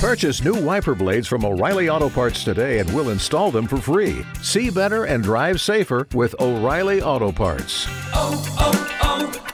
[0.00, 4.24] Purchase new wiper blades from O'Reilly Auto Parts today and we'll install them for free.
[4.40, 7.84] See better and drive safer with O'Reilly Auto Parts.
[8.14, 8.72] Oh, oh,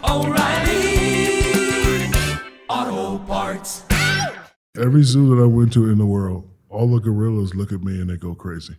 [0.04, 0.22] oh,
[2.68, 3.82] O'Reilly Auto Parts.
[4.80, 8.00] Every zoo that I went to in the world, all the gorillas look at me
[8.00, 8.76] and they go crazy.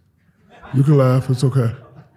[0.73, 1.75] You can laugh, it's okay.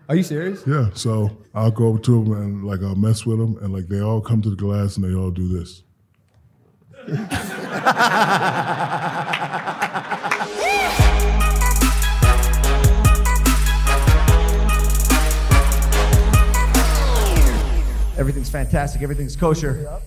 [0.09, 0.63] Are you serious?
[0.65, 3.89] Yeah, so I'll go up to them and like I'll mess with them and like
[3.89, 5.83] they all come to the glass and they all do this.
[18.21, 19.01] Everything's fantastic.
[19.01, 19.99] Everything's kosher.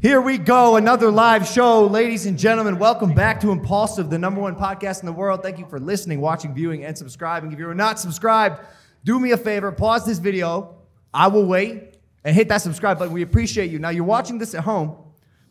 [0.00, 0.76] Here we go.
[0.76, 1.86] Another live show.
[1.86, 5.42] Ladies and gentlemen, welcome back to Impaulsive, the number one podcast in the world.
[5.42, 7.52] Thank you for listening, watching, viewing, and subscribing.
[7.52, 8.58] If you are not subscribed,
[9.04, 10.76] do me a favor, pause this video.
[11.12, 13.12] I will wait and hit that subscribe button.
[13.12, 13.78] We appreciate you.
[13.78, 14.96] Now, you're watching this at home,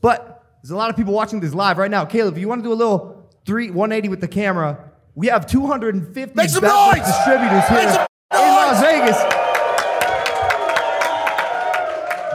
[0.01, 2.03] but there's a lot of people watching this live right now.
[2.03, 5.45] Caleb, if you want to do a little three 180 with the camera, we have
[5.45, 7.05] 250 Make some noise!
[7.05, 9.42] distributors here in Las Vegas.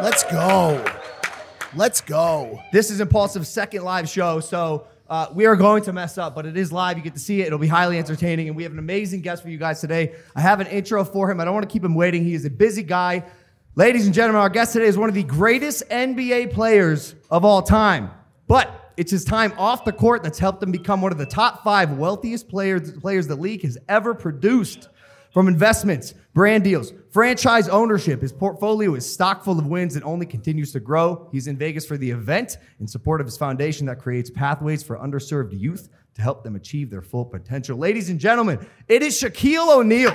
[0.01, 0.85] Let's go.
[1.75, 2.63] Let's go.
[2.73, 6.47] This is Impaulsive's second live show, so uh, we are going to mess up, but
[6.47, 6.97] it is live.
[6.97, 7.49] You get to see it.
[7.49, 10.15] It'll be highly entertaining, and we have an amazing guest for you guys today.
[10.37, 11.41] I have an intro for him.
[11.41, 12.23] I don't want to keep him waiting.
[12.23, 13.25] He is a busy guy.
[13.75, 17.61] Ladies and gentlemen, our guest today is one of the greatest NBA players of all
[17.61, 18.13] time,
[18.47, 21.65] but it's his time off the court that's helped him become one of the top
[21.65, 24.91] five wealthiest players, players the league has ever produced.
[25.33, 30.25] From investments, brand deals, franchise ownership, his portfolio is stock full of wins and only
[30.25, 31.29] continues to grow.
[31.31, 34.97] He's in Vegas for the event in support of his foundation that creates pathways for
[34.99, 37.77] underserved youth to help them achieve their full potential.
[37.77, 40.15] Ladies and gentlemen, it is Shaquille O'Neal.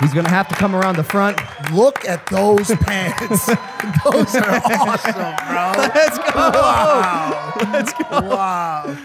[0.00, 1.38] He's going to have to come around the front.
[1.72, 3.46] Look at those pants.
[3.46, 5.12] those are awesome,
[5.46, 5.72] bro.
[5.94, 6.24] Let's go.
[6.34, 7.52] Wow.
[7.72, 8.04] Let's go.
[8.10, 8.96] Wow.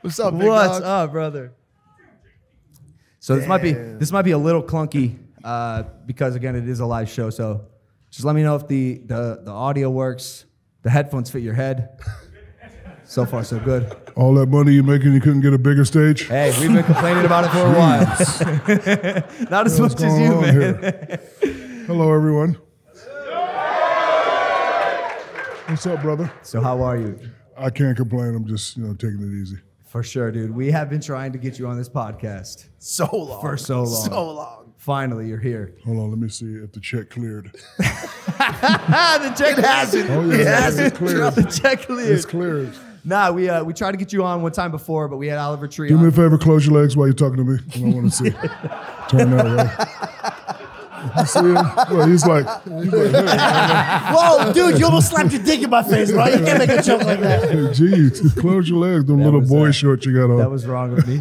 [0.00, 0.82] What's up, big What's dog?
[0.82, 1.52] up, brother?
[3.24, 6.80] So this might be this might be a little clunky uh, because again it is
[6.80, 7.30] a live show.
[7.30, 7.64] So
[8.10, 10.44] just let me know if the the, the audio works.
[10.82, 12.00] The headphones fit your head.
[13.04, 13.96] So far, so good.
[14.14, 16.26] All that money you're making, you couldn't get a bigger stage?
[16.26, 19.48] Hey, we've been complaining about it for a while.
[19.50, 21.86] Not as What's much as you, man.
[21.86, 22.58] Hello, everyone.
[25.66, 26.30] What's up, brother?
[26.42, 27.18] So how are you?
[27.56, 28.34] I can't complain.
[28.34, 29.56] I'm just, you know, taking it easy.
[29.94, 30.50] For sure, dude.
[30.52, 33.40] We have been trying to get you on this podcast So long.
[33.40, 33.86] for so long.
[34.10, 34.72] So long.
[34.76, 35.76] Finally, you're here.
[35.84, 37.54] Hold on, let me see if the check cleared.
[37.78, 40.10] The check hasn't.
[40.10, 40.94] Oh, yeah, It it's hasn't.
[40.96, 41.34] cleared.
[41.36, 42.10] The check cleared.
[42.10, 42.72] It's cleared.
[43.04, 45.38] Nah, we uh, we tried to get you on one time before, but we had
[45.38, 47.58] Oliver Tree Do me a favor, close your legs while you're talking to me.
[47.72, 48.30] I don't want to see.
[49.08, 49.44] Turn that
[50.24, 50.33] way.
[51.18, 51.54] You see him?
[51.54, 55.82] Well, he's like, he's like hey, Whoa, dude, you almost slapped your dick in my
[55.82, 56.26] face, bro.
[56.26, 57.50] You can't make a joke like that.
[57.50, 59.04] hey, geez, close your legs.
[59.04, 60.38] Them little boy uh, shorts you got on.
[60.38, 61.20] That was wrong of me.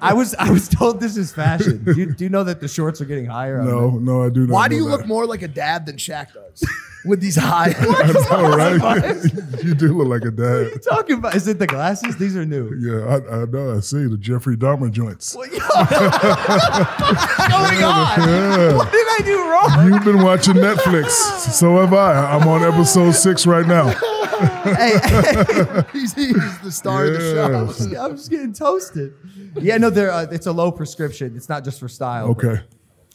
[0.00, 1.84] I was I was told this is fashion.
[1.84, 3.62] Do you, do you know that the shorts are getting higher?
[3.62, 4.54] no, no, I do not.
[4.54, 6.64] Why do know you look more like a dad than Shaq does?
[7.04, 7.74] With these high.
[7.78, 9.24] I know, right?
[9.64, 10.82] you do look like a What are you dad.
[10.82, 11.34] talking about?
[11.34, 12.16] Is it the glasses?
[12.16, 12.74] These are new.
[12.74, 13.76] Yeah, I, I know.
[13.76, 15.34] I see the Jeffrey Dahmer joints.
[15.34, 15.60] What going
[17.82, 18.76] on?
[18.76, 19.92] What did I do wrong?
[19.92, 21.08] You've been watching Netflix.
[21.10, 22.34] So have I.
[22.36, 23.88] I'm on episode six right now.
[24.62, 24.98] hey,
[25.92, 28.00] he's, he's the star of the show.
[28.00, 29.14] I'm just getting toasted.
[29.60, 31.34] Yeah, no, they're, uh, it's a low prescription.
[31.36, 32.32] It's not just for style.
[32.34, 32.62] but- Okay.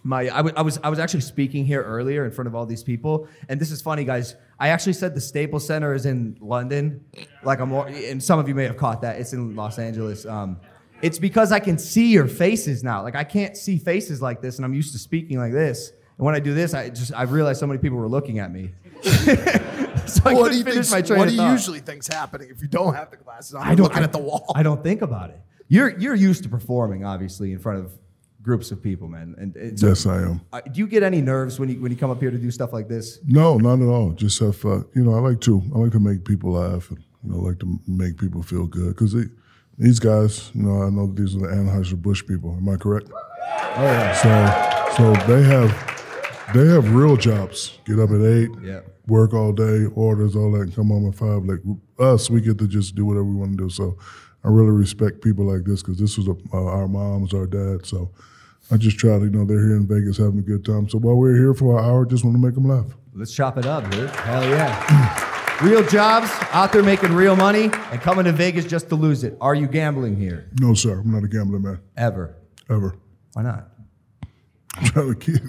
[0.05, 2.83] My I I was I was actually speaking here earlier in front of all these
[2.83, 4.35] people, and this is funny, guys.
[4.59, 7.03] I actually said the Staples Center is in London,
[7.43, 9.19] like I'm, and some of you may have caught that.
[9.19, 10.25] It's in Los Angeles.
[10.25, 10.57] Um,
[11.01, 13.01] it's because I can see your faces now.
[13.01, 15.91] Like I can't see faces like this, and I'm used to speaking like this.
[16.17, 18.51] And when I do this, I just I realized so many people were looking at
[18.51, 18.71] me.
[19.03, 21.09] so I What do you think?
[21.09, 23.63] What do you usually think's happening if you don't have the glasses on?
[23.63, 24.51] I don't looking I- at the wall.
[24.55, 25.39] I don't think about it.
[25.67, 27.97] You're you're used to performing, obviously, in front of
[28.45, 29.35] groups of people, man.
[29.38, 30.39] And, Yes, I am.
[30.53, 32.51] uh, do you get any nerves when you when you come up here to do
[32.51, 33.19] stuff like this?
[33.25, 34.11] No, not at all.
[34.11, 34.85] Just have fun.
[34.95, 35.61] You know, I like to.
[35.73, 38.68] I like to make people laugh, and you know, I like to make people feel
[38.68, 39.15] good because
[39.77, 42.56] these guys, you know, I know these are the Anheuser Busch people.
[42.56, 43.09] Am I correct?
[43.12, 44.13] Oh yeah.
[44.24, 45.69] So, so they have
[46.53, 47.80] they have real jobs.
[47.86, 48.50] Get up at eight.
[48.63, 48.81] Yeah.
[49.07, 51.44] Work all day, orders, all that, and come home at five.
[51.45, 51.59] Like
[52.00, 53.69] us, we get to just do whatever we want to do.
[53.69, 53.97] So,
[54.44, 57.89] I really respect people like this because this was a, uh, our moms, our dads.
[57.89, 58.09] So,
[58.71, 60.89] I just try to, you know, they're here in Vegas having a good time.
[60.89, 62.85] So while we're here for an hour, just want to make them laugh.
[63.13, 64.09] Let's chop it up, dude.
[64.09, 65.57] Hell yeah.
[65.62, 69.38] real jobs, out there making real money, and coming to Vegas just to lose it.
[69.39, 70.50] Are you gambling here?
[70.59, 71.79] No, sir, I'm not a gambler, man.
[71.95, 72.35] Ever?
[72.69, 72.95] Ever.
[73.33, 73.69] Why not?
[74.75, 75.41] I'm trying to keep.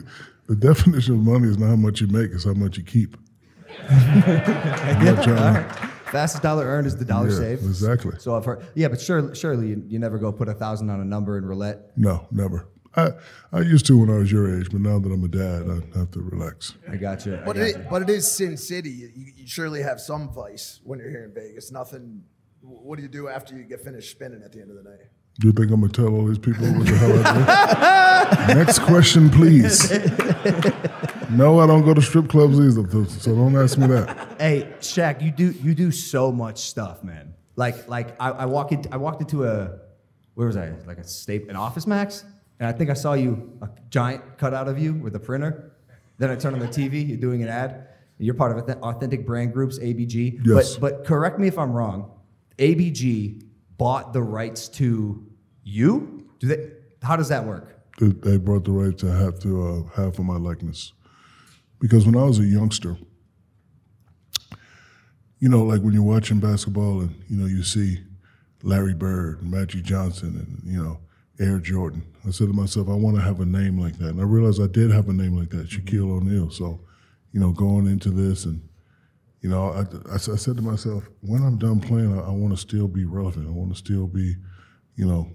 [0.49, 3.17] The definition of money is not how much you make; it's how much you keep.
[3.89, 5.77] I'm not.
[6.13, 7.65] Fastest dollar earned is the dollar Yeah, saved.
[7.65, 8.13] exactly.
[8.21, 8.65] So I've heard.
[8.77, 11.45] Yeah, but surely, surely you, you never go put a thousand on a number in
[11.45, 11.91] roulette.
[11.97, 12.69] No, never.
[12.97, 13.11] I,
[13.53, 15.63] I used to when I was your age, but now that I'm a dad,
[15.95, 16.75] I have to relax.
[16.91, 17.35] I got you.
[17.37, 17.87] I But got it, you.
[17.91, 18.91] but it is Sin City.
[18.91, 21.71] You, you surely have some vice when you're here in Vegas.
[21.71, 22.23] Nothing.
[22.63, 25.01] What do you do after you get finished spinning at the end of the night?
[25.39, 28.55] Do you think I'm gonna tell all these people what the hell I do?
[28.55, 29.91] Next question, please.
[31.31, 34.37] no, I don't go to strip clubs either, so don't ask me that.
[34.41, 37.35] Hey, Shaq, you do you do so much stuff, man.
[37.57, 39.79] Like like I, I walk in, I walked into a
[40.35, 40.73] where was I?
[40.87, 42.25] Like a state an Office Max,
[42.59, 45.73] and I think I saw you a giant cutout of you with a printer.
[46.19, 47.89] Then I turn on the TV, you're doing an ad.
[48.19, 50.41] You're part of Auth- Authentic Brand Group's ABG.
[50.45, 50.77] Yes.
[50.77, 52.11] But but correct me if I'm wrong.
[52.59, 53.43] ABG
[53.77, 55.23] bought the rights to
[55.65, 56.27] you.
[56.39, 56.71] Do they?
[57.03, 57.75] How does that work?
[58.01, 59.63] They- brought the right to have to
[59.95, 60.93] uh, have for my likeness,
[61.79, 62.97] because when I was a youngster,
[65.39, 67.99] you know, like when you're watching basketball and you know you see
[68.63, 71.01] Larry Bird, and Magic Johnson, and you know
[71.39, 72.03] Air Jordan.
[72.27, 74.61] I said to myself, I want to have a name like that, and I realized
[74.61, 75.87] I did have a name like that, mm-hmm.
[75.87, 76.51] Shaquille O'Neal.
[76.51, 76.81] So,
[77.33, 78.63] you know, going into this and
[79.47, 82.53] you know, I, I, I said to myself, when I'm done playing, I, I want
[82.53, 83.47] to still be relevant.
[83.47, 84.35] I want to still be,
[84.97, 85.31] you know,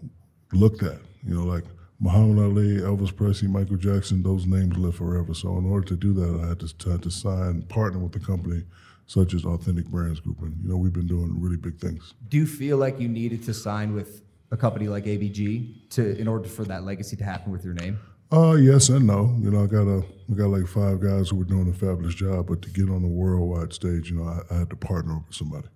[0.52, 1.00] looked at.
[1.24, 1.64] You know, like
[1.98, 5.34] Muhammad Ali, Elvis Presley, Michael Jackson, those names live forever.
[5.34, 8.20] So in order to do that, I had to, had to sign, partner with a
[8.20, 8.64] company
[9.06, 10.42] such as Authentic Brands Group.
[10.42, 12.14] And, you know, we've been doing really big things.
[12.28, 16.28] Do you feel like you needed to sign with a company like ABG to in
[16.28, 18.00] order for that legacy to happen with your name?
[18.32, 19.36] Uh, yes and no.
[19.42, 22.16] You know, I got a, I got like five guys who were doing a fabulous
[22.16, 25.22] job, but to get on the worldwide stage, you know, I, I had to partner
[25.26, 25.68] with somebody.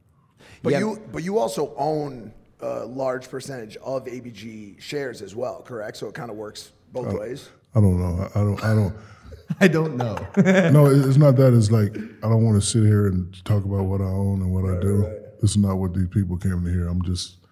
[0.64, 0.80] But Yeah.
[0.80, 5.98] you but you also own a large percentage of ABG shares as well, correct?
[5.98, 7.50] So it kind of works both ways.
[7.76, 8.30] I don't know.
[8.34, 8.64] I, I don't.
[8.64, 8.96] I don't.
[9.60, 10.16] I don't know.
[10.72, 11.54] no, it's not that.
[11.54, 14.52] It's like I don't want to sit here and talk about what I own and
[14.54, 15.02] what I do.
[15.42, 16.88] This is not what these people came to hear.
[16.88, 17.45] I'm just,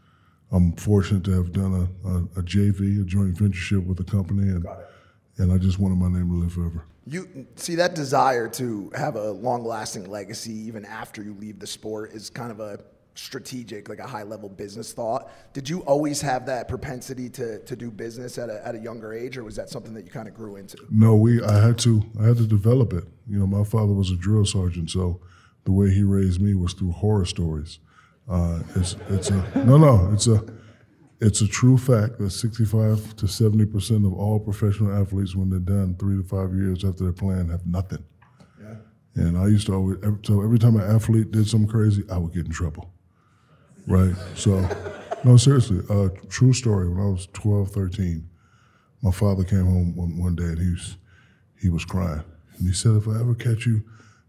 [0.54, 4.50] I'm fortunate to have done a, a, a JV, a joint ventureship with a company,
[4.50, 4.66] and
[5.38, 6.86] and I just wanted my name to live forever.
[7.08, 12.14] You see that desire to have a long-lasting legacy even after you leave the sport
[12.14, 12.80] is kind of a
[13.16, 15.32] strategic, like a high-level business thought.
[15.54, 19.12] Did you always have that propensity to, to do business at a, at a younger
[19.12, 20.78] age, or was that something that you kind of grew into?
[20.92, 21.44] No, we.
[21.44, 22.04] I had to.
[22.20, 23.06] I had to develop it.
[23.28, 25.20] You know, my father was a drill sergeant, so
[25.66, 27.80] the way he raised me was through horror stories.
[28.30, 30.10] Uh, it's it's a no no.
[30.14, 30.44] It's a
[31.20, 35.60] it's a true fact that 65 to 70 percent of all professional athletes, when they're
[35.60, 38.04] done three to five years after they're playing, have nothing.
[39.16, 39.98] And I used to always.
[40.02, 42.92] every- So every time an athlete did something crazy, I would get in trouble.
[43.86, 44.16] Right.
[44.36, 44.68] So,
[45.24, 45.82] no, seriously.
[45.88, 46.90] Uh, true story.
[46.90, 48.28] When I was 12, 13,
[49.04, 50.98] my father came home one, one day and he was
[51.62, 52.24] he was crying.
[52.58, 53.84] And he said, if I ever catch you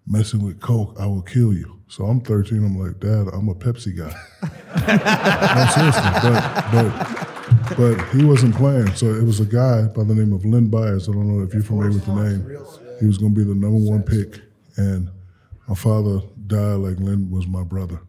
[0.06, 1.80] messing with Coke, I will kill you.
[1.88, 2.64] So I'm 13.
[2.64, 4.12] I'm like, Dad, I'm a Pepsi guy.
[4.86, 6.10] no, seriously.
[6.22, 8.94] But, but, but he wasn't playing.
[8.94, 11.08] So it was a guy by the name of Len Bias.
[11.08, 12.40] I don't know if you're familiar with the name.
[13.00, 14.40] He was going to be the number one pick.
[14.76, 15.10] And
[15.68, 18.00] my father died like Len was my brother.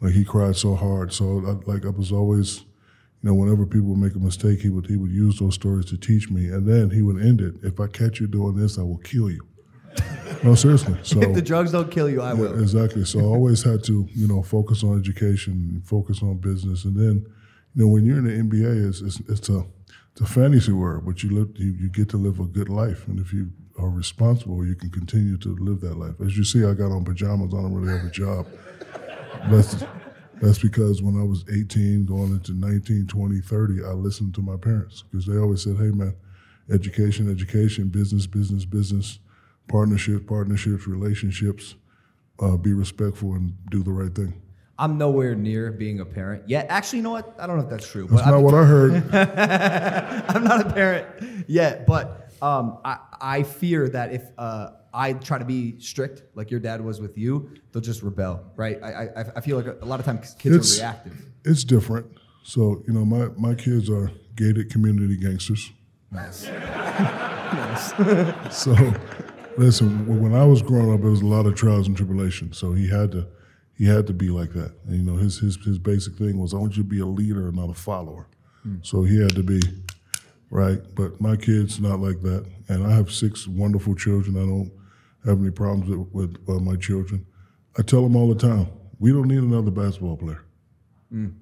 [0.00, 1.12] Like he cried so hard.
[1.12, 4.68] So I, like I was always, you know, whenever people would make a mistake, he
[4.68, 7.56] would he would use those stories to teach me, and then he would end it.
[7.62, 9.44] If I catch you doing this, I will kill you.
[10.42, 10.96] No, seriously.
[11.02, 12.60] So if the drugs don't kill you, I yeah, will.
[12.60, 13.04] exactly.
[13.04, 17.26] So I always had to, you know, focus on education, focus on business, and then,
[17.74, 19.64] you know, when you're in the NBA, it's it's, it's a
[20.12, 23.06] it's a fantasy world, but you live you, you get to live a good life,
[23.08, 26.14] and if you are responsible, you can continue to live that life.
[26.20, 27.54] As you see, I got on pajamas.
[27.54, 28.46] I don't really have a job.
[29.50, 29.84] That's
[30.40, 34.56] that's because when I was 18, going into 19, 20, 30, I listened to my
[34.56, 36.14] parents because they always said, "Hey, man,
[36.70, 39.18] education, education, business, business, business,
[39.68, 41.74] partnerships, partnerships, relationships.
[42.40, 44.40] Uh, be respectful and do the right thing."
[44.80, 46.66] I'm nowhere near being a parent yet.
[46.68, 47.34] Actually, you know what?
[47.40, 48.06] I don't know if that's true.
[48.08, 48.92] That's not what I heard.
[50.28, 51.84] I'm not a parent yet.
[51.84, 56.60] But um, I, I fear that if uh, I try to be strict, like your
[56.60, 58.80] dad was with you, they'll just rebel, right?
[58.80, 61.24] I, I, I feel like a lot of times kids It's- are reactive.
[61.44, 62.06] It's different.
[62.44, 65.72] So you know, my my kids are gated community gangsters.
[66.12, 66.46] Nice.
[67.52, 68.56] nice.
[68.56, 68.74] So,
[69.58, 72.58] listen, when I was growing up, it was a lot of trials and tribulations.
[72.58, 73.26] So he had to,
[73.76, 74.72] he had to be like that.
[74.86, 77.06] And, you know, his his his basic thing was, I want you to be a
[77.06, 78.26] leader, and not a follower.
[78.82, 79.60] So he had to be,
[80.50, 80.80] right.
[80.94, 84.36] But my kids not like that, and I have six wonderful children.
[84.36, 84.70] I don't
[85.24, 87.24] have any problems with, with uh, my children.
[87.78, 88.66] I tell them all the time,
[88.98, 90.42] we don't need another basketball player.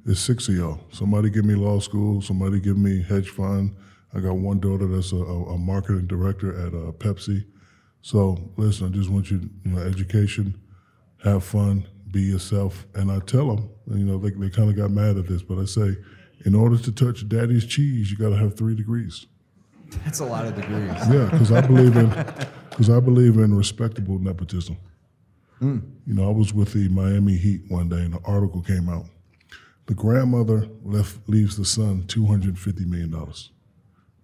[0.06, 0.78] It's six of y'all.
[0.92, 2.22] Somebody give me law school.
[2.22, 3.74] Somebody give me hedge fund.
[4.14, 7.44] I got one daughter that's a, a, a marketing director at uh, Pepsi.
[8.06, 10.54] So listen, I just want you, you know, education,
[11.24, 12.86] have fun, be yourself.
[12.94, 15.58] And I tell them, you know, they, they kind of got mad at this, but
[15.58, 15.96] I say,
[16.44, 19.26] in order to touch daddy's cheese, you got to have three degrees.
[20.04, 20.92] That's a lot of degrees.
[21.10, 22.10] Yeah, because I believe in
[22.70, 24.76] because I believe in respectable nepotism.
[25.58, 25.78] Hmm.
[26.06, 29.06] You know, I was with the Miami Heat one day, and an article came out.
[29.86, 33.50] The grandmother left leaves the son two hundred fifty million dollars,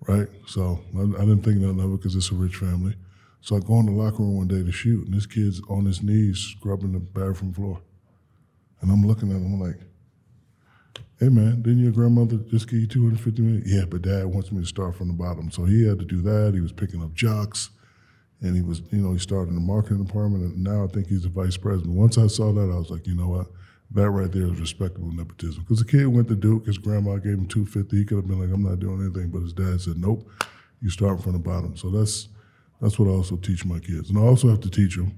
[0.07, 0.29] right?
[0.47, 2.95] So I, I didn't think nothing of it because it's a rich family.
[3.43, 5.85] So I go in the locker room one day to shoot, and this kid's on
[5.85, 7.81] his knees scrubbing the bathroom floor,
[8.81, 9.81] and I'm looking at him I'm like,
[11.19, 13.65] "Hey man, didn't your grandmother just give you two hundred fifty million?
[13.67, 16.23] Yeah, but dad wants me to start from the bottom, so he had to do
[16.23, 16.55] that.
[16.55, 17.71] He was picking up jocks
[18.43, 21.07] and he was, you know, he started in the marketing department, and now I think
[21.07, 21.95] he's the vice president.
[21.95, 23.47] Once I saw that, I was like, you know what,
[23.93, 25.63] that right there is respectable nepotism.
[25.63, 27.99] Because the kid went to Duke, his grandma gave him two fifty.
[27.99, 30.29] He could have been like, I'm not doing anything, but his dad said, nope,
[30.81, 31.77] you start from the bottom.
[31.77, 32.29] So that's
[32.83, 35.15] that's what I also teach my kids, and I also have to teach them.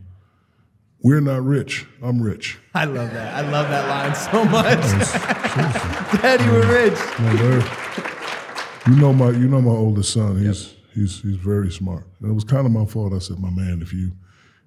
[1.02, 1.86] We're not rich.
[2.02, 2.58] I'm rich.
[2.74, 3.34] I love that.
[3.34, 6.22] I love that line so much.
[6.22, 6.98] Daddy, we're rich.
[7.20, 10.42] No, you know my you know my oldest son.
[10.42, 12.06] He's he's he's very smart.
[12.20, 13.12] And it was kind of my fault.
[13.12, 14.12] I said, my man, if you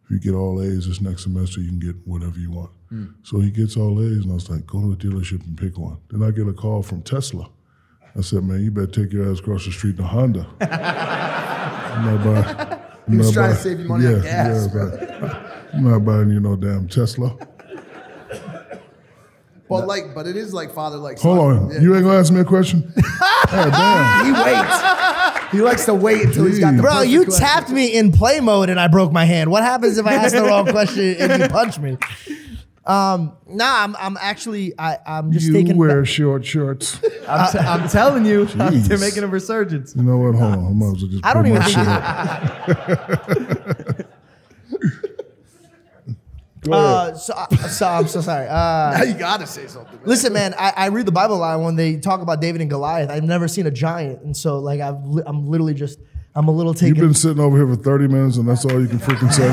[0.05, 2.71] if you get all A's this next semester, you can get whatever you want.
[2.89, 3.05] Hmm.
[3.23, 5.77] So he gets all A's, and I was like, go to the dealership and pick
[5.77, 5.97] one.
[6.09, 7.49] Then I get a call from Tesla.
[8.15, 10.47] I said, man, you better take your ass across the street to Honda.
[10.61, 12.76] I'm not buying.
[13.07, 15.83] I'm He was not trying to save you money on yeah, gas, Yeah, but I'm
[15.89, 17.35] not buying you no damn Tesla.
[19.69, 21.19] But like, but it is like father like.
[21.19, 21.81] Hold on, Yeah.
[21.81, 22.89] you ain't gonna ask me a question?
[22.97, 24.25] oh, damn.
[24.25, 25.51] He waits.
[25.51, 27.45] He likes to wait until he's got the Bro, you question.
[27.45, 29.51] tapped me in play mode and I broke my hand.
[29.51, 31.97] What happens if I ask the wrong question and you punch me?
[32.87, 35.75] Um, nah, I'm, I'm actually, I, I'm just You taking.
[35.77, 36.99] wear short shorts.
[37.27, 39.93] I'm, t- I'm telling you, they're making a resurgence.
[39.95, 40.35] You know what?
[40.35, 40.65] Hold on.
[40.65, 41.77] I might as well just I don't even my think.
[41.77, 44.07] shit up.
[46.61, 47.13] Go ahead.
[47.13, 48.47] Uh, so, uh, so I'm so sorry.
[48.47, 49.95] Uh, Now you gotta say something.
[49.99, 50.05] man.
[50.05, 52.69] listen, man, I, I read the Bible a lot when they talk about David and
[52.69, 53.09] Goliath.
[53.09, 55.99] I've never seen a giant, and so like I've, li- I'm literally just,
[56.35, 56.95] I'm a little taken.
[56.95, 59.47] You've been sitting over here for 30 minutes and that's all you can freaking say?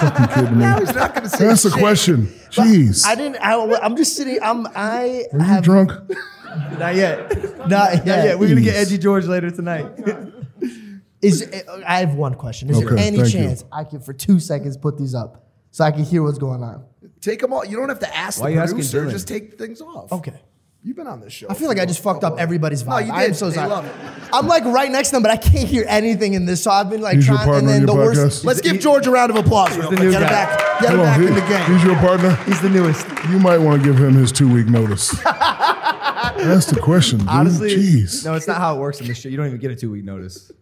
[0.00, 0.64] Fucking kidding me.
[0.80, 2.26] He's not gonna say That's a question.
[2.50, 3.04] Jeez.
[3.06, 3.36] I didn't.
[3.36, 4.38] I, I'm just sitting.
[4.42, 4.66] I'm.
[4.74, 5.92] I Are you have drunk?
[6.78, 7.36] Not yet.
[7.58, 8.06] not Not yet.
[8.24, 8.38] yet.
[8.38, 8.86] We're gonna get Please.
[8.92, 9.86] Edgy George later tonight.
[11.22, 12.68] Is uh, I have one question.
[12.70, 13.40] Is there Okay, any thank you.
[13.40, 16.62] chance I can, for two seconds, put these up so I can hear what's going
[16.62, 16.84] on?
[17.20, 17.64] Take them all.
[17.64, 19.06] You don't have to ask Why the you asking producer.
[19.06, 19.10] Dylan?
[19.10, 20.12] Just take things off.
[20.12, 20.38] Okay.
[20.86, 21.46] You've been on this show.
[21.48, 22.86] I feel like I just fucked up everybody's vibe.
[22.86, 23.06] No, vibe.
[23.06, 23.36] you I am did.
[23.36, 23.70] so They sorry.
[23.70, 23.92] love it.
[24.34, 26.62] I'm like right next to them, but I can't hear anything in this.
[26.62, 27.48] So I've been like He's your trying.
[27.48, 28.42] partner and on then the your worst.
[28.42, 28.44] podcast?
[28.44, 29.70] Let's give George a round of applause.
[29.78, 30.00] real the quick.
[30.00, 30.32] new Get him guy.
[30.46, 30.80] back.
[30.82, 31.26] Get him Hold back on.
[31.26, 31.72] in the game.
[31.72, 32.34] He's your partner?
[32.44, 33.06] He's the newest.
[33.30, 35.10] You might want to give him his two week notice.
[35.24, 37.28] That's the question, dude.
[37.28, 38.24] Honestly, Jeez.
[38.24, 39.28] no, it's not how it works in this show.
[39.30, 40.52] You don't even get a two week notice.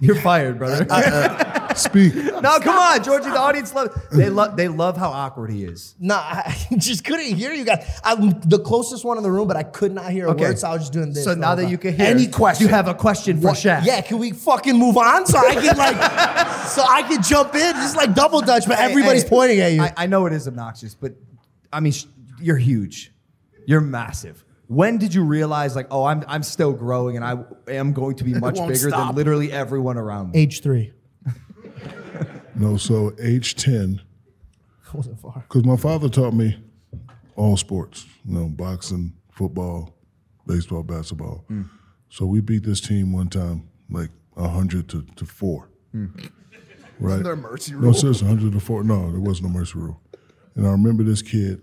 [0.00, 0.86] You're fired, brother.
[1.68, 2.14] Uh, Speak.
[2.14, 3.28] no, come on, Georgie.
[3.30, 3.94] The audience love.
[4.10, 4.56] They love.
[4.56, 5.94] They love how awkward he is.
[6.00, 8.00] No, I just couldn't hear you guys.
[8.02, 10.44] I'm the closest one in the room, but I could not hear a Okay.
[10.44, 11.24] word, so I was just doing this.
[11.24, 11.70] So now that time.
[11.70, 12.66] you can hear, Any question.
[12.66, 13.84] you have a question for What- Shaq.
[13.84, 15.96] Yeah, can we fucking move on so I can like,
[16.68, 17.74] so I can jump in?
[17.74, 19.82] Just like double dutch, but Hey, everybody's hey, pointing at you.
[19.82, 21.12] I, I know it is obnoxious, but
[21.72, 22.06] I mean, sh-
[22.40, 23.12] you're huge.
[23.66, 24.42] You're massive.
[24.68, 27.38] When did you realize, like, oh, I'm I'm still growing and I
[27.72, 29.08] am going to be much bigger stop.
[29.08, 30.38] than literally everyone around me?
[30.40, 30.92] Age three.
[32.54, 34.00] No, so age 10,
[34.92, 35.44] Wasn't far.
[35.48, 36.58] because my father taught me
[37.36, 39.94] all sports, you know, boxing, football,
[40.44, 41.44] baseball, basketball.
[41.46, 41.62] Hmm.
[42.08, 45.68] So we beat this team one time, like 100 to, to 4.
[45.92, 46.06] Hmm.
[46.98, 47.22] Right?
[47.22, 47.94] there a mercy No, rule?
[47.94, 48.82] seriously, 100 to 4.
[48.82, 50.00] No, there was no mercy rule.
[50.56, 51.62] And I remember this kid,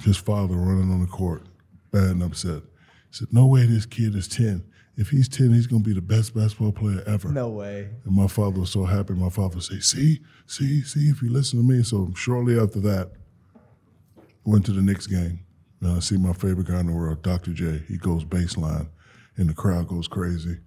[0.00, 1.42] his father running on the court,
[1.90, 2.62] bad and upset.
[3.10, 4.64] He said, No way this kid is 10.
[4.96, 7.30] If he's 10, he's going to be the best basketball player ever.
[7.30, 7.88] No way.
[8.04, 9.14] And my father was so happy.
[9.14, 12.80] My father would say, "See, see, see, if you listen to me." So shortly after
[12.80, 13.12] that,
[14.44, 15.40] went to the Knicks game.
[15.80, 17.52] And I see my favorite guy in the world, Dr.
[17.52, 17.82] J.
[17.88, 18.88] He goes baseline,
[19.36, 20.58] and the crowd goes crazy.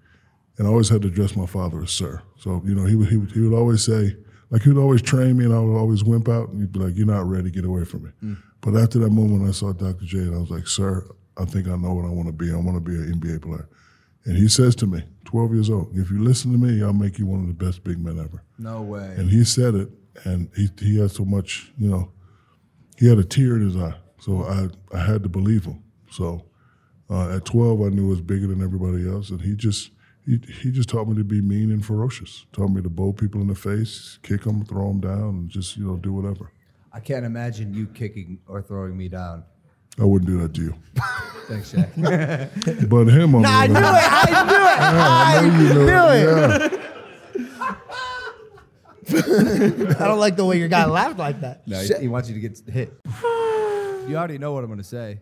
[0.57, 2.21] And I always had to address my father as sir.
[2.37, 4.15] So you know, he would he would, he would always say,
[4.53, 6.79] like he would always train me, and I would always wimp out, and he'd be
[6.79, 7.49] like, "You're not ready.
[7.49, 10.05] Get away from me." But after that moment, I saw Dr.
[10.05, 11.05] J, and I was like, "Sir,
[11.37, 12.51] I think I know what I want to be.
[12.51, 13.67] I want to be an NBA player."
[14.25, 17.19] And he says to me, 12 years old, if you listen to me, I'll make
[17.19, 18.43] you one of the best big men ever.
[18.57, 19.13] No way.
[19.17, 19.89] And he said it,
[20.23, 22.11] and he, he had so much, you know,
[22.97, 23.95] he had a tear in his eye.
[24.19, 25.83] So I, I had to believe him.
[26.09, 26.45] So
[27.09, 29.29] uh, at 12, I knew I was bigger than everybody else.
[29.29, 29.91] And he just,
[30.25, 32.45] he, he just taught me to be mean and ferocious.
[32.53, 35.75] Taught me to bow people in the face, kick them, throw them down, and just,
[35.77, 36.51] you know, do whatever.
[36.91, 39.43] I can't imagine you kicking or throwing me down.
[39.99, 40.73] I wouldn't do that to you.
[41.47, 41.89] Thanks, Jack.
[42.89, 44.11] But him, on Nah, I the knew other it.
[44.11, 44.79] I knew it.
[44.79, 46.79] I you knew know, it.
[49.09, 49.95] yeah.
[49.99, 51.67] I don't like the way your guy laughed like that.
[51.67, 52.93] no, he, he wants you to get hit.
[54.07, 55.21] You already know what I'm gonna say.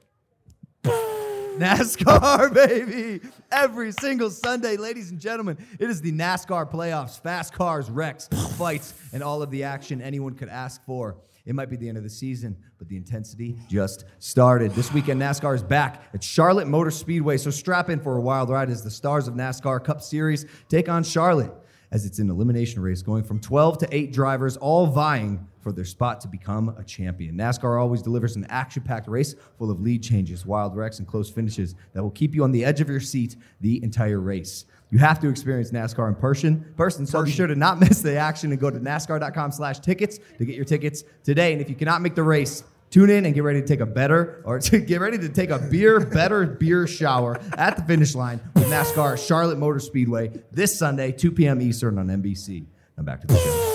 [1.58, 3.20] NASCAR, baby.
[3.52, 8.28] Every single Sunday, ladies and gentlemen, it is the NASCAR playoffs, fast cars, wrecks,
[8.58, 11.18] fights, and all of the action anyone could ask for.
[11.46, 14.72] It might be the end of the season, but the intensity just started.
[14.72, 18.50] This weekend, NASCAR is back at Charlotte Motor Speedway, so strap in for a wild
[18.50, 21.52] ride as the stars of NASCAR Cup Series take on Charlotte
[21.92, 25.86] as it's an elimination race going from 12 to 8 drivers, all vying for their
[25.86, 27.36] spot to become a champion.
[27.36, 31.30] NASCAR always delivers an action packed race full of lead changes, wild wrecks, and close
[31.30, 34.66] finishes that will keep you on the edge of your seat the entire race.
[34.90, 38.16] You have to experience NASCAR in person, person so be sure to not miss the
[38.16, 41.54] action and go to NASCAR.com slash tickets to get your tickets today.
[41.54, 43.86] And if you cannot make the race, Tune in and get ready to take a
[43.86, 48.14] better, or to get ready to take a beer, better beer shower at the finish
[48.14, 51.62] line with NASCAR Charlotte Motor Speedway this Sunday, 2 p.m.
[51.62, 52.66] Eastern on NBC.
[52.98, 53.71] Now back to the show.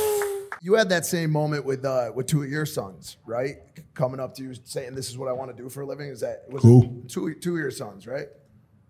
[0.66, 3.54] You had that same moment with uh, with two of your sons, right?
[3.94, 6.08] Coming up to you saying, "This is what I want to do for a living."
[6.08, 6.82] Is that was Who?
[7.04, 8.26] it two two of your sons, right?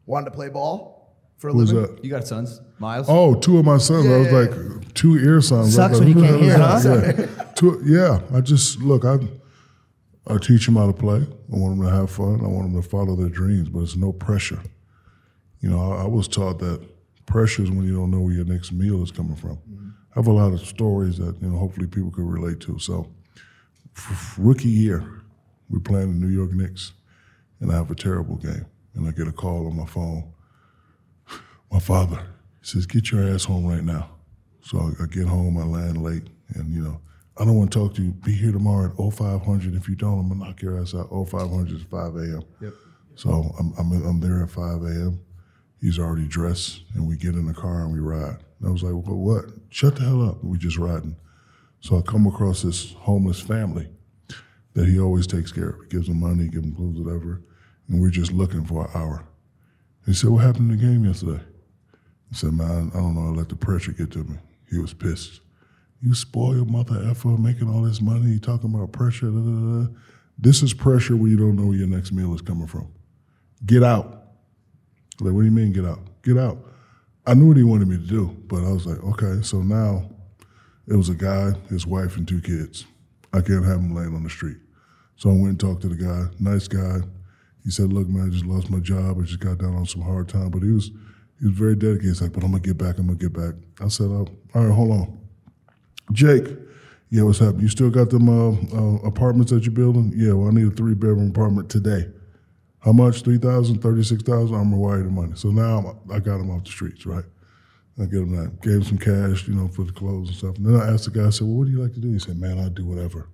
[0.07, 1.97] Wanted to play ball for a Who's living.
[1.97, 2.03] that?
[2.03, 3.07] You got sons, Miles?
[3.11, 4.07] Oh, two of my sons.
[4.07, 4.39] I was Yeah.
[4.39, 5.75] like two ear sons.
[5.75, 7.19] Sucks I was when you who can't hear, that?
[7.37, 7.45] Yeah.
[7.57, 8.21] Two, yeah.
[8.35, 9.05] I just look.
[9.05, 9.19] I
[10.29, 11.27] I teach them how to play.
[11.53, 12.41] I want them to have fun.
[12.43, 14.61] I want them to follow their dreams, but it's no pressure.
[15.61, 16.81] You know, I, I was taught that
[17.27, 19.59] pressure is when you don't know where your next meal is coming from.
[20.17, 22.79] I have a lot of stories that you know hopefully people could relate to.
[22.79, 23.07] So,
[23.97, 25.23] f- rookie year,
[25.69, 26.93] we're playing the New York Knicks,
[27.61, 30.33] and I have a terrible game, and I get a call on my phone
[31.71, 32.27] my father
[32.63, 34.11] says, "Get your ass home right now."
[34.63, 37.01] So I, I get home, I land late, and you know,
[37.37, 38.13] I don't want to talk to you.
[38.13, 39.75] Be here tomorrow at 0500.
[39.75, 41.11] If you don't, I'm gonna knock your ass out.
[41.11, 42.43] 0500 is 5 a.m.
[42.63, 42.73] Yep.
[43.17, 45.21] So I'm, I'm I'm there at 5 a.m.
[45.81, 48.39] He's already dressed, and we get in the car and we ride.
[48.59, 49.45] And I was like, "Well, what?
[49.71, 50.43] Shut the hell up!
[50.43, 51.17] We just riding."
[51.81, 53.89] So I come across this homeless family
[54.75, 55.83] that he always takes care of.
[55.83, 57.43] He gives them money, gives them clothes, whatever.
[57.89, 59.25] And we're just looking for an hour.
[60.05, 61.43] He said, What happened in the game yesterday?
[61.93, 63.33] I said, Man, I don't know.
[63.33, 64.37] I let the pressure get to me.
[64.71, 65.41] He was pissed.
[66.03, 68.33] You spoiled mother effer making all this money.
[68.33, 69.27] You talking about pressure.
[69.31, 69.87] Da, da, da.
[70.39, 72.89] This is pressure where you don't know where your next meal is coming from.
[73.65, 74.25] Get out.
[75.21, 76.01] Like, what do you mean get out?
[76.23, 76.59] Get out.
[77.27, 80.09] I knew what he wanted me to do, but I was like, okay, so now
[80.87, 82.87] it was a guy, his wife, and two kids.
[83.33, 84.59] I can't have him laying on the street.
[85.17, 86.99] So I went and talked to the guy, nice guy.
[87.65, 89.19] He said, "Look, man, I just lost my job.
[89.19, 90.93] I just got down on some hard time." But he was
[91.41, 92.11] he was very dedicated.
[92.11, 92.99] He's like, "But I'm gonna get back.
[92.99, 95.19] I'm gonna get back." I said, oh, "All right, hold on,
[96.13, 96.47] Jake.
[97.11, 97.63] Yeah, what's happening?
[97.63, 100.13] You still got them uh, uh, apartments that you're building?
[100.15, 100.35] Yeah.
[100.35, 102.09] Well, I need a three bedroom apartment today.
[102.87, 103.23] How much?
[103.23, 104.55] Three thousand, thirty-six thousand.
[104.55, 105.33] I'm gonna the money.
[105.35, 107.25] So now I'm, I got him off the streets, right?
[107.99, 108.63] I get him that.
[108.63, 110.57] Gave him some cash, you know, for the clothes and stuff.
[110.57, 112.13] And then I asked the guy, I said, "Well, what do you like to do?"
[112.13, 113.29] He said, "Man, I do whatever."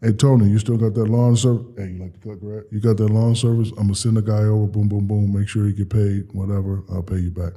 [0.00, 1.66] Hey Tony, you still got that lawn service?
[1.76, 2.62] Hey, you like to cut grass?
[2.70, 3.70] You got that lawn service?
[3.70, 6.84] I'm gonna send a guy over, boom, boom, boom, make sure he get paid, whatever.
[6.92, 7.54] I'll pay you back.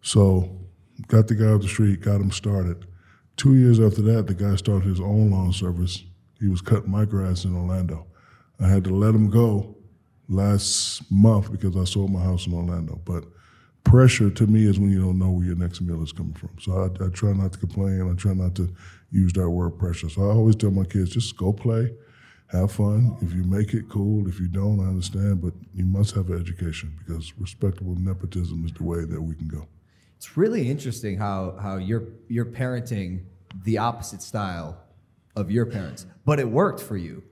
[0.00, 0.58] So,
[1.06, 2.84] got the guy off the street, got him started.
[3.36, 6.02] Two years after that, the guy started his own lawn service.
[6.40, 8.06] He was cutting my grass in Orlando.
[8.58, 9.76] I had to let him go
[10.32, 13.00] last month because I sold my house in Orlando.
[13.04, 13.24] But
[13.84, 16.50] pressure to me is when you don't know where your next meal is coming from.
[16.60, 18.10] So I, I try not to complain.
[18.10, 18.74] I try not to
[19.10, 20.08] use that word pressure.
[20.08, 21.92] So I always tell my kids, just go play,
[22.48, 23.16] have fun.
[23.20, 24.28] If you make it, cool.
[24.28, 25.42] If you don't, I understand.
[25.42, 29.48] But you must have an education because respectable nepotism is the way that we can
[29.48, 29.66] go.
[30.16, 33.24] It's really interesting how how you're you're parenting
[33.64, 34.78] the opposite style
[35.36, 37.22] of your parents, but it worked for you.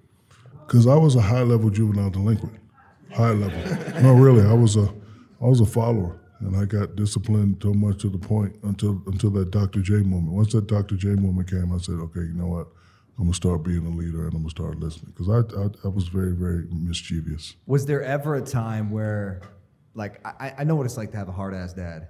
[0.66, 2.59] Because I was a high level juvenile delinquent,
[3.14, 4.02] high level.
[4.02, 4.92] no, really, I was a,
[5.40, 9.30] I was a follower, and I got disciplined so much to the point until until
[9.30, 9.80] that Dr.
[9.80, 10.32] J moment.
[10.32, 10.96] Once that Dr.
[10.96, 12.68] J moment came, I said, okay, you know what,
[13.18, 15.88] I'm gonna start being a leader and I'm gonna start listening because I, I I
[15.88, 17.54] was very very mischievous.
[17.66, 19.42] Was there ever a time where,
[19.94, 22.08] like, I, I know what it's like to have a hard ass dad.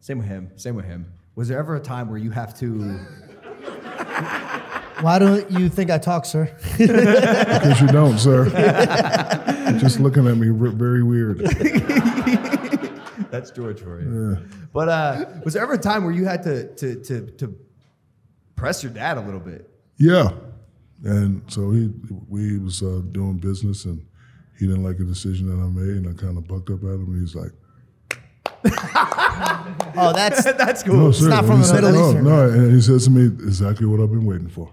[0.00, 0.50] Same with him.
[0.56, 1.12] Same with him.
[1.34, 2.98] Was there ever a time where you have to?
[5.00, 6.54] Why don't you think I talk, sir?
[6.78, 8.44] Because you don't, sir.
[9.70, 11.38] You're just looking at me very weird.
[13.30, 14.38] That's George for you.
[14.72, 17.56] But uh, was there ever a time where you had to to to to
[18.56, 19.68] press your dad a little bit?
[19.98, 20.30] Yeah,
[21.04, 21.90] and so he
[22.28, 24.04] we was uh, doing business and
[24.58, 26.88] he didn't like a decision that I made and I kind of bucked up at
[26.90, 27.52] him and he's like.
[29.96, 30.96] Oh, that's That's cool.
[30.96, 33.86] No, It's not from the said- Middle no, No, and he says to me exactly
[33.86, 34.70] what I've been waiting for.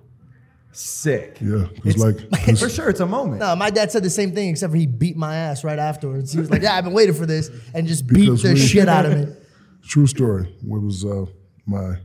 [0.79, 1.39] Sick.
[1.41, 3.39] Yeah, because like, 'cause- For sure, it's a moment.
[3.39, 3.55] no.
[3.55, 6.31] My dad said the same thing, except for he beat my ass right afterwards.
[6.31, 8.87] He was like, "Yeah, I've been waiting for this," and just beat the we- shit
[8.87, 9.33] out of me.
[9.83, 10.43] true story.
[10.61, 11.25] It was uh,
[11.65, 11.95] my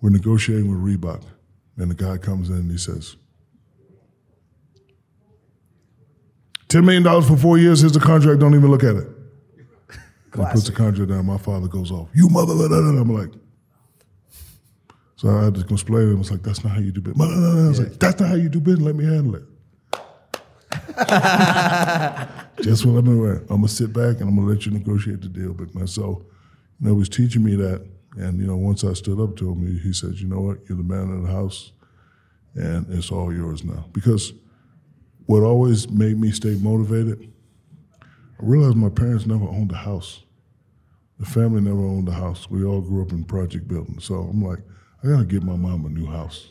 [0.00, 1.24] we're negotiating with Reebok,
[1.76, 3.16] and the guy comes in and he says,
[6.68, 9.08] $10 million for four years, here's the contract, don't even look at it.
[10.34, 13.00] And he puts the contract down, my father goes off, you mother, da, da, da.
[13.00, 13.30] I'm like,
[15.18, 17.16] so I had to explain to him, was like, that's not how you do business.
[17.16, 17.64] Blah, blah, blah.
[17.64, 19.42] I was like, that's not how you do business, let me handle it.
[22.62, 25.28] Just what I'm gonna I'm gonna sit back and I'm gonna let you negotiate the
[25.28, 25.88] deal, big man.
[25.88, 26.24] So,
[26.78, 27.84] you know, he was teaching me that,
[28.16, 30.58] and you know, once I stood up to him, he, he said, "You know what?
[30.68, 31.72] You're the man of the house,
[32.54, 34.32] and it's all yours now." Because
[35.26, 37.28] what always made me stay motivated,
[38.02, 38.06] I
[38.38, 40.22] realized my parents never owned a house.
[41.18, 42.48] The family never owned a house.
[42.48, 43.98] We all grew up in project building.
[43.98, 44.60] So I'm like,
[45.02, 46.50] I gotta get my mom a new house.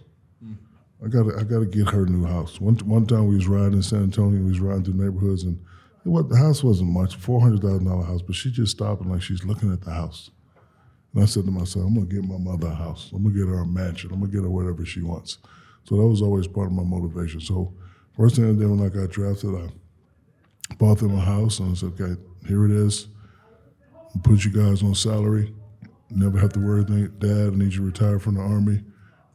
[1.03, 2.59] I gotta, I gotta get her a new house.
[2.59, 5.59] One, one time we was riding in San Antonio, we was riding through neighborhoods, and
[6.05, 9.01] it was, the house wasn't much, four hundred thousand dollar house, but she just stopped
[9.01, 10.31] and like she's looking at the house.
[11.13, 13.11] And I said to myself, I'm gonna get my mother a house.
[13.13, 14.11] I'm gonna get her a mansion.
[14.11, 15.37] I'm gonna get her whatever she wants.
[15.83, 17.41] So that was always part of my motivation.
[17.41, 17.73] So
[18.15, 21.73] first thing I did when I got drafted, I bought them a house and I
[21.75, 23.07] said, okay, here it is.
[24.15, 25.53] I'll put you guys on salary.
[26.09, 26.83] Never have to worry.
[26.83, 28.81] Dad, I need you to retire from the army.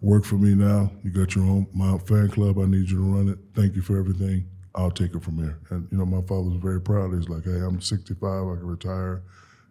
[0.01, 0.91] Work for me now.
[1.05, 2.59] You got your own my fan club.
[2.59, 3.39] I need you to run it.
[3.55, 4.49] Thank you for everything.
[4.75, 5.59] I'll take it from here.
[5.71, 7.15] And you know, my father was very proud.
[7.15, 8.23] He's like, hey, I'm 65.
[8.25, 9.23] I can retire.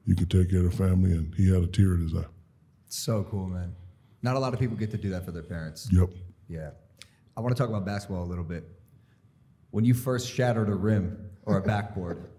[0.06, 1.12] You can take care of the family.
[1.12, 2.28] And he had a tear in his eye.
[2.88, 3.74] So cool, man.
[4.22, 5.90] Not a lot of people get to do that for their parents.
[5.92, 6.10] Yep.
[6.48, 6.72] Yeah.
[7.36, 8.64] I want to talk about basketball a little bit.
[9.72, 12.30] When you first shattered a rim or a backboard,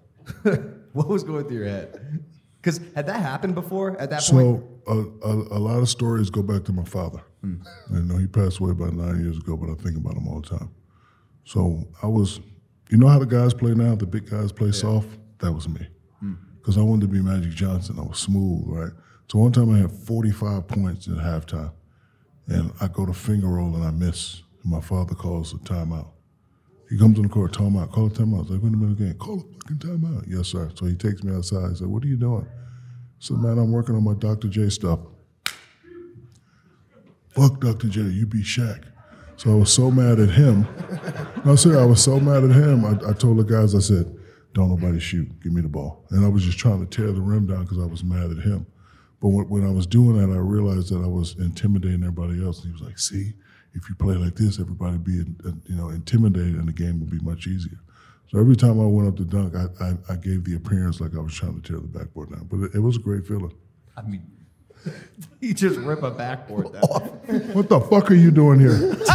[0.92, 2.24] what was going through your head?
[2.62, 4.62] Because had that happened before at that point?
[4.64, 7.20] So a, a, a lot of stories go back to my father.
[7.40, 7.56] Hmm.
[7.92, 10.40] I know he passed away about nine years ago, but I think about him all
[10.40, 10.70] the time.
[11.44, 12.38] So I was,
[12.88, 13.96] you know how the guys play now?
[13.96, 15.08] The big guys play soft.
[15.40, 15.84] That was me,
[16.20, 16.34] Hmm.
[16.58, 17.96] because I wanted to be Magic Johnson.
[17.98, 18.92] I was smooth, right?
[19.28, 21.72] So one time I had 45 points at halftime,
[22.46, 24.42] and I go to finger roll and I miss.
[24.62, 26.06] And my father calls a timeout.
[26.92, 28.36] He comes on the court, timeout, call a timeout.
[28.36, 30.24] I was like, wait a minute again, call a fucking timeout.
[30.28, 30.70] Yes, sir.
[30.74, 31.70] So he takes me outside.
[31.70, 32.46] He said, what are you doing?
[32.46, 32.54] I
[33.18, 34.48] said, man, I'm working on my Dr.
[34.48, 34.98] J stuff.
[37.30, 37.88] Fuck Dr.
[37.88, 38.84] J, you be Shaq.
[39.36, 40.68] So I was so mad at him.
[41.44, 42.84] No, sir, I was so mad at him.
[42.84, 44.16] I, I told the guys, I said,
[44.52, 45.28] don't nobody shoot.
[45.42, 46.04] Give me the ball.
[46.10, 48.44] And I was just trying to tear the rim down because I was mad at
[48.44, 48.64] him.
[49.20, 52.62] But when, when I was doing that, I realized that I was intimidating everybody else.
[52.62, 53.32] And he was like, see,
[53.74, 57.10] if you play like this, everybody be uh, you know intimidated and the game would
[57.10, 57.78] be much easier.
[58.30, 61.14] So every time I went up to dunk, I, I, I gave the appearance like
[61.14, 62.48] I was trying to tear the backboard down.
[62.50, 63.52] But it, it was a great feeling.
[63.94, 64.26] I mean,
[65.40, 66.82] you just rip a backboard down.
[67.52, 68.96] What the fuck are you doing here?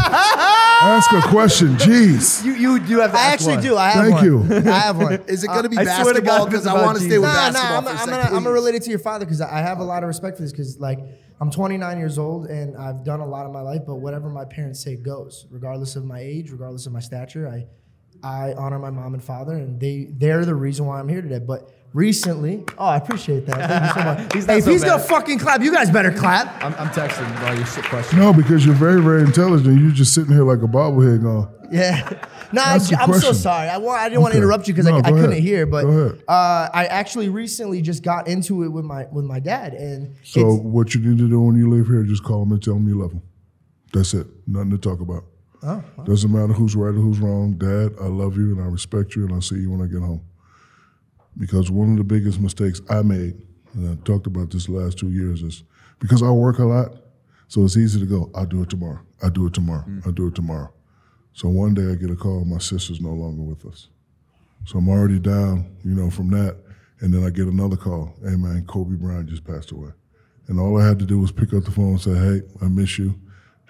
[0.80, 2.44] Ask a question, jeez.
[2.46, 3.63] You you do have to I ask actually one.
[3.63, 3.78] do.
[3.78, 4.26] I have Thank one.
[4.26, 4.44] you.
[4.72, 5.13] I have one.
[5.28, 6.38] Is it going to be I swear to basketball?
[6.40, 7.90] God, Because this I is want to about stay with Nah, nah, basketball I'm, for
[7.90, 8.12] a I'm second.
[8.12, 8.54] gonna I'm gonna please.
[8.54, 10.80] relate it to your father because I have a lot of respect for this because
[10.80, 11.00] like
[11.42, 14.46] I'm 29 years old and I've done a lot of my life, but whatever my
[14.46, 17.48] parents say goes, regardless of my age, regardless of my stature.
[17.48, 17.66] I
[18.24, 21.40] I honor my mom and father, and they they're the reason why I'm here today.
[21.40, 23.68] But recently, oh, I appreciate that.
[23.70, 24.34] Thank you so much.
[24.34, 26.64] He's hey, if so he's gonna fucking clap, you guys better clap.
[26.64, 28.20] I'm, I'm texting while you shit question.
[28.20, 29.82] No, because you're very, very intelligent.
[29.82, 32.08] You're just sitting here like a bobblehead going, Yeah.
[32.54, 33.68] No, I, I'm so sorry.
[33.68, 35.84] I, wa- I didn't want to interrupt you because No, I, I couldn't hear, but
[35.86, 40.56] uh, I actually recently just got into it with my with my dad, and So
[40.56, 42.88] what you need to do when you leave here, just call them and tell them
[42.88, 43.22] you love them.
[43.92, 44.28] That's it.
[44.48, 45.26] Nothing to talk about.
[45.62, 47.58] Oh, Doesn't matter who's right or who's wrong.
[47.58, 50.00] Dad, I love you and I respect you and I'll see you when I get
[50.02, 50.22] home.
[51.38, 53.39] Because one of the biggest mistakes I made,
[53.73, 55.63] and I talked about this the last two years, is
[56.00, 56.93] because I work a lot,
[57.47, 59.00] so it's easy to go, I'll do it tomorrow.
[59.21, 59.86] I'll do it tomorrow.
[59.88, 60.06] Mm.
[60.06, 60.71] I'll do it tomorrow.
[61.34, 63.89] So one day I get a call, my sister's no longer with us.
[64.65, 66.58] So I'm already down, you know, from that.
[67.00, 68.15] And then I get another call.
[68.23, 69.91] Hey man, Kobe Bryant just passed away.
[70.47, 72.67] And all I had to do was pick up the phone and say, Hey, I
[72.67, 73.19] miss you.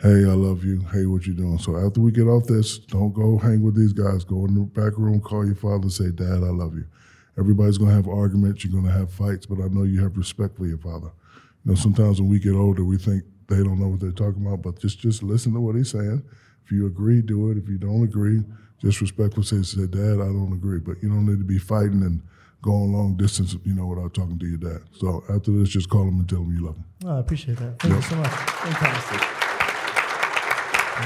[0.01, 0.81] Hey, I love you.
[0.93, 1.57] Hey, what you doing?
[1.57, 4.23] So after we get off this, don't go hang with these guys.
[4.23, 6.85] Go in the back room, call your father, say, Dad, I love you.
[7.37, 10.65] Everybody's gonna have arguments, you're gonna have fights, but I know you have respect for
[10.65, 11.11] your father.
[11.63, 14.45] You know, sometimes when we get older, we think they don't know what they're talking
[14.45, 16.23] about, but just just listen to what he's saying.
[16.65, 17.57] If you agree, do it.
[17.57, 18.43] If you don't agree,
[18.81, 20.79] just respectfully say, say, Dad, I don't agree.
[20.79, 22.21] But you don't need to be fighting and
[22.61, 24.81] going long distance, you know, without talking to your dad.
[24.99, 26.85] So after this, just call him and tell him you love him.
[27.05, 27.79] oh, I appreciate that.
[27.79, 28.27] Thank you so much.
[28.31, 29.21] Fantastic.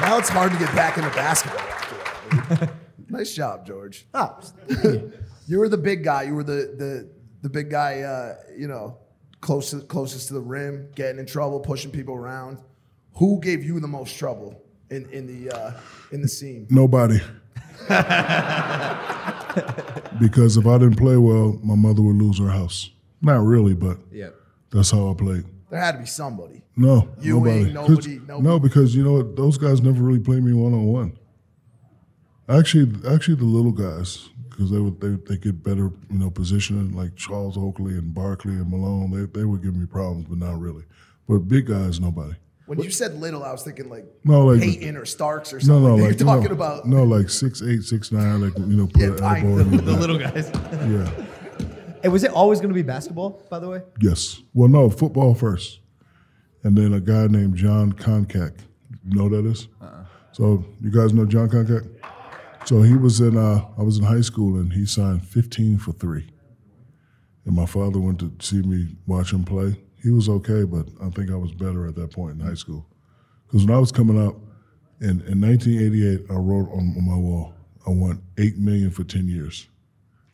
[0.02, 2.74] Now it's hard to get back into basketball after that.
[3.12, 4.06] Nice job, George.
[4.14, 4.40] Ah,
[5.48, 6.24] You were the big guy.
[6.24, 7.10] You were the the
[7.42, 8.02] the big guy.
[8.02, 8.98] Uh, you know,
[9.42, 12.60] closest closest to the rim, getting in trouble, pushing people around.
[13.16, 15.74] Who gave you the most trouble in in the uh,
[16.12, 16.68] in the scene?
[16.70, 17.20] Nobody.
[20.20, 22.90] because if I didn't play well, my mother would lose her house.
[23.22, 24.30] Not really, but Yeah.
[24.72, 25.46] that's how I played.
[25.70, 26.64] There had to be somebody.
[26.76, 27.74] No, Ewing, nobody.
[27.74, 28.44] 'Cause- nobody- nobody.
[28.48, 29.36] No, because you know what?
[29.36, 31.18] Those guys never really played me one on one.
[32.50, 36.94] Actually, actually, the little guys, because they would they, they get better you know positioning
[36.96, 39.12] like Charles Oakley and Barkley and Malone.
[39.12, 40.84] They they would give me problems, but not really.
[41.28, 42.34] But big guys, nobody.
[42.66, 45.62] When you said little, I was thinking like No, like- Peyton or Starks or No,
[45.62, 45.84] something.
[45.84, 48.88] no, You're like talking no, about no, like six eight, six nine, like you know,
[48.88, 50.00] put Yeah, an tiny, elbow in the your back.
[50.00, 50.50] little guys.
[50.90, 51.26] Yeah.
[52.02, 53.42] Hey, was it always going to be basketball?
[53.50, 54.42] By the way, Yes.
[54.54, 55.80] Well, no, football first,
[56.64, 58.54] and then a guy named Jon Koncak.
[59.08, 59.68] You know who that is?
[59.82, 60.06] Uh-uh.
[60.32, 61.88] So you guys know Jon Koncak?
[62.66, 63.38] So he was in.
[63.38, 66.30] Uh, I was in high school, and he signed 15 for three.
[67.46, 69.76] And my father went to see me watch him play.
[70.02, 72.86] He was okay, but I think I was better at that point in high school.
[73.48, 74.36] Because when I was coming up
[75.02, 77.54] in, in 1988, I wrote on, on my wall,
[77.86, 79.68] I want eight million for 10 years.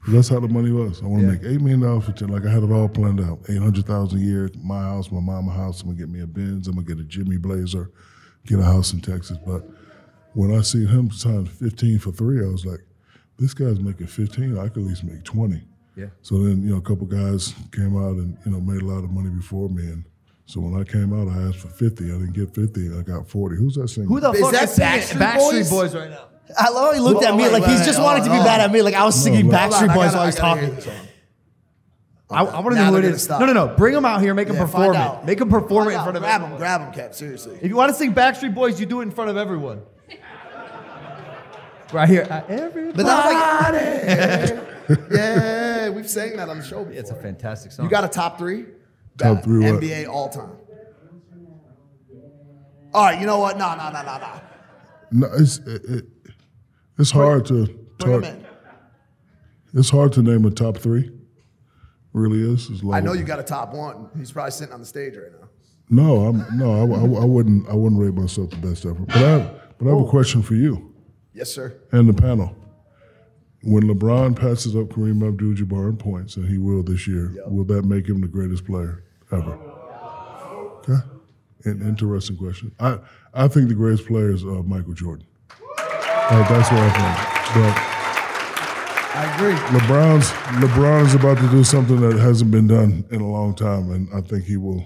[0.09, 1.01] That's how the money was.
[1.01, 2.29] I want to make eight million dollars for ten.
[2.29, 3.39] Like I had it all planned out.
[3.49, 5.81] Eight hundred thousand a year, my house, my mama house.
[5.81, 6.69] I'm gonna get me a Benz.
[6.69, 7.91] I'm gonna get a Jimmy Blazer,
[8.45, 9.37] get a house in Texas.
[9.45, 9.67] But
[10.37, 12.81] when I see him sign fifteen for three, I was like,
[13.39, 14.57] this guy's making fifteen.
[14.57, 15.63] I could at least make twenty.
[15.95, 16.05] Yeah.
[16.21, 19.03] So then you know a couple guys came out and you know made a lot
[19.03, 20.03] of money before me, and
[20.45, 22.05] so when I came out, I asked for fifty.
[22.05, 22.87] I didn't get fifty.
[22.95, 23.57] I got forty.
[23.57, 24.09] Who's that singing?
[24.09, 25.69] who the Is fuck that is singing Backstreet Backstreet Boys?
[25.71, 26.25] Boys right now?
[26.57, 28.29] I love how he looked Whoa, at me wait, like he's wait, just hold wanted
[28.29, 28.81] on, to be bad at me.
[28.83, 29.57] Like I was singing no.
[29.57, 30.75] Backstreet Boys while I he's gotta hear talking.
[30.75, 31.03] this.
[32.29, 33.39] I, I want to know who they're it gonna stop.
[33.39, 33.75] No, no, no.
[33.75, 34.33] Bring him out here.
[34.33, 35.25] Make him Yeah, perform it.
[35.25, 36.03] Make him perform it in Find out.
[36.03, 36.51] front of grab everyone.
[36.51, 37.15] him, grab him, Kev.
[37.15, 37.57] Seriously.
[37.61, 39.81] If you want to sing Backstreet Boys, you do it in front of everyone.
[41.93, 42.27] Right here.
[42.29, 42.97] Uh, everybody.
[42.97, 46.99] But that was like, yeah, we've sang that on the show before.
[46.99, 47.85] It's a fantastic song.
[47.85, 48.63] You got a top three?
[49.17, 49.43] Top Bad.
[49.43, 49.81] three what?
[49.81, 50.57] NBA all time.
[52.93, 53.57] All right, you know what?
[53.57, 54.41] No, no, no, no, no.
[55.11, 56.05] No, it's it, it,
[56.97, 57.65] it's hard to
[57.99, 58.31] Bring him talk.
[58.31, 58.45] in.
[59.73, 61.11] It's hard to name a top three.
[62.13, 62.69] Really is.
[62.69, 64.09] It's I know you got a top one.
[64.17, 65.49] He's probably sitting on the stage right now.
[65.89, 66.73] No, I'm no.
[66.73, 67.69] I, I, I wouldn't.
[67.69, 68.95] I wouldn't rate myself the best ever.
[68.95, 70.93] But I have, but I have a question for you
[71.37, 71.73] Yes, sir.
[71.91, 72.55] and the panel.
[73.63, 77.83] When LeBron passes up Kareem Abdul-Jabbar in points, and he will this year, will that
[77.83, 79.53] make him the greatest player ever?
[79.53, 80.99] Okay,
[81.65, 82.71] An interesting question.
[82.79, 82.99] I
[83.33, 85.27] I think the greatest player is uh, Michael Jordan.
[85.79, 87.55] Uh, that's what I think.
[87.55, 87.75] But
[89.19, 89.55] I agree.
[89.79, 90.29] LeBron's
[90.63, 94.07] LeBron is about to do something that hasn't been done in a long time, and
[94.13, 94.85] I think he will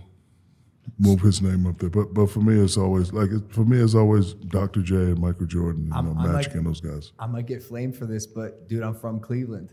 [1.02, 1.90] move his name up there.
[1.90, 4.82] But but for me, it's always like it, for me, it's always Dr.
[4.82, 7.12] J and Michael Jordan, you I'm- know, I'm Magic like- and those guys.
[7.20, 9.70] I might get flamed for this, but dude, I'm from Cleveland,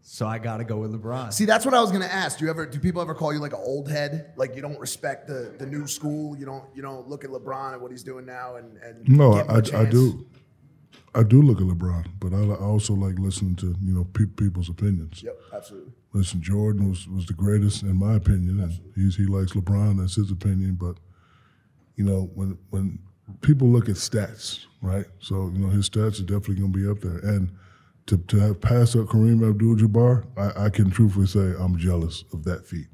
[0.00, 1.32] so I gotta go with LeBron.
[1.32, 2.38] See, that's what I was gonna ask.
[2.38, 4.32] Do you ever do people ever call you like an old head?
[4.36, 6.36] Like you don't respect the, the new school?
[6.36, 9.34] You don't you don't look at LeBron and what he's doing now and, and No,
[9.34, 9.90] I, him a I, I chance?
[9.90, 10.26] do.
[11.14, 14.26] I do look at LeBron, but I, I also like listening to you know pe-
[14.26, 15.22] people's opinions.
[15.22, 15.92] Yep, absolutely.
[16.12, 19.98] Listen, Jordan was, was the greatest in my opinion, and he's, he likes LeBron.
[19.98, 20.74] That's his opinion.
[20.74, 20.96] But
[21.96, 22.98] you know, when when
[23.40, 25.06] people look at stats, right?
[25.18, 27.18] So you know, his stats are definitely going to be up there.
[27.18, 27.50] And
[28.06, 32.44] to to have passed up Kareem Abdul-Jabbar, I, I can truthfully say I'm jealous of
[32.44, 32.86] that feat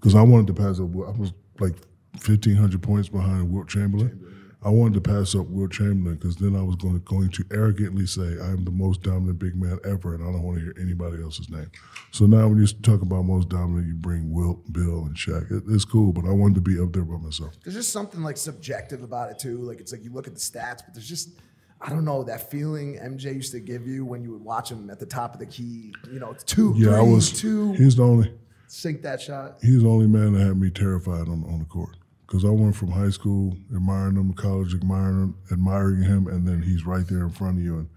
[0.00, 0.90] because I wanted to pass up.
[0.90, 1.76] I was like
[2.24, 4.35] 1,500 points behind Wilt Chamberlain.
[4.62, 7.44] I wanted to pass up Wilt Chamberlain because then I was going to, going to
[7.52, 10.74] arrogantly say I'm the most dominant big man ever, and I don't want to hear
[10.80, 11.70] anybody else's name.
[12.10, 15.52] So now when you talk about most dominant, you bring Wilt, Bill, and Shaq.
[15.52, 17.52] It, it's cool, but I wanted to be up there by myself.
[17.62, 19.58] There's just something like subjective about it too.
[19.58, 21.38] Like it's like you look at the stats, but there's just
[21.80, 24.88] I don't know that feeling MJ used to give you when you would watch him
[24.90, 25.94] at the top of the key.
[26.10, 27.30] You know, two, Yeah, I was.
[27.30, 28.32] two, He's the only.
[28.66, 29.58] sink that shot.
[29.60, 31.94] He's the only man that had me terrified on on the court.
[32.26, 36.62] Because I went from high school admiring him, college admiring him, admiring him, and then
[36.62, 37.88] he's right there in front of you, and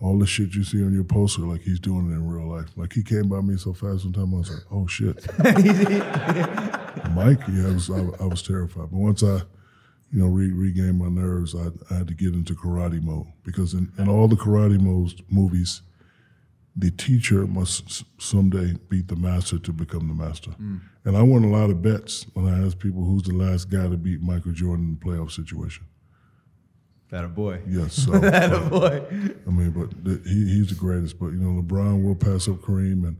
[0.00, 2.70] all the shit you see on your poster, like he's doing it in real life.
[2.76, 5.26] Like he came by me so fast one time, I was like, "Oh shit."
[7.14, 8.90] Mike, yeah, I was I, I was terrified.
[8.90, 9.42] But once I,
[10.12, 13.74] you know, re- regained my nerves, I, I had to get into karate mode because
[13.74, 15.82] in, in all the karate modes movies,
[16.76, 20.50] the teacher must someday beat the master to become the master.
[21.04, 23.88] And I won a lot of bets when I asked people who's the last guy
[23.88, 25.84] to beat Michael Jordan in the playoff situation.
[27.10, 27.60] that a boy.
[27.68, 29.02] Yes, so that a Boy.
[29.46, 31.18] I mean, but th- he, he's the greatest.
[31.18, 33.16] But you know, LeBron will pass up Kareem, and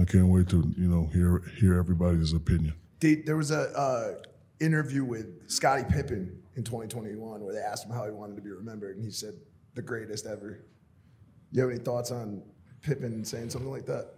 [0.00, 2.74] I can't wait to you know hear hear everybody's opinion.
[3.00, 4.14] They, there was a uh,
[4.60, 8.50] interview with Scottie Pippen in 2021 where they asked him how he wanted to be
[8.50, 9.34] remembered, and he said
[9.74, 10.64] the greatest ever.
[11.50, 12.42] You have any thoughts on
[12.84, 14.10] Pippen saying something like that?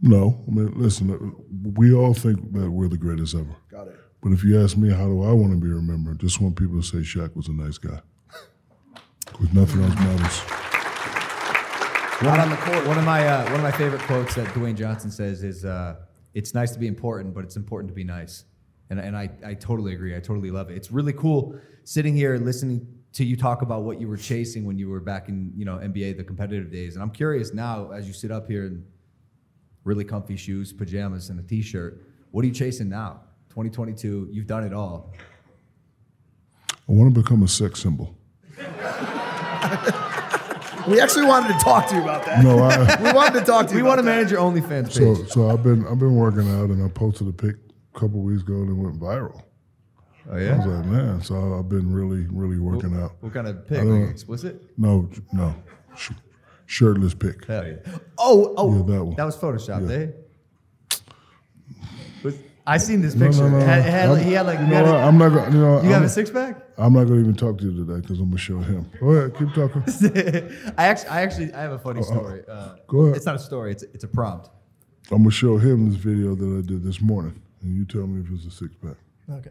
[0.00, 3.56] No, I mean, listen, uh, we all think that we're the greatest ever.
[3.70, 3.96] Got it.
[4.22, 6.20] But if you ask me, how do I want to be remembered?
[6.20, 8.00] Just want people to say Shaq was a nice guy.
[9.26, 10.62] Because nothing else matters.
[12.22, 12.86] Not on the court.
[12.86, 15.96] One of my uh, one of my favorite quotes that Dwayne Johnson says is, uh,
[16.34, 18.44] "It's nice to be important, but it's important to be nice."
[18.90, 20.14] And and I I totally agree.
[20.14, 20.76] I totally love it.
[20.76, 24.78] It's really cool sitting here listening to you talk about what you were chasing when
[24.78, 26.94] you were back in you know NBA, the competitive days.
[26.94, 28.84] And I'm curious now, as you sit up here in
[29.84, 33.20] really comfy shoes, pajamas, and a t-shirt, what are you chasing now?
[33.50, 35.12] 2022, you've done it all.
[36.88, 38.16] I want to become a sex symbol.
[40.88, 42.42] We actually wanted to talk to you about that.
[42.42, 42.96] No, I.
[43.02, 43.82] We wanted to talk to you.
[43.84, 44.10] We want to that.
[44.16, 45.28] manage your OnlyFans So, page.
[45.30, 47.54] so I've been I've been working out, and I posted a pic
[47.94, 49.42] a couple weeks ago, and it went viral.
[50.30, 50.54] Oh yeah.
[50.54, 51.22] I was like, man.
[51.22, 53.12] So I've been really, really working out.
[53.20, 53.80] What kind of pic?
[53.80, 54.62] I don't explicit?
[54.78, 55.54] No, no,
[55.96, 56.12] sh-
[56.66, 57.44] shirtless pic.
[57.46, 57.76] Hell yeah.
[58.18, 59.16] Oh, oh, Yeah, that one.
[59.16, 59.96] That was Photoshop, Yeah.
[59.96, 60.06] eh?
[62.64, 63.42] I seen this picture.
[63.42, 63.58] no, no.
[63.58, 64.94] It had, had, I'm- he had like you you, know had what?
[64.94, 65.50] a, I'm not gonna.
[65.52, 66.62] You know, you have I'm, a six pack.
[66.78, 68.88] I'm not gonna even talk to you today because I'm gonna show him.
[69.00, 69.82] Go ahead, keep talking.
[70.78, 72.44] I actually, I actually, I have a funny story.
[72.48, 73.16] Uh, Go ahead.
[73.16, 73.72] It's not a story.
[73.72, 74.48] It's it's a prompt.
[75.10, 78.20] I'm gonna show him this video that I did this morning, and you tell me
[78.22, 78.94] if it's a six pack.
[79.28, 79.50] Okay.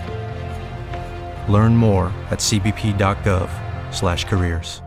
[1.49, 4.81] Learn more at cbp.gov/careers.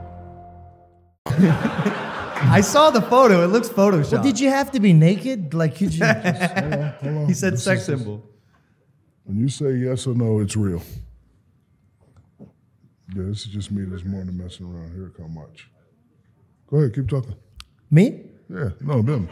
[1.27, 3.43] I saw the photo.
[3.45, 4.13] It looks photoshopped.
[4.13, 5.55] Well, did you have to be naked?
[5.55, 6.05] Like, could you?
[6.05, 7.27] Hold on, hold on.
[7.27, 8.23] He said This sex is- symbol.
[9.25, 10.83] When you say yes or no, it's real.
[12.41, 14.93] Yeah, this is just me this morning messing around.
[14.95, 15.71] Here it come, watch.
[16.69, 17.35] Go ahead, keep talking.
[17.91, 18.21] Me?
[18.51, 19.31] Yeah, no, them.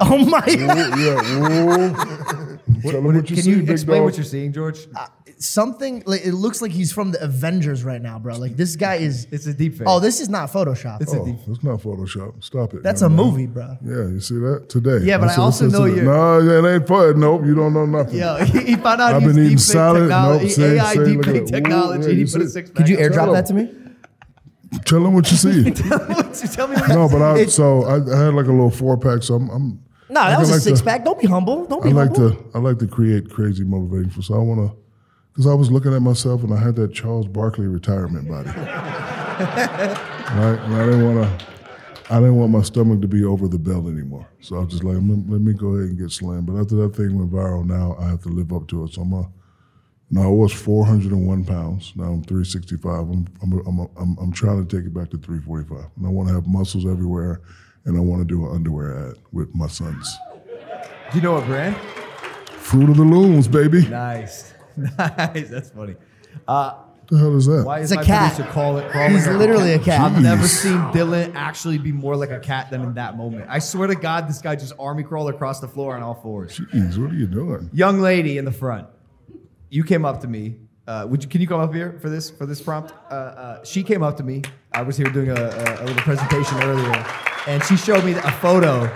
[0.00, 0.98] Oh my Ooh, god!
[0.98, 2.58] yeah, ooh.
[2.82, 4.04] Tell them what you Can see, you big explain dog.
[4.06, 4.86] what you're seeing, George?
[4.94, 5.06] Uh,
[5.38, 8.36] something like it looks like he's from the Avengers right now, bro.
[8.36, 9.26] Like this guy is.
[9.32, 9.86] It's a deep fake.
[9.88, 11.00] Oh, this is not Photoshop.
[11.00, 11.36] It's a Oh, deep.
[11.46, 12.42] it's not Photoshop.
[12.42, 12.82] Stop it.
[12.82, 13.24] That's a no.
[13.24, 13.76] movie, bro.
[13.84, 14.98] Yeah, you see that today.
[15.04, 17.20] Yeah, but That's I also know you're- No, it ain't fun.
[17.20, 18.18] Nope, you don't know nothing.
[18.18, 20.02] Yo, he, he found out I've he's been eating deep salad.
[20.02, 21.42] technology, Nope, say- AI say, deep fake it.
[21.42, 22.08] Ooh, technology.
[22.10, 22.70] yeah, he put a six.
[22.70, 23.70] Could you airdrop that to me?
[24.84, 25.70] Tell them what you see.
[26.52, 29.22] Tell me what no, but I so I, I had like a little four pack.
[29.22, 31.04] So I'm, I'm No, that was a like six to- pack.
[31.04, 31.66] Don't be humble.
[31.66, 32.30] Don't be I like humble.
[32.34, 34.22] to I like to create crazy motivating for.
[34.22, 34.76] So I want to
[35.32, 38.48] because I was looking at myself and I had that Charles Barkley retirement body.
[39.34, 41.46] right, and I didn't want to.
[42.10, 44.28] I didn't want my stomach to be over the belt anymore.
[44.40, 46.46] So I was just like, let, let me go ahead and get slammed.
[46.46, 48.92] But after that thing went viral, now I have to live up to it.
[48.92, 49.26] So I'm a,
[50.14, 51.92] now I was 401 pounds.
[51.96, 52.84] Now I'm 365.
[52.90, 55.90] I'm, I'm, I'm, I'm, I'm trying to take it back to 345.
[55.96, 57.40] And I want to have muscles everywhere.
[57.84, 60.10] And I want to do an underwear ad with my sons.
[61.12, 61.76] Do you know what brand?
[62.56, 63.86] Fruit of the Looms, baby.
[63.88, 65.50] Nice, nice.
[65.50, 65.96] That's funny.
[66.48, 67.64] Uh, What the hell is that?
[67.66, 68.32] why is It's a my cat.
[68.32, 69.12] producer call it crawling?
[69.12, 70.00] He's literally a cat.
[70.00, 73.44] I've never seen Dylan actually be more like a cat than in that moment.
[73.50, 76.58] I swear to God, this guy just army crawled across the floor on all fours.
[76.58, 77.68] Jeez, what are you doing?
[77.74, 78.86] Young lady in the front,
[79.74, 80.54] you came up to me.
[80.86, 82.92] Uh, would you, can you come up here for this for this prompt?
[83.10, 84.42] Uh, uh, she came up to me.
[84.72, 87.04] I was here doing a, a, a little presentation earlier,
[87.48, 88.92] and she showed me a photo,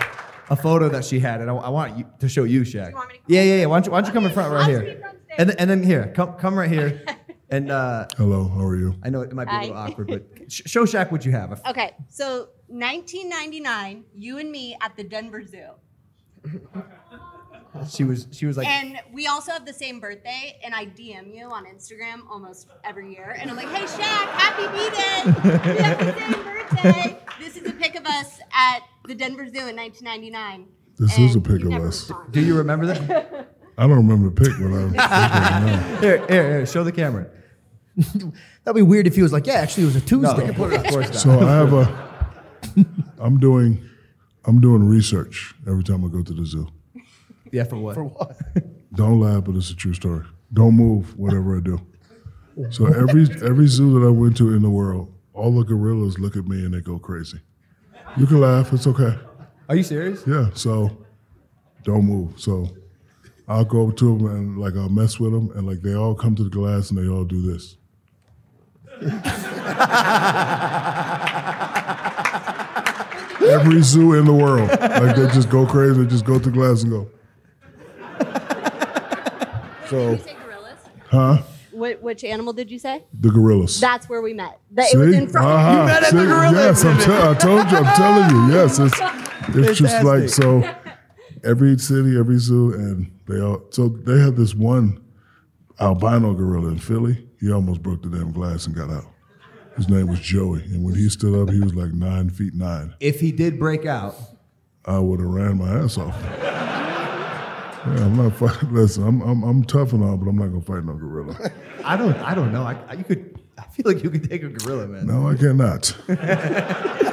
[0.49, 2.93] a photo that she had, and I, I want you to show you, Shaq.
[2.93, 3.65] want me to yeah, yeah, yeah.
[3.65, 5.35] Why don't you, why don't you come in front right here, speak from stage.
[5.39, 7.03] and then, and then here, come come right here,
[7.49, 8.95] and uh, Hello, how are you?
[9.03, 9.89] I know it might be a little Hi.
[9.89, 11.61] awkward, but sh- show Shaq what you have.
[11.67, 15.71] Okay, so 1999, you and me at the Denver Zoo.
[17.89, 21.33] She was she was like, And we also have the same birthday, and I DM
[21.35, 23.35] you on Instagram almost every year.
[23.39, 25.69] And I'm like, hey, Shaq, happy B-Day.
[25.75, 27.19] We have the same birthday.
[27.39, 30.67] This is a pic of us at the Denver Zoo in 1999.
[30.97, 32.11] This is a pic of us.
[32.31, 33.55] do you remember that?
[33.77, 35.97] I don't remember the pic, but I.
[36.01, 37.27] here, here, here, show the camera.
[37.95, 40.35] That'd be weird if he was like, yeah, actually, it was a No, Tuesday.
[40.41, 41.17] we can put it of course down.
[41.17, 42.09] so I have a.
[43.19, 43.87] I'm doing,
[44.45, 46.67] I'm doing research every time I go to the zoo.
[47.51, 47.95] Yeah, for what?
[47.95, 48.37] For what?
[48.93, 50.25] Don't laugh, but it's a true story.
[50.53, 51.79] Don't move, whatever I do.
[52.71, 56.35] So every every zoo that I went to in the world, all the gorillas look
[56.35, 57.39] at me and they go crazy.
[58.17, 59.17] You can laugh, it's okay.
[59.69, 60.23] Are you serious?
[60.27, 61.05] Yeah, so
[61.83, 62.39] don't move.
[62.39, 62.67] So
[63.47, 66.15] I'll go up to them and like I'll mess with them and like they all
[66.15, 67.77] come to the glass and they all do this.
[73.49, 76.51] Every zoo in the world, like they just go crazy, they just go to the
[76.51, 77.09] glass and go.
[79.89, 80.79] So, say gorillas?
[81.09, 81.37] huh?
[81.71, 83.03] Which, which animal did you say?
[83.19, 83.79] The gorillas.
[83.79, 84.59] That's where we met.
[84.71, 85.79] That, it was in front Uh-huh.
[85.81, 86.25] of met at the See?
[86.25, 87.19] gorilla Yes, I'm exhibit.
[87.21, 87.77] te- I told you.
[87.77, 88.53] I'm telling you.
[88.53, 88.99] Yes, it's
[89.55, 90.75] it's just like so.
[91.43, 93.61] Every city, every zoo, and they all.
[93.69, 95.01] So they had this one
[95.79, 97.25] albino gorilla in Philly.
[97.39, 99.05] He almost broke the damn glass and got out.
[99.77, 102.93] His name was Joey, and when he stood up, he was like nine feet nine.
[102.99, 104.15] If he did break out,
[104.83, 106.13] I would have ran my ass off.
[107.95, 108.71] Yeah, I'm not fighting.
[108.73, 111.35] Listen, I'm, I'm I'm tough and all, but I'm not gonna fight no gorilla.
[111.83, 112.15] I don't.
[112.17, 112.63] I don't know.
[112.63, 113.39] I, I- you could.
[113.57, 115.05] I feel like you could take a gorilla, man.
[115.07, 115.95] No, I cannot.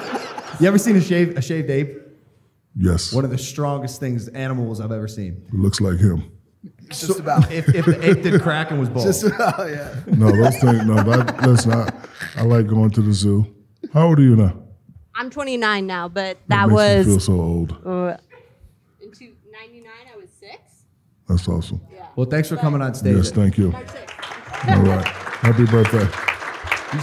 [0.58, 1.98] You ever seen a shave a shaved ape?
[2.78, 5.42] Yes, One of the strongest things animals I've ever seen.
[5.48, 6.30] it looks like him.
[6.88, 7.50] Just about.
[7.52, 9.94] If, if the ape did crack and was bald, Just about, yeah.
[10.06, 10.84] No, those things.
[10.86, 11.90] No, that, listen, I,
[12.36, 13.46] I like going to the zoo.
[13.92, 14.56] How old are you now?
[15.14, 17.72] I'm 29 now, but That that makes me feel so old.
[17.86, 18.16] uh,
[19.00, 19.90] into 99.
[20.12, 20.59] I was six.
[21.28, 21.80] That's awesome.
[22.14, 23.16] well, thanks for coming on stage.
[23.16, 23.70] Yes, thank you.
[23.70, 24.12] March 6.
[24.68, 25.07] All right.
[25.07, 26.07] Happy birthday.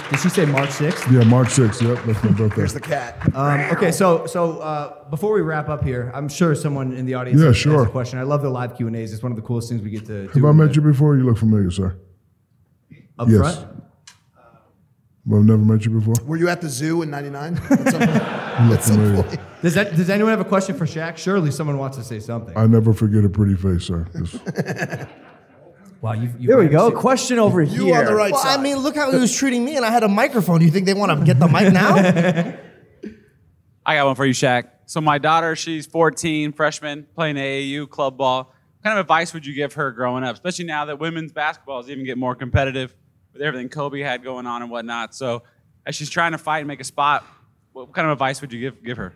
[0.09, 1.11] Did she say March 6th?
[1.11, 1.81] Yeah, March 6th.
[1.81, 2.55] Yep, that's my birthday.
[2.55, 3.17] There's the cat.
[3.35, 7.15] Um, okay, so so uh, before we wrap up here, I'm sure someone in the
[7.15, 7.83] audience Yeah, has sure.
[7.83, 8.17] a question.
[8.17, 9.13] I love the live Q and A's.
[9.13, 11.17] It's one of the coolest things we get to Have I met you before?
[11.17, 11.97] You look familiar, sir.
[13.19, 13.39] up Yes.
[13.57, 13.83] front.
[15.25, 16.15] Well, I've never met you before.
[16.25, 17.55] Were you at the zoo in 99?
[18.61, 19.39] You look familiar.
[19.61, 21.17] Does that does anyone have a question for Shaq?
[21.17, 22.55] Surely someone wants to say something.
[22.57, 24.05] I never forget a pretty face, sir.
[24.17, 24.39] Just-
[26.01, 26.89] wow, you've, you've There we go.
[26.89, 27.81] to- Question over here.
[27.81, 28.59] You on the right Well, side.
[28.59, 30.59] I mean, look how he was treating me, and I had a microphone.
[30.59, 31.95] Do you think they want to get the mic now?
[33.85, 34.69] I got one for you, Shaq.
[34.85, 38.43] So my daughter, she's 14, freshman, playing AAU club ball.
[38.45, 41.79] What kind of advice would you give her growing up, especially now that women's basketball
[41.79, 42.93] is even getting more competitive
[43.31, 45.15] with everything Kobe had going on and whatnot?
[45.15, 45.43] So
[45.85, 47.25] as she's trying to fight and make a spot,
[47.73, 49.13] what kind of advice would you give give her?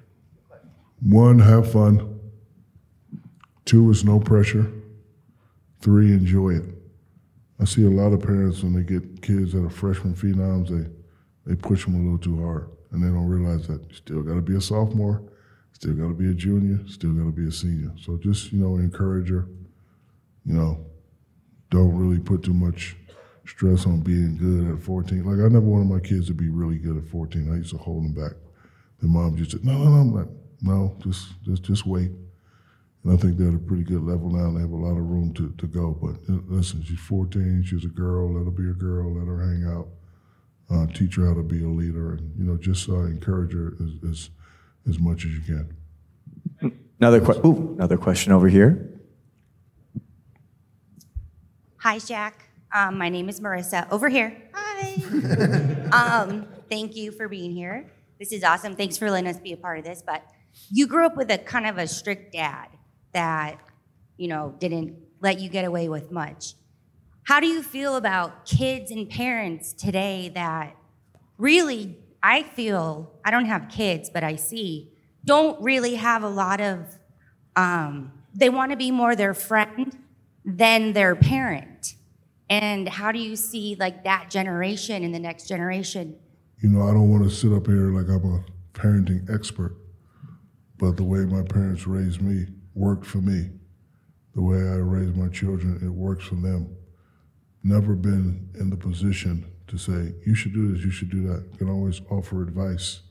[1.01, 2.19] One, have fun.
[3.65, 4.71] Two is no pressure.
[5.81, 6.63] Three, enjoy it.
[7.59, 10.89] I see a lot of parents when they get kids that are freshman phenoms, they
[11.45, 14.35] they push them a little too hard, and they don't realize that you still got
[14.35, 15.21] to be a sophomore,
[15.71, 17.91] still got to be a junior, still got to be a senior.
[17.99, 19.47] So just you know, encourage her.
[20.45, 20.85] You know,
[21.69, 22.95] don't really put too much
[23.45, 25.25] stress on being good at 14.
[25.25, 27.51] Like I never wanted my kids to be really good at 14.
[27.51, 28.33] I used to hold them back.
[29.01, 30.27] The mom just said, no, no, no, I'm like,
[30.61, 32.11] no, just, just, just wait.
[33.03, 34.51] And I think they're at a pretty good level now.
[34.51, 35.91] They have a lot of room to, to go.
[36.01, 37.63] But uh, listen, she's 14.
[37.63, 38.33] She's a girl.
[38.33, 39.13] Let her be a girl.
[39.13, 39.87] Let her hang out.
[40.69, 43.73] Uh, teach her how to be a leader, and you know, just uh, encourage her
[43.79, 44.29] as, as
[44.89, 46.73] as much as you can.
[46.99, 48.99] Another que- ooh, another question over here.
[51.77, 52.33] Hi, Shaq.
[52.73, 53.89] Um, my name is Marissa.
[53.91, 54.35] Over here.
[54.53, 54.95] Hi.
[56.23, 57.85] um, thank you for being here.
[58.19, 58.75] This is awesome.
[58.75, 60.01] Thanks for letting us be a part of this.
[60.05, 60.23] But
[60.71, 62.69] you grew up with a kind of a strict dad
[63.13, 63.59] that,
[64.17, 66.55] you know, didn't let you get away with much.
[67.23, 70.75] How do you feel about kids and parents today that
[71.37, 74.91] really, I feel, I don't have kids, but I see,
[75.25, 76.97] don't really have a lot of,
[77.55, 79.97] um, they want to be more their friend
[80.45, 81.95] than their parent.
[82.49, 86.15] And how do you see like that generation and the next generation?
[86.59, 88.43] You know, I don't want to sit up here like I'm a
[88.73, 89.77] parenting expert,
[90.79, 93.51] but the way my parents raised me worked for me.
[94.33, 96.75] The way I raised my children, it works for them.
[97.63, 101.59] Never been in the position to say, you should do this, you should do that.
[101.59, 103.01] Can always offer advice.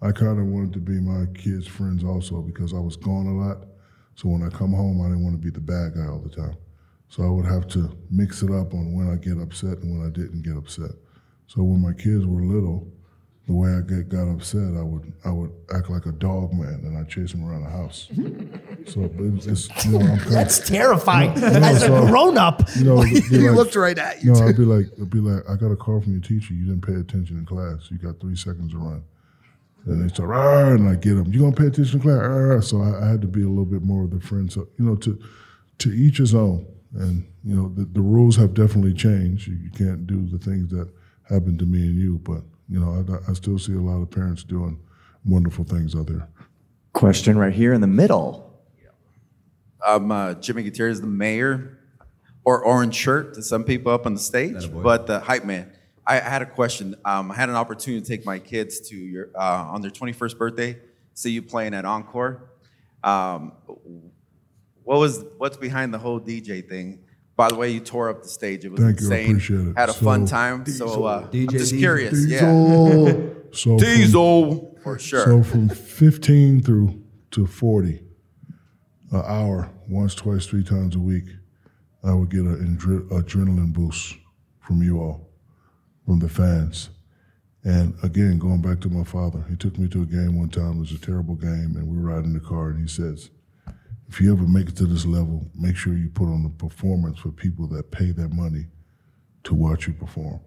[0.00, 3.34] I kind of wanted to be my kids' friends also because I was gone a
[3.34, 3.58] lot.
[4.16, 6.34] So when I come home, I didn't want to be the bad guy all the
[6.34, 6.56] time.
[7.08, 10.04] So I would have to mix it up on when I get upset and when
[10.04, 10.90] I didn't get upset.
[11.54, 12.86] So when my kids were little,
[13.46, 16.80] the way I get, got upset, I would I would act like a dog man
[16.84, 18.08] and I chase them around the house.
[18.86, 21.34] so it's, it's you know I'm kind That's terrifying.
[21.38, 24.46] No, no, As a grown up, You know, He like- looked right at you, No.
[24.46, 26.54] I'd be like, I'd be like, I got a call from your teacher.
[26.54, 27.90] You didn't pay attention in class.
[27.90, 29.02] You got three seconds to run.
[29.84, 31.32] And they start, "Rah," and I get them.
[31.32, 32.20] You gonna pay attention in class?
[32.24, 34.50] Rah." So I, I had to be a little bit more of the friend.
[34.50, 35.18] So you know, to
[35.78, 36.64] to each his own.
[36.94, 39.48] And you know, the, the rules have definitely changed.
[39.48, 40.88] You, you can't do the things that
[41.32, 42.18] happened to me and you.
[42.18, 44.78] But you know, I, I still see a lot of parents doing
[45.24, 46.28] wonderful things out there.
[46.92, 48.50] Question right here in the middle.
[49.84, 51.78] I'm uh, Jimmy Gutierrez, the mayor,
[52.44, 55.72] or orange shirt to some people up on the stage, but the hype man.
[56.06, 56.96] I had a question.
[57.04, 60.36] Um, I had an opportunity to take my kids to your uh, on their 21st
[60.36, 60.78] birthday,
[61.14, 62.50] see you playing at Encore.
[63.04, 63.52] Um,
[64.84, 67.00] what was what's behind the whole DJ thing?
[67.36, 68.64] By the way, you tore up the stage.
[68.64, 69.30] It was Thank you, I insane.
[69.30, 69.78] appreciate it.
[69.78, 70.66] Had a fun So- time.
[70.66, 71.78] So uh, I'm DJ just Diesel.
[71.78, 72.26] curious.
[72.26, 72.40] Yeah.
[72.40, 73.28] Diesel.
[73.54, 75.24] So from- Diesel for sure.
[75.26, 77.02] So from 15 through
[77.32, 78.00] to 40,
[79.10, 81.24] an hour, once, twice, three times a week,
[82.02, 84.16] I would get an adre- adrenaline boost
[84.60, 85.28] from you all,
[86.06, 86.88] from the fans.
[87.62, 90.78] And again, going back to my father, he took me to a game one time.
[90.78, 93.28] It was a terrible game, and we were riding in the car, and he says,
[94.12, 97.18] if you ever make it to this level, make sure you put on a performance
[97.18, 98.66] for people that pay their money
[99.42, 100.38] to watch you perform.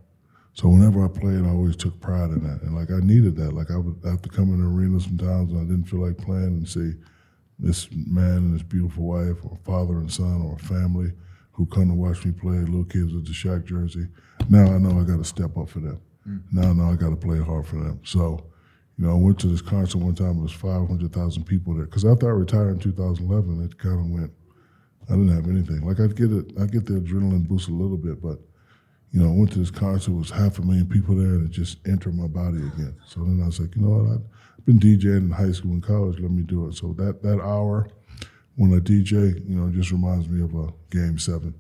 [0.54, 3.54] So whenever I played, I always took pride in that, and like I needed that.
[3.54, 6.16] Like I would have to come in the arena sometimes and I didn't feel like
[6.16, 6.94] playing and see
[7.58, 11.12] this man and this beautiful wife, or father and son, or family
[11.52, 12.58] who come to watch me play.
[12.58, 14.08] Little kids with the Shaq jersey.
[14.48, 16.00] Now I know I got to step up for them.
[16.30, 16.44] Mm.
[16.52, 18.00] Now I know I got to play hard for them.
[18.04, 18.46] So,
[18.98, 20.38] you know, I went to this concert one time.
[20.38, 21.86] It was five hundred thousand people there.
[21.86, 24.32] Because after I retired in 2011, it kind of went.
[25.10, 25.86] I didn't have anything.
[25.86, 28.40] Like I'd get it, I get the adrenaline boost a little bit, but
[29.12, 31.46] you know, I went to this concert, it was half a million people there, and
[31.46, 32.96] it just entered my body again.
[33.06, 34.20] So then I was like, you know what,
[34.58, 36.74] I've been DJing in high school and college, let me do it.
[36.74, 37.88] So that, that hour
[38.56, 41.54] when I DJ, you know, just reminds me of a game seven.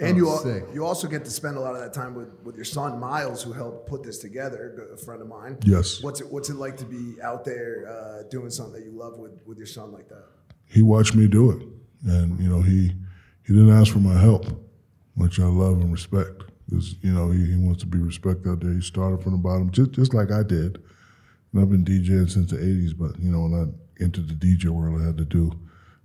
[0.00, 0.64] And you, Oh, al- sick.
[0.74, 3.42] you also get to spend a lot of that time with, with your son Miles,
[3.44, 5.56] who helped put this together, a friend of mine.
[5.64, 6.02] Yes.
[6.02, 9.18] What's it What's it like to be out there uh, doing something that you love
[9.18, 10.24] with, with your son like that?
[10.66, 11.62] He watched me do it.
[12.06, 12.88] And, you know, he,
[13.46, 14.46] he didn't ask for my help,
[15.14, 16.42] which I love and respect.
[16.68, 18.72] Because, you know, he, he wants to be respected out there.
[18.72, 20.82] He started from the bottom, just, just like I did.
[21.52, 24.66] And I've been DJing since the 80s, but, you know, when I entered the DJ
[24.70, 25.52] world, I had to do,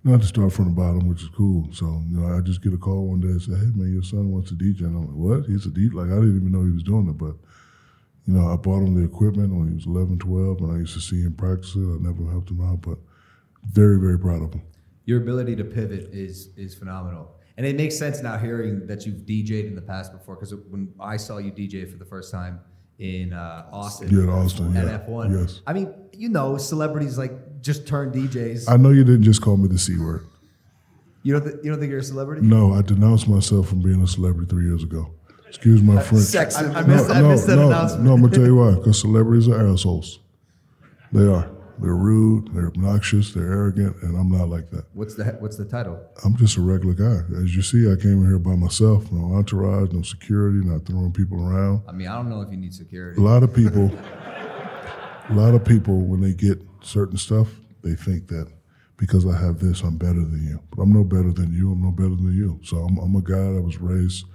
[0.03, 1.67] you know, I had to start from the bottom, which is cool.
[1.73, 4.03] So, you know, I just get a call one day and say, hey, man, your
[4.03, 4.81] son wants to DJ.
[4.81, 5.45] And I'm like, what?
[5.49, 5.93] He's a DJ?
[5.93, 7.35] Like, I didn't even know he was doing it, but,
[8.25, 10.93] you know, I bought him the equipment when he was 11, 12, and I used
[10.93, 11.79] to see him practice it.
[11.79, 12.97] I never helped him out, but
[13.71, 14.61] very, very proud of him.
[15.05, 19.25] Your ability to pivot is is phenomenal, and it makes sense now hearing that you've
[19.25, 20.35] DJed in the past before.
[20.35, 22.59] Because when I saw you DJ for the first time
[22.99, 24.99] in uh, Austin, Yeah, Austin, at yeah.
[25.07, 25.61] F1, Yes.
[25.65, 27.31] I mean, you know, celebrities like
[27.61, 28.69] just turn DJs.
[28.69, 30.25] I know you didn't just call me the C word.
[31.23, 32.45] you don't th- you don't think you're a celebrity?
[32.45, 35.11] No, I denounced myself from being a celebrity three years ago.
[35.47, 36.23] Excuse my uh, French.
[36.25, 36.73] sexist.
[36.75, 38.03] I- I no, missed- I no, missed that no, announcement.
[38.05, 38.71] no, I'm gonna tell you why.
[38.75, 40.19] Because celebrities are assholes.
[41.11, 41.49] They are.
[41.81, 42.53] They're rude.
[42.53, 43.33] They're obnoxious.
[43.33, 44.83] They're arrogant, and I'm not like that.
[44.93, 45.97] What's the what's the title?
[46.25, 47.23] I'm just a regular guy.
[47.41, 49.09] As you see, I came in here by myself.
[49.11, 51.81] No entourage, no security, not throwing people around.
[51.87, 53.19] I mean, I don't know if you need security.
[53.19, 53.89] A lot of people,
[55.29, 57.47] a lot of people, when they get certain stuff,
[57.83, 58.47] they think that
[58.97, 60.59] because I have this, I'm better than you.
[60.75, 61.71] But I'm no better than you.
[61.71, 62.59] I'm no better than you.
[62.63, 64.25] So I'm, I'm a guy that was raised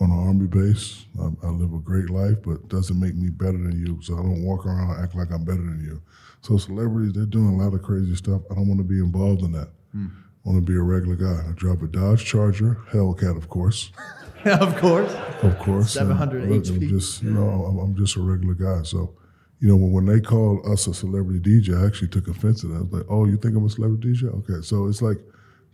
[0.00, 1.06] on an army base.
[1.20, 4.00] I, I live a great life, but doesn't make me better than you.
[4.02, 6.02] So I don't walk around and act like I'm better than you.
[6.42, 8.42] So celebrities, they're doing a lot of crazy stuff.
[8.50, 9.68] I don't want to be involved in that.
[9.94, 11.48] I want to be a regular guy.
[11.48, 13.92] I drive a Dodge Charger, Hellcat, of course.
[14.44, 15.12] of course.
[15.42, 15.92] Of course.
[15.92, 16.82] 700 And, uh, HP.
[16.82, 18.82] I'm just, you know, I'm, I'm just a regular guy.
[18.84, 19.14] So,
[19.60, 22.68] you know, when, when they called us a celebrity DJ, I actually took offense to
[22.68, 22.76] that.
[22.76, 24.34] I was like, oh, you think I'm a celebrity DJ?
[24.38, 24.62] Okay.
[24.62, 25.18] So it's like,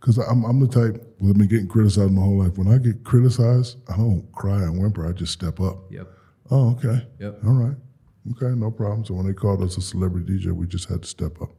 [0.00, 2.58] because I'm, I'm the type, well, I've been getting criticized my whole life.
[2.58, 5.08] When I get criticized, I don't cry and whimper.
[5.08, 5.78] I just step up.
[5.90, 6.08] Yep.
[6.50, 7.06] Oh, okay.
[7.20, 7.40] Yep.
[7.46, 7.76] All right.
[8.32, 9.04] Okay, no problem.
[9.04, 11.50] So when they called us a celebrity DJ, we just had to step up.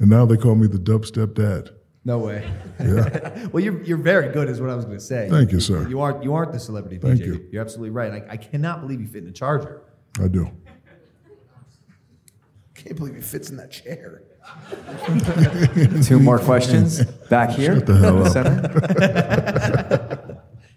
[0.00, 1.70] And now they call me the dubstep dad.
[2.04, 2.50] No way.
[2.80, 3.46] Yeah.
[3.52, 5.28] well, you're you're very good, is what I was going to say.
[5.28, 5.86] Thank you, sir.
[5.88, 7.26] You aren't you aren't the celebrity Thank DJ.
[7.26, 7.48] you.
[7.52, 8.12] You're absolutely right.
[8.12, 9.82] I, I cannot believe you fit in a charger.
[10.22, 10.50] I do.
[12.78, 14.22] Can't believe he fits in that chair.
[16.04, 17.74] Two more questions back here.
[17.76, 18.32] Shut the hell up.
[18.32, 18.68] center.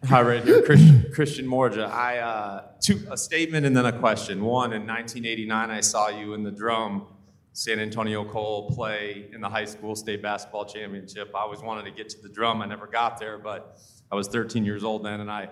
[0.05, 1.87] Hi, right here, Christian, Christian Morja.
[1.89, 4.43] I uh, two a statement and then a question.
[4.43, 7.05] One, in 1989, I saw you in the drum,
[7.53, 11.31] San Antonio Cole play in the high school state basketball championship.
[11.35, 12.61] I always wanted to get to the drum.
[12.63, 13.77] I never got there, but
[14.11, 15.45] I was 13 years old then, and I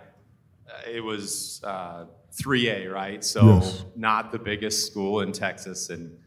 [0.68, 2.06] uh, it was uh,
[2.42, 3.24] 3A, right?
[3.24, 3.86] So Yes.
[3.96, 6.18] not the biggest school in Texas, and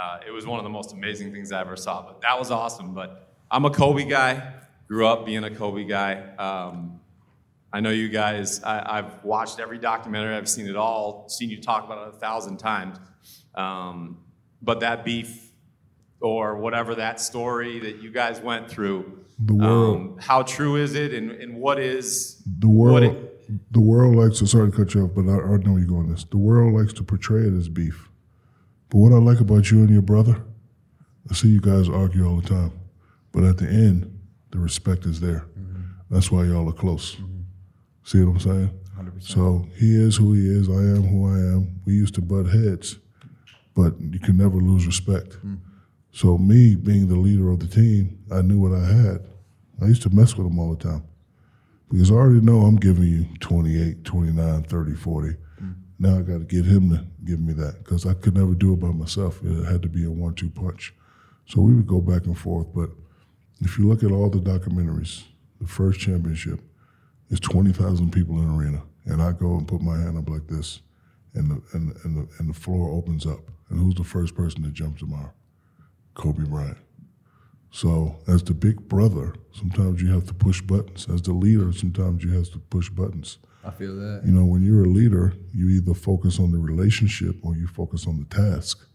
[0.00, 2.02] uh, it was one of the most amazing things I ever saw.
[2.02, 2.94] But that was awesome.
[2.94, 4.54] But I'm a Kobe guy.
[4.88, 6.14] Grew up being a Kobe guy.
[6.36, 7.00] Um,
[7.72, 8.62] I know you guys.
[8.64, 10.34] I, I've watched every documentary.
[10.34, 11.28] I've seen it all.
[11.28, 12.98] Seen you talk about it a thousand times.
[13.54, 14.18] Um,
[14.62, 15.50] but that beef,
[16.20, 19.96] or whatever that story that you guys went through, The world.
[19.96, 23.26] um, how true is it, and, and what is The world, it-
[23.72, 24.46] the world likes to.
[24.46, 26.24] Sorry to cut you off, but I, I know you're going this.
[26.24, 28.09] The world likes to portray it as beef.
[28.90, 30.42] But what I like about you and your brother,
[31.30, 32.72] I see you guys argue all the time,
[33.32, 34.18] but at the end,
[34.50, 35.46] the respect is there.
[35.58, 35.82] Mm-hmm.
[36.10, 37.14] That's why y'all are close.
[37.14, 37.40] Mm-hmm.
[38.04, 38.70] See what I'm saying?
[38.98, 39.22] 100%.
[39.22, 40.68] So he is who he is.
[40.68, 41.80] I am who I am.
[41.86, 42.98] We used to butt heads,
[43.74, 45.38] but you can never lose respect.
[45.46, 45.58] Mm.
[46.12, 49.24] So me being the leader of the team, I knew what I had.
[49.80, 51.04] I used to mess with him all the time
[51.90, 55.36] because I already know I'm giving you 28, 29, 30, 40.
[56.00, 58.72] Now I got to get him to give me that because I could never do
[58.72, 59.44] it by myself.
[59.44, 60.94] It had to be a one-two punch.
[61.44, 62.68] So we would go back and forth.
[62.74, 62.88] But
[63.60, 65.24] if you look at all the documentaries,
[65.60, 66.60] the first championship,
[67.28, 70.48] is 20,000 people in the arena, and I go and put my hand up like
[70.48, 70.80] this,
[71.34, 73.50] and the, and, and, the, and the floor opens up.
[73.68, 75.32] And who's the first person that jumps tomorrow?
[76.14, 76.78] Kobe Bryant.
[77.70, 81.06] So, as the big brother, sometimes you have to push buttons.
[81.08, 83.38] As the leader, sometimes you have to push buttons.
[83.64, 84.22] I feel that.
[84.24, 88.06] You know, when you're a leader, you either focus on the relationship or you focus
[88.06, 88.86] on the task.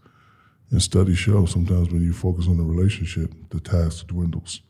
[0.71, 4.61] And studies show sometimes when you focus on the relationship, the task dwindles.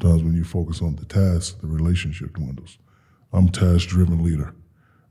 [0.00, 2.78] Sometimes when you focus on the task, the relationship dwindles.
[3.32, 4.54] I'm a task driven leader.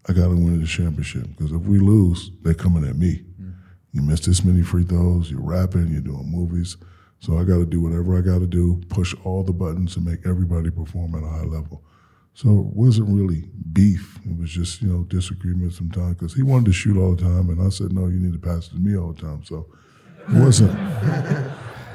[0.08, 3.24] I got to win the championship because if we lose, they're coming at me.
[3.42, 3.54] Mm.
[3.94, 6.76] You missed this many free throws, you're rapping, you're doing movies.
[7.20, 10.06] So I got to do whatever I got to do, push all the buttons and
[10.06, 11.82] make everybody perform at a high level.
[12.34, 14.20] So it wasn't really beef.
[14.26, 17.50] It was just, you know, disagreement sometimes because he wanted to shoot all the time.
[17.50, 19.44] And I said, no, you need to pass it to me all the time.
[19.44, 19.68] So
[20.30, 20.78] it wasn't.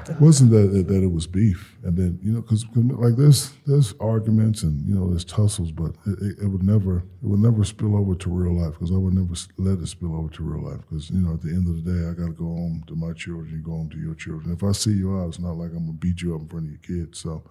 [0.08, 3.94] It wasn't that, that it was beef, and then you know, because like there's there's
[4.00, 7.94] arguments and you know there's tussles, but it, it, would never it would never spill
[7.94, 10.80] over to real life because I would never let it spill over to real life
[10.88, 12.96] because you know at the end of the day I got to go home to
[12.96, 14.50] my children, you go home to your children.
[14.54, 16.66] If I see you out, it's not like I'm gonna beat you up in front
[16.66, 17.18] of your kids.
[17.18, 17.42] So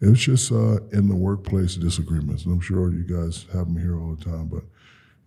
[0.00, 3.76] it was just uh, in the workplace disagreements, and I'm sure you guys have them
[3.80, 4.62] here all the time, but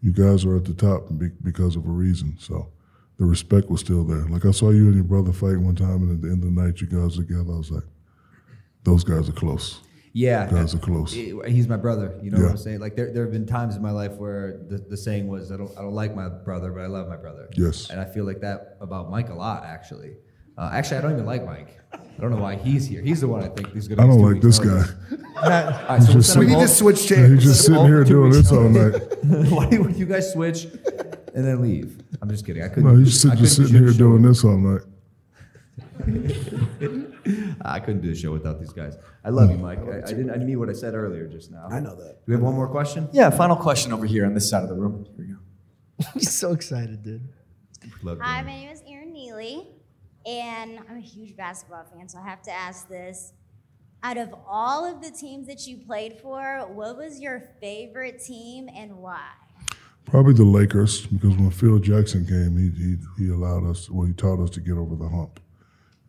[0.01, 2.35] you guys are at the top be- because of a reason.
[2.39, 2.69] So
[3.17, 4.25] the respect was still there.
[4.25, 6.53] Like I saw you and your brother fight one time, and at the end of
[6.53, 7.53] the night, you guys together.
[7.53, 7.83] I was like,
[8.83, 9.79] those guys are close.
[10.15, 11.11] Yeah, guys are close.
[11.13, 12.19] He's my brother.
[12.21, 12.43] You know Yeah.
[12.43, 12.79] what I'm saying?
[12.81, 15.57] Like there, there have been times in my life where the, the saying was, I
[15.57, 17.49] don't, I don't like my brother, but I love my brother.
[17.55, 17.89] Yes.
[17.89, 20.11] And I feel like that about Mike a lot, actually.
[20.57, 21.79] Uh, actually, I don't even like Mike.
[21.93, 23.01] I don't know why he's here.
[23.01, 24.03] He's the one I think he's going to.
[24.03, 24.83] I don't like this guy.
[25.41, 28.03] All right, He's so just we'll send sitting- them both- Yeah, He's just sitting here
[28.03, 28.93] doing this all night.
[29.51, 32.01] why do you guys switch and then leave?
[32.21, 32.63] I'm just kidding.
[32.63, 32.85] I couldn't.
[32.85, 34.81] No, he's sit, I just sitting here the show doing this all night.
[37.65, 38.95] I couldn't do the show without these guys.
[39.23, 39.79] I love you, Mike.
[39.79, 40.31] I, I didn't.
[40.31, 41.67] I mean what I said earlier just now.
[41.71, 42.25] I know that.
[42.25, 43.07] Do we have one more question?
[43.11, 45.05] Yeah, final question over here on this side of the room.
[45.15, 46.09] Here we go.
[46.13, 47.27] He's so excited, dude.
[48.21, 49.67] Hi, my name is Erin Neely,
[50.25, 53.33] and I'm a huge basketball fan, so I have to ask this.
[54.03, 58.69] Out of all of the teams that you played for, what was your favorite team
[58.75, 59.29] and why?
[60.05, 63.89] Probably the Lakers because when Phil Jackson came, he he, he allowed us.
[63.89, 65.39] Well, he taught us to get over the hump.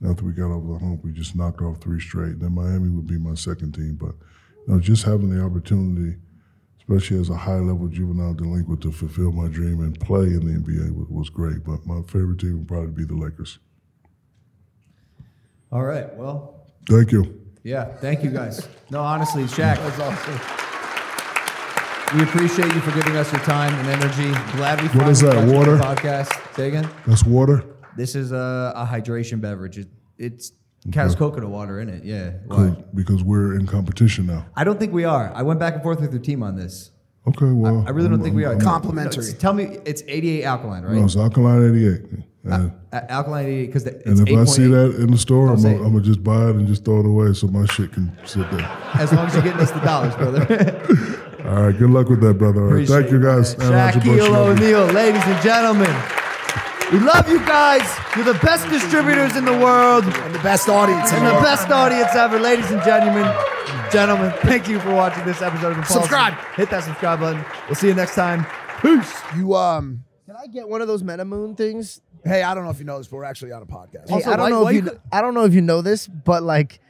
[0.00, 2.40] And after we got over the hump, we just knocked off three straight.
[2.40, 4.14] Then Miami would be my second team, but
[4.66, 6.18] you know, just having the opportunity,
[6.78, 10.90] especially as a high-level juvenile delinquent, to fulfill my dream and play in the NBA
[10.94, 11.64] was, was great.
[11.64, 13.60] But my favorite team would probably be the Lakers.
[15.74, 16.14] All right.
[16.16, 17.40] Well, Thank you.
[17.64, 17.96] yeah.
[17.96, 18.66] Thank you guys.
[18.90, 19.76] No, honestly, Shaq.
[19.76, 20.40] That's awesome.
[22.16, 24.30] We appreciate you for giving us your time and energy.
[24.56, 25.76] Glad we What is finally that, got you on the water?
[25.78, 26.54] podcast.
[26.54, 26.88] Say again.
[27.08, 27.64] That's water.
[27.96, 29.78] This is a, a hydration beverage.
[29.78, 30.52] It, it's
[30.94, 31.18] has Okay.
[31.18, 32.04] cococonut water in it.
[32.04, 32.34] Yeah.
[32.46, 32.76] Why?
[32.94, 34.46] Because we're in competition now.
[34.54, 35.32] I don't think we are.
[35.34, 36.92] I went back and forth with your team on this.
[37.26, 38.54] Okay, well, I really don't think we are.
[38.60, 39.24] Complimentary.
[39.24, 40.92] No, tell me, it's 88 alkaline, right?
[40.92, 42.22] No, it's Alkaline 88.
[42.44, 44.70] And, A- alkaline because it's and if I see 8.8.
[44.96, 47.46] that in the store, I'm gonna, just buy it and just throw it away so
[47.46, 48.60] my shit can sit there.
[48.94, 50.40] As long as you're getting us the dollars, brother.
[51.44, 52.62] All right, good luck with that, brother.
[52.62, 53.54] All right, thank you guys.
[53.56, 54.76] Aaron Rodgers, Shaquille love you.
[54.76, 55.94] O'Neal, ladies and gentlemen.
[56.92, 57.82] We love you guys.
[58.14, 60.04] You're the best distributors in the world.
[60.04, 61.10] And the best audience.
[61.10, 62.38] in And the the best audience ever.
[62.38, 63.24] Ladies and gentlemen,
[63.90, 66.02] gentlemen, thank you for watching this episode of Impaulsive.
[66.02, 66.34] Subscribe.
[66.56, 67.44] Hit that subscribe button.
[67.66, 68.46] We'll see you next time.
[68.82, 69.12] Peace.
[69.34, 70.04] You um.
[70.26, 72.00] Can I get one of those Metamoon things?
[72.24, 74.08] Hey, I don't know if you know this, but we're actually on a podcast.
[74.08, 76.80] Hey, I don't know if you, I don't know if you know this, but like,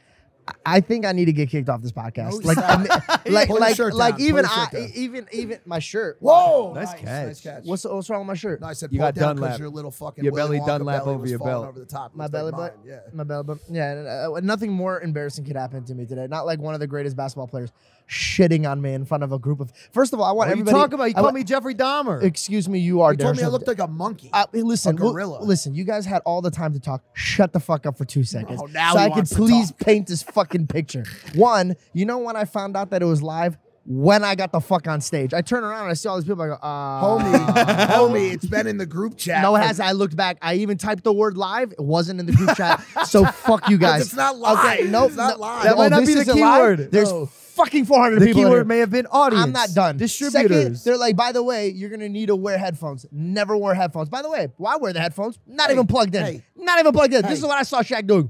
[0.47, 2.43] I- I think I need to get kicked off this podcast.
[2.45, 2.87] like, I mean,
[3.33, 4.21] like, Pull your like, shirt like down.
[4.21, 4.91] even your I, shirt down.
[4.93, 6.17] even, even my shirt.
[6.19, 6.71] Whoa!
[6.73, 7.25] Nice nice, catch.
[7.27, 7.63] Nice catch.
[7.65, 8.61] What's what's wrong with my shirt?
[8.61, 9.49] No, I said You pull got it down Dunlap.
[9.49, 11.65] because your little fucking Your Willy belly Wonka Dunlap belly over was your falling belt.
[11.69, 12.13] over the top.
[12.15, 12.79] My It's belly like button.
[12.81, 12.99] mine, Yeah.
[13.13, 13.75] My belly button.
[13.75, 16.27] Yeah, and, uh, nothing more embarrassing could happen to me today.
[16.29, 17.71] Not like one of the greatest basketball players
[18.09, 19.71] shitting on me in front of a group of.
[19.91, 20.77] First of all, I want What are you everybody.
[20.81, 21.03] talking about?
[21.05, 22.23] You I called me Jeffrey Dahmer.
[22.23, 23.13] Excuse me, you are.
[23.13, 24.29] You told me I looked like a monkey.
[24.33, 25.41] Hey, listen, A gorilla.
[25.43, 25.73] listen.
[25.75, 27.03] You guys had all the time to talk.
[27.13, 29.79] Shut the fuck up for two seconds, Oh, now so I to please talk.
[29.79, 31.03] paint this fucking picture.
[31.35, 33.57] One, you know when I found out that it was live.
[33.87, 36.25] When I got the fuck on stage, I turn around and I see all these
[36.27, 36.41] people.
[36.41, 37.47] I go, uh, homie,
[37.87, 39.43] homie, it's been in the group chat.
[39.43, 39.79] No, it has.
[39.79, 40.39] I looked back.
[40.41, 41.71] I even typed the word live.
[41.71, 42.83] It wasn't in the group chat.
[43.05, 44.01] So fuck you guys.
[44.01, 44.57] It's not live.
[44.57, 45.09] Okay, nope.
[45.09, 45.63] It's not no- live.
[45.65, 46.89] That might not be the keyword.
[46.91, 47.29] There's No.
[47.55, 48.41] Fucking 400 The people.
[48.41, 49.43] in keyword may have been audience.
[49.45, 49.97] I'm not done.
[49.97, 50.51] Distributors.
[50.51, 53.05] Second, they're like, by the way, you're gonna need to wear headphones.
[53.11, 54.09] Never wear headphones.
[54.09, 55.39] By the way, why wear the headphones?
[55.47, 56.23] Not Hey, even plugged in.
[56.25, 56.43] hey.
[56.55, 57.23] Not even plugged in.
[57.23, 57.29] Hey.
[57.29, 58.29] This is what I saw Shaq doing.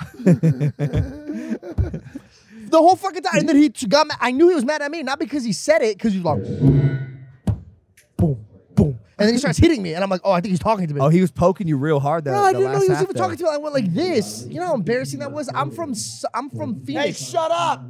[2.70, 4.06] the whole fucking time, and then he got.
[4.06, 4.16] Mad.
[4.20, 6.24] I knew he was mad at me, not because he said it, because he was
[6.24, 7.09] like,
[9.20, 10.94] and then he starts hitting me, and I'm like, oh, I think he's talking to
[10.94, 11.00] me.
[11.00, 12.32] Oh, he was poking you real hard there.
[12.34, 13.22] Bro, I the didn't know he was even there.
[13.22, 13.50] talking to me.
[13.52, 14.46] I went like this.
[14.48, 15.48] You know how embarrassing that was.
[15.54, 15.94] I'm from.
[16.34, 17.18] I'm from Hey, Phoenix.
[17.18, 17.84] shut up!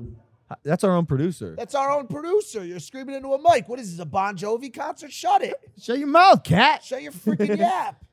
[0.64, 1.54] That's our own producer.
[1.56, 2.64] That's our own producer.
[2.64, 3.68] You're screaming into a mic.
[3.68, 4.00] What is this?
[4.00, 5.12] A Bon Jovi concert?
[5.12, 5.54] Shut it.
[5.80, 6.82] Shut your mouth, cat.
[6.82, 8.04] Shut your freaking yap.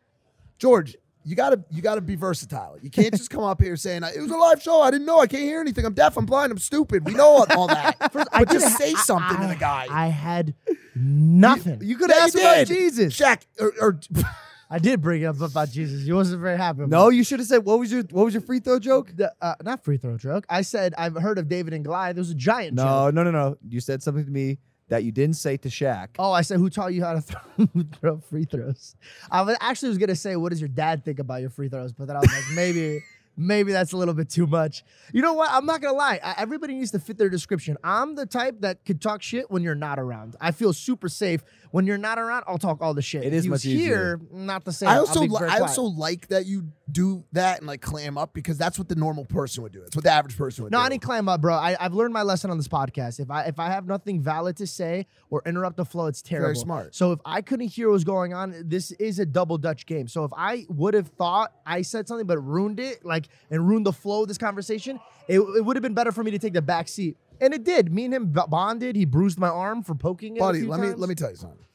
[0.60, 0.96] George,
[1.28, 2.78] you gotta you gotta be versatile.
[2.82, 4.82] You can't just come up here saying it was a live show.
[4.82, 5.20] I didn't know.
[5.20, 5.86] I can't hear anything.
[5.86, 6.16] I'm deaf.
[6.16, 6.54] I'm blind.
[6.54, 7.06] I'm stupid.
[7.06, 7.98] We know all, that.
[8.14, 9.88] but I just didn't- say I- something to the guy.
[9.90, 10.56] I had
[10.96, 11.80] nothing.
[11.84, 12.68] You could Yeah, ask you about.
[12.68, 13.18] Jesus.
[13.18, 14.00] Shaq or, or
[14.70, 16.04] I did bring up about Jesus.
[16.06, 16.86] You wasn't very happy.
[16.88, 19.12] No, you should have said what was your what was your free throw joke?
[19.16, 20.46] The, uh, not free throw joke.
[20.50, 22.16] I said I've heard of David and Goliath.
[22.16, 22.76] There was a giant.
[22.76, 23.16] No, joke.
[23.16, 23.58] no, no, no.
[23.68, 24.60] You said something to me
[24.90, 26.10] that you didn't say to Shaq.
[26.18, 27.68] Oh, I said who taught you how to throw,
[28.00, 28.96] throw free throws?
[29.30, 31.94] I was, actually was gonna say what does your dad think about your free throws,
[31.94, 33.04] but then I was like maybe.
[33.40, 34.84] Maybe that's a little bit too much.
[35.14, 35.52] You know what?
[35.52, 36.20] I'm not gonna lie.
[36.24, 37.78] I, everybody needs to fit their description.
[37.84, 40.36] I'm the type that could talk shit when you're not around.
[40.42, 42.44] I feel super safe when you're not around.
[42.48, 43.24] I'll talk all the shit.
[43.24, 44.20] It is If you much here, easier.
[44.32, 44.90] not the same.
[44.90, 48.58] I also li- I also like that you do that and like clam up because
[48.58, 49.82] that's what the normal person would do.
[49.84, 50.84] It's what the average person would No, do.
[50.86, 51.54] I didn't clam up, bro.
[51.56, 53.20] I, I've learned my lesson on this podcast.
[53.20, 56.48] If I if I have nothing valid to say or interrupt the flow, it's terrible.
[56.48, 56.96] Very smart.
[56.96, 60.08] So if I couldn't hear what was going on, this is a double Dutch game.
[60.08, 63.86] So if I would have thought I said something but ruined it, like and ruined
[63.86, 66.54] the flow of this conversation, it, it would have been better for me to take
[66.54, 67.18] the back seat.
[67.40, 67.92] And it did.
[67.92, 68.96] Me and him bonded.
[68.96, 70.40] He bruised my arm for poking it.
[70.40, 70.64] buddy.
[70.64, 71.66] Let me let me tell you something.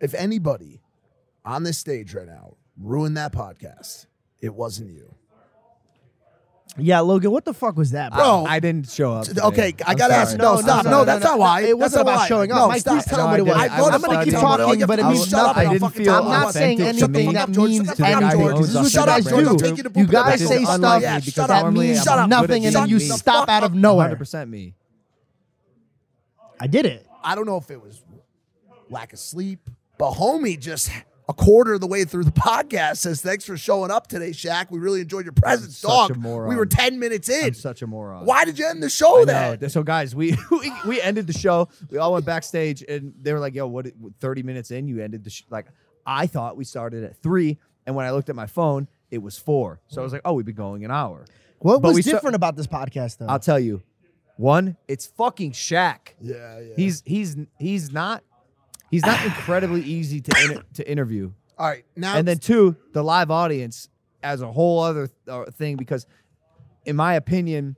[0.00, 0.82] If anybody
[1.44, 4.06] on this stage right now ruined that podcast,
[4.40, 5.13] it wasn't you.
[6.76, 8.44] Yeah, Logan, what the fuck was that, bro?
[8.48, 9.26] I, I didn't show up.
[9.26, 9.40] today.
[9.42, 10.22] Okay, I I'm gotta sorry.
[10.26, 10.38] ask.
[10.38, 10.84] No, stop.
[10.84, 11.60] No, that's not why.
[11.60, 12.26] It That's wasn't not about why.
[12.28, 12.58] showing up.
[12.58, 12.94] No, Mike, stop.
[12.94, 13.54] please tell No, him I what it was.
[13.54, 13.70] didn't.
[13.70, 15.68] I I'm gonna keep talking, but it means was- shut up, nothing.
[15.68, 17.32] I didn't feel I'm not authentic saying to anything me.
[17.34, 18.40] that means shut the fuck up, anything.
[18.40, 18.56] George.
[18.58, 19.46] This is what you Shut up, guys George.
[19.46, 19.64] I'm do.
[19.64, 22.20] taking You book guys say This is stuff unlike me that normally means I'm good
[22.22, 23.02] at nothing, and then you me.
[23.04, 24.16] stop out of nowhere.
[24.16, 24.74] 100% me.
[26.60, 27.06] I did it.
[27.22, 28.02] I don't know if it was
[28.90, 30.90] lack of sleep, but homie just
[31.28, 34.70] a quarter of the way through the podcast says, "Thanks for showing up today, Shaq.
[34.70, 36.10] We really enjoyed your presence, such dog.
[36.10, 36.48] a moron.
[36.50, 37.44] We were ten minutes in.
[37.46, 38.26] I'm such a moron.
[38.26, 39.58] Why did you end the show I then?
[39.60, 39.68] know.
[39.68, 41.68] So guys, we, we we ended the show.
[41.90, 43.86] We all went backstage, and they were like, "Yo, what?
[44.20, 45.44] Thirty minutes in, you ended the sh-.
[45.50, 45.66] like."
[46.06, 49.38] I thought we started at three, and when I looked at my phone, it was
[49.38, 49.80] four.
[49.88, 51.24] So I was like, "Oh, we've been going an hour."
[51.60, 53.26] What But was we sta- different about this podcast, though?
[53.26, 53.82] I'll tell you.
[54.36, 56.08] One, it's fucking Shaq.
[56.20, 56.74] Yeah, yeah.
[56.76, 58.22] He's he's he's not
[58.94, 61.32] he's not incredibly easy to inter- to interview.
[61.58, 63.88] All right, now and then two, the live audience
[64.22, 66.06] as a whole other uh, thing because,
[66.84, 67.76] in my opinion,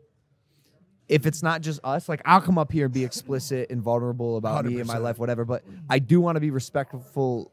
[1.09, 4.37] if it's not just us, like I'll come up here and be explicit and vulnerable
[4.37, 5.45] about me and my life, whatever.
[5.45, 7.53] But I do want to be respectful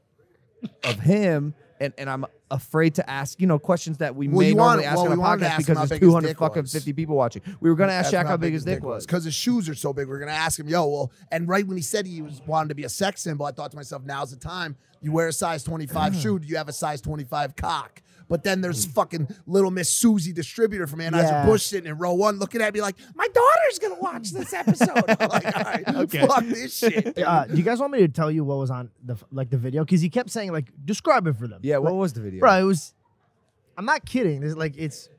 [0.84, 4.54] of him, and, and I'm afraid to ask, you know, questions that we Well, may
[4.54, 7.16] normally wanted- ask well, on a to podcast ask because there's 200 fucking 50 people
[7.16, 7.42] watching.
[7.62, 9.06] We were gonna ask Shaq how big his dick was.
[9.06, 10.08] because his shoes are so big.
[10.08, 12.70] We are gonna ask him, yo, well, and right when he said he was wanted
[12.70, 14.76] to be a sex symbol, I thought to myself, now's the time.
[15.04, 18.02] You wear a size 25 shoe, do you have a size 25 cock?
[18.30, 21.46] But then there's fucking little Miss Susie distributor from Anheuser Yeah.
[21.46, 24.90] Busch sitting in row one, looking at me like, my daughter's gonna watch this episode.
[24.96, 26.26] I'm like, all right, Okay.
[26.26, 27.20] fuck this shit.
[27.20, 29.58] Uh, do you guys want me to tell you what was on the like the
[29.58, 29.84] video?
[29.84, 31.60] Because he kept saying like describe it for them.
[31.64, 32.40] Yeah, what Like, was the video?
[32.40, 32.94] Bro, it was.
[33.78, 34.40] I'm not kidding.
[34.40, 35.10] This like it's.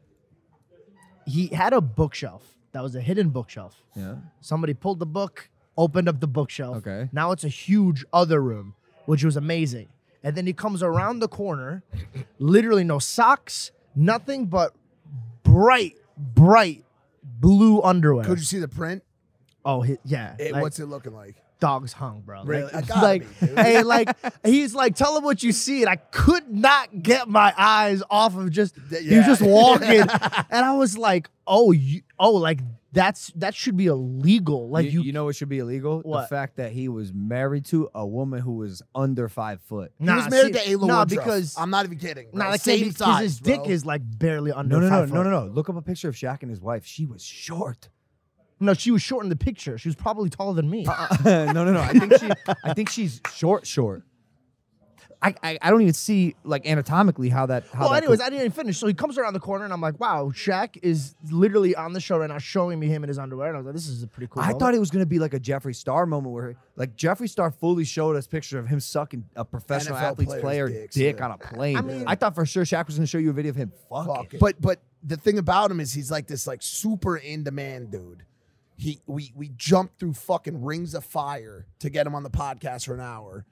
[1.26, 3.76] He had a bookshelf that was a hidden bookshelf.
[3.94, 4.16] Yeah.
[4.40, 6.78] Somebody pulled the book, opened up the bookshelf.
[6.78, 7.08] Okay.
[7.12, 8.74] Now it's a huge other room,
[9.06, 9.88] which was amazing.
[10.22, 11.82] And then he comes around the corner,
[12.38, 14.74] literally no socks, nothing but
[15.42, 16.84] bright, bright
[17.22, 18.24] blue underwear.
[18.24, 19.02] Could you see the print?
[19.64, 20.34] Oh, hi- yeah.
[20.38, 21.36] It, like- what's it looking like?
[21.60, 22.44] dogs hung, bro.
[22.44, 22.64] Really?
[22.64, 25.80] Like, I it's gotta like be, hey, like he's like, tell him what you see,
[25.80, 30.00] and I could not get my eyes off of just he was just walking,
[30.50, 32.58] and I was like, oh, you, oh, like
[32.94, 34.68] that's that should be illegal.
[34.70, 36.02] Like you, you, you know what should be illegal?
[36.02, 39.92] The fact that he was married to a woman who was under five foot.
[39.98, 41.24] He was married see- to Ayla nah, Woodruff.
[41.24, 42.28] because I'm not even kidding.
[42.32, 42.50] nah, bro.
[42.52, 44.76] like Same because size, his dick is like barely under.
[44.76, 45.24] No, no, no, five no, foot.
[45.24, 45.52] no, no.
[45.52, 46.86] Look up a picture of Shaq and his wife.
[46.86, 47.88] She was short.
[48.60, 49.76] No, she was short in the picture.
[49.76, 50.86] She was probably taller than me.
[50.86, 51.16] Uh, uh,
[51.52, 51.80] no, no, no.
[51.80, 52.30] I think she.
[52.64, 54.04] I think she's short, short.
[55.22, 57.64] I, I, I don't even see like anatomically how that.
[57.72, 58.78] How well, that anyways, could- I didn't even finish.
[58.78, 62.00] So he comes around the corner, and I'm like, wow, Shaq is literally on the
[62.00, 64.02] show right now, showing me him in his underwear, and I was like, this is
[64.02, 64.42] a pretty cool.
[64.42, 64.60] I moment.
[64.60, 67.84] thought it was gonna be like a Jeffree Star moment where like Jeffree Star fully
[67.84, 71.24] showed us picture of him sucking a professional NFL athlete's player dicks, dick yeah.
[71.24, 71.76] on a plane.
[71.76, 73.72] I mean, I, thought for sure Shaq was gonna show you a video of him
[73.88, 74.40] fucking.
[74.40, 78.24] But but the thing about him is he's like this like super in demand dude.
[78.76, 82.86] He we we jumped through fucking rings of fire to get him on the podcast
[82.86, 83.46] for an hour.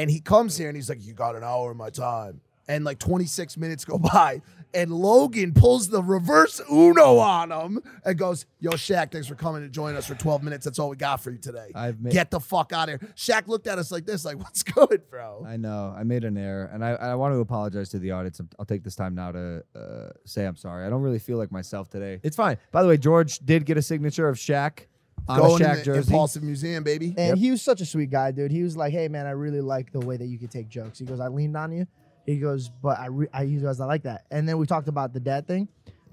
[0.00, 2.40] And he comes here and he's like, You got an hour of my time.
[2.66, 4.40] And like 26 minutes go by,
[4.72, 9.60] and Logan pulls the reverse Uno on him and goes, Yo, Shaq, thanks for coming
[9.60, 10.64] to join us for 12 minutes.
[10.64, 11.70] That's all we got for you today.
[11.74, 13.10] I've ma- Get the fuck out of here.
[13.14, 15.44] Shaq looked at us like this, like, What's good, bro?
[15.46, 18.40] I know I made an error, and I, I want to apologize to the audience.
[18.58, 20.86] I'll take this time now to uh, say I'm sorry.
[20.86, 22.20] I don't really feel like myself today.
[22.22, 22.56] It's fine.
[22.72, 24.86] By the way, George did get a signature of Shaq
[25.30, 26.12] on Going a Shaq the jersey.
[26.12, 27.14] Impaulsive Museum, baby.
[27.16, 28.50] And he was such a sweet guy, dude.
[28.50, 30.98] He was like, "Hey, man, I really like the way that you could take jokes."
[30.98, 31.86] He goes, "I leaned on you."
[32.26, 34.24] He goes, but I, re- I he goes, I like that.
[34.30, 35.68] And then we talked about the dad thing.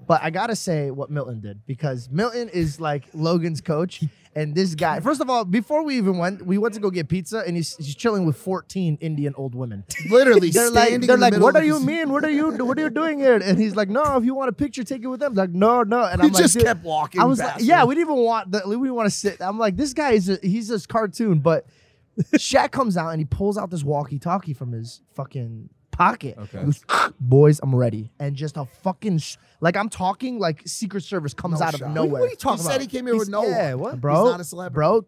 [0.06, 4.02] But I gotta say what Milton did because Milton is like Logan's coach,
[4.38, 5.00] and this guy.
[5.00, 7.76] First of all, before we even went, we went to go get pizza, and he's,
[7.76, 9.84] he's chilling with fourteen Indian old women.
[10.08, 12.10] Literally they're like, they're the like, what are you mean?
[12.10, 12.50] What are you?
[12.64, 13.34] What are you doing here?
[13.36, 15.34] And he's like, no, if you want a picture, take it with them.
[15.34, 16.04] Like, no, no.
[16.04, 18.52] And He I'm like, just kept walking, I was like, yeah, we didn't even want
[18.52, 19.40] the, we didn't want to sit.
[19.40, 21.66] I'm like, this guy is a, he's this cartoon, but
[22.34, 26.36] Shaq comes out and he pulls out this walkie-talkie from his fucking pocket.
[26.38, 26.58] Okay.
[26.60, 26.84] He goes,
[27.20, 28.10] boys, I'm ready.
[28.18, 31.82] And just a fucking sh- like I'm talking like Secret Service comes No out shot.
[31.82, 32.22] of nowhere.
[32.22, 32.80] What are you talking He said about?
[32.82, 33.80] he came here with He's- no yeah, one.
[33.80, 33.92] what?
[33.94, 34.24] He's bro?
[34.30, 34.74] not a celebrity.
[34.74, 35.06] Bro,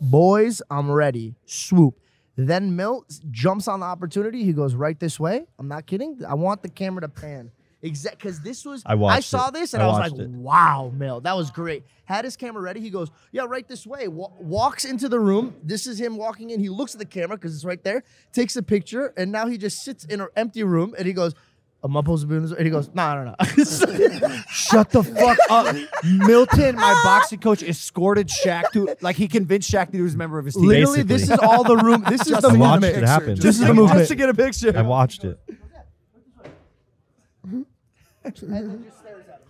[0.00, 1.34] boys, I'm ready.
[1.46, 1.94] Swoop.
[2.36, 4.44] Then Milt jumps on the opportunity.
[4.44, 5.46] He goes right this way.
[5.58, 6.20] I'm not kidding.
[6.28, 7.50] I want the camera to pan.
[7.80, 9.54] Exact because this was I watched saw it.
[9.54, 10.28] this and I I, was like, it.
[10.30, 11.84] wow, Milt, that was great.
[12.06, 12.80] Had his camera ready.
[12.80, 14.08] He goes, yeah, right this way.
[14.08, 15.54] Wa- walks into the room.
[15.62, 16.58] This is him walking in.
[16.58, 18.02] He looks at the camera because it's right there.
[18.32, 21.34] Takes a picture, and now he just sits in an empty room and he goes.
[21.84, 22.50] Am I supposed to be in this?
[22.50, 24.42] And he goes, no, no, no.
[24.50, 25.76] Shut the fuck up.
[26.04, 30.18] Milton, my boxing coach, escorted Shaq to like he convinced Shaq that he was a
[30.18, 30.64] member of his team.
[30.66, 32.02] Literally, this is all the room.
[32.08, 32.96] This is Just the to get a movement.
[32.96, 33.34] it happen.
[33.36, 33.98] This is to- the movement.
[34.00, 34.76] Just to get a picture.
[34.76, 35.38] I watched it.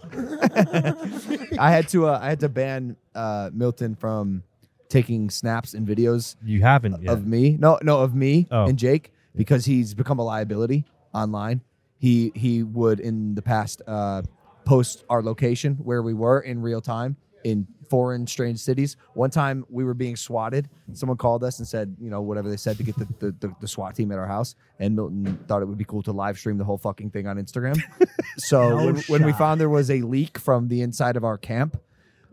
[1.58, 4.42] I had to uh, I had to ban uh, Milton from
[4.88, 6.36] taking snaps and videos.
[6.44, 7.12] You haven't yet.
[7.12, 7.56] of me.
[7.58, 8.64] No, no, of me Oh.
[8.66, 11.62] and Jake because he's become a liability online.
[11.98, 14.22] He he would in the past uh,
[14.64, 18.96] post our location where we were in real time in foreign strange cities.
[19.14, 20.68] One time we were being swatted.
[20.92, 23.54] Someone called us and said, you know, whatever they said to get the, the, the,
[23.60, 24.54] the SWAT team at our house.
[24.78, 27.36] And Milton thought it would be cool to live stream the whole fucking thing on
[27.36, 27.80] Instagram.
[28.38, 31.38] so No when, when we found there was a leak from the inside of our
[31.38, 31.80] camp,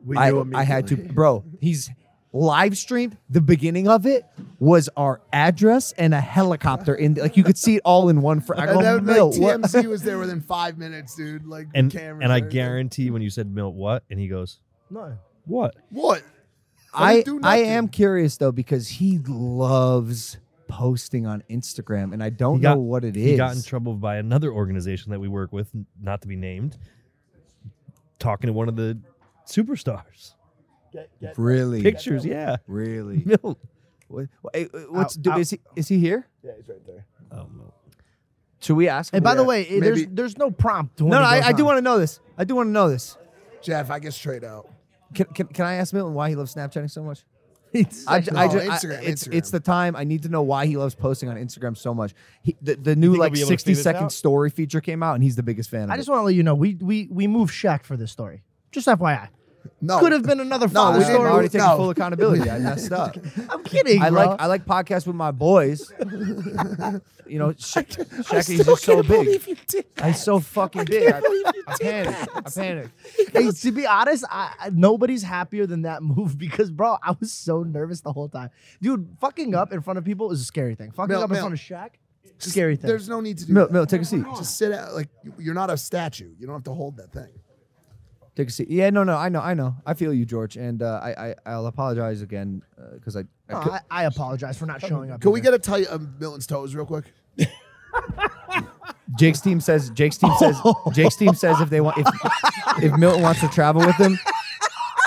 [0.05, 1.43] We I, I had to, bro.
[1.59, 1.89] He's
[2.35, 3.17] live streamed.
[3.29, 4.25] The beginning of it
[4.59, 7.13] was our address and a helicopter in.
[7.15, 8.41] Like you could see it all in one.
[8.41, 8.59] frame.
[8.59, 11.45] I And go, then, like, Milt, what?" TMZ was there within five minutes, dude.
[11.47, 15.17] Like And cameras and I guarantee when you said Milt what, and he goes, No.
[15.45, 15.75] What?
[15.89, 16.23] What?
[16.93, 20.37] I do I am curious though because he loves
[20.67, 23.23] posting on Instagram, and I don't He got- know what it is.
[23.25, 25.69] He got in trouble by another organization that we work with,
[26.01, 26.77] not to be named,
[28.19, 28.97] talking to one of the
[29.45, 30.33] superstars.
[31.37, 32.57] really Pictures, yeah.
[32.67, 33.21] really.
[33.25, 33.59] Milt.
[34.07, 35.37] What, what- eh, what's Ow, do, ow.
[35.39, 36.27] is he is he here?
[36.43, 37.05] Yeah, he's right there.
[37.31, 37.73] Oh, Milt.
[38.61, 39.13] Should we ask?
[39.13, 39.17] him?
[39.17, 41.01] And by the way, it- there's maybe- there's no prompt.
[41.01, 42.19] no, no, I, I do want to know this.
[42.37, 43.17] I do want to know this.
[43.61, 44.69] Jeff, I get straight out.
[45.13, 47.23] Can, can, can I ask Milton why he loves Snapchatting so much?
[47.73, 49.33] It's I, like- ju- I Oh, ju- I- Instagram, it's Instagram.
[49.33, 49.95] it's the time.
[49.97, 52.13] I need to know why he loves posting on Instagram so much.
[52.41, 54.11] He, the the new think like he'll be able to sixty figure this second out?
[54.13, 55.83] story feature came out, and he's the biggest fan.
[55.83, 55.97] Of I it.
[55.97, 58.43] just want to let you know we we we moved Shaq for this story.
[58.71, 59.27] Just FYI.
[59.81, 61.29] No, Could have been another No, we I'm didn't- story.
[61.29, 62.49] already taking full accountability.
[62.49, 63.15] I messed up.
[63.49, 64.01] I'm kidding.
[64.01, 64.25] I bro.
[64.25, 65.91] like I like podcasts with my boys.
[67.27, 68.05] you know, Sha- still
[68.37, 69.25] is just so can't big.
[69.25, 70.07] believe you did that.
[70.07, 71.07] He's so fucking big.
[71.07, 72.31] I, can't believe you I did panicked.
[72.35, 72.55] I that.
[72.55, 72.91] panicked.
[73.33, 77.31] Hey, to be honest, I, I- nobody's happier than that move because, bro, I was
[77.33, 78.49] so nervous the whole time.
[78.81, 80.91] Dude, fucking up in front of people is a scary thing.
[80.91, 81.91] Fucking up in front of Shaq,
[82.37, 82.87] scary thing.
[82.87, 83.89] There's no need to do Milt, that.
[83.89, 84.23] Take a seat.
[84.37, 84.93] Just sit out.
[84.93, 85.09] Like
[85.39, 86.31] you're not a statue.
[86.39, 87.29] You don't have to hold that thing.
[88.35, 88.69] Take a seat.
[88.69, 89.75] Yeah, no, no, I know, I know.
[89.85, 92.61] I feel you, George, and uh, I, I, I'll apologize again
[92.93, 95.21] because I, I, No, could- I, I apologize for not showing up.
[95.21, 97.05] Can we get a tight of Milton's toes real quick?
[99.17, 100.57] Jake's team says Jake's team says
[100.93, 102.07] Jake's team says if they want if
[102.83, 104.17] if Milton wants to travel with him,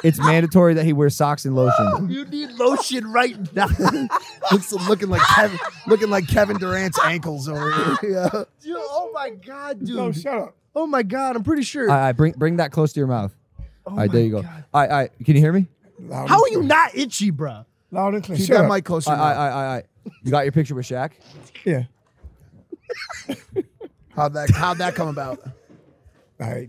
[0.04, 2.08] it's mandatory that he wears socks and lotion.
[2.10, 3.66] You need lotion right now.
[4.52, 7.70] Looks looking like Kevin, looking like Kevin Durant's ankles over
[8.00, 8.10] here.
[8.10, 8.44] Yeah.
[8.62, 9.96] Dude, oh my god, dude.
[9.96, 10.56] No, shut up.
[10.80, 11.90] Oh my god, I'm pretty sure.
[11.90, 13.34] All right, bring bring that close to your mouth.
[13.84, 14.36] Oh all right, there you go.
[14.38, 15.66] All right, all right, can you hear me?
[16.08, 17.64] How are you not itchy, bro?
[17.90, 18.38] Loud and clear.
[18.38, 18.70] Keep Shut that up.
[18.72, 19.10] mic closer.
[19.10, 19.54] All to right, your all mouth.
[19.54, 19.86] right, all right.
[20.22, 21.12] You got your picture with Shaq?
[21.64, 21.82] Yeah.
[24.14, 25.40] How'd that How'd that come about?
[26.40, 26.68] I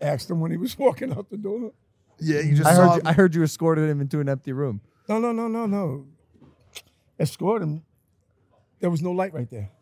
[0.00, 1.72] asked him when he was walking out the door.
[2.20, 2.88] Yeah, you just I saw.
[2.92, 4.80] heard you, I heard you escorted him into an empty room.
[5.08, 6.06] No, no, no, no, no.
[7.18, 7.82] Escort him.
[8.82, 9.70] There was no light right there.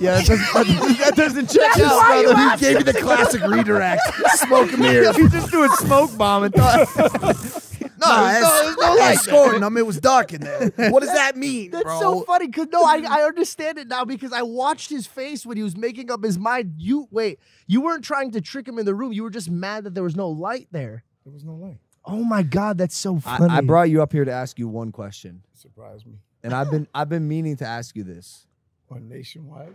[0.00, 2.50] Yeah, that doesn't, that, that doesn't check Just- out, brother.
[2.56, 4.00] he gave you the classic redirect.
[4.34, 5.16] Smoke and mirrors.
[5.22, 6.88] You just do a smoke bomb and thought.
[6.96, 9.76] No, there's no- there's no light escorting them.
[9.76, 10.72] It was dark in there.
[10.90, 12.00] What does that mean, That's bro?
[12.00, 15.56] so funny because no, I, I understand it now because I watched his face when
[15.56, 16.74] he was making up his mind.
[16.78, 17.38] You wait,
[17.68, 19.12] you weren't trying to trick him in the room.
[19.12, 21.04] You were just mad that there was no light there.
[21.24, 21.78] There was no light.
[22.04, 23.54] Oh my god, that's so I, funny.
[23.54, 26.14] I brought you up here to ask you one question, Surprised me.
[26.42, 28.46] And I've been I've been meaning to ask you this.
[28.90, 29.74] On nationwide.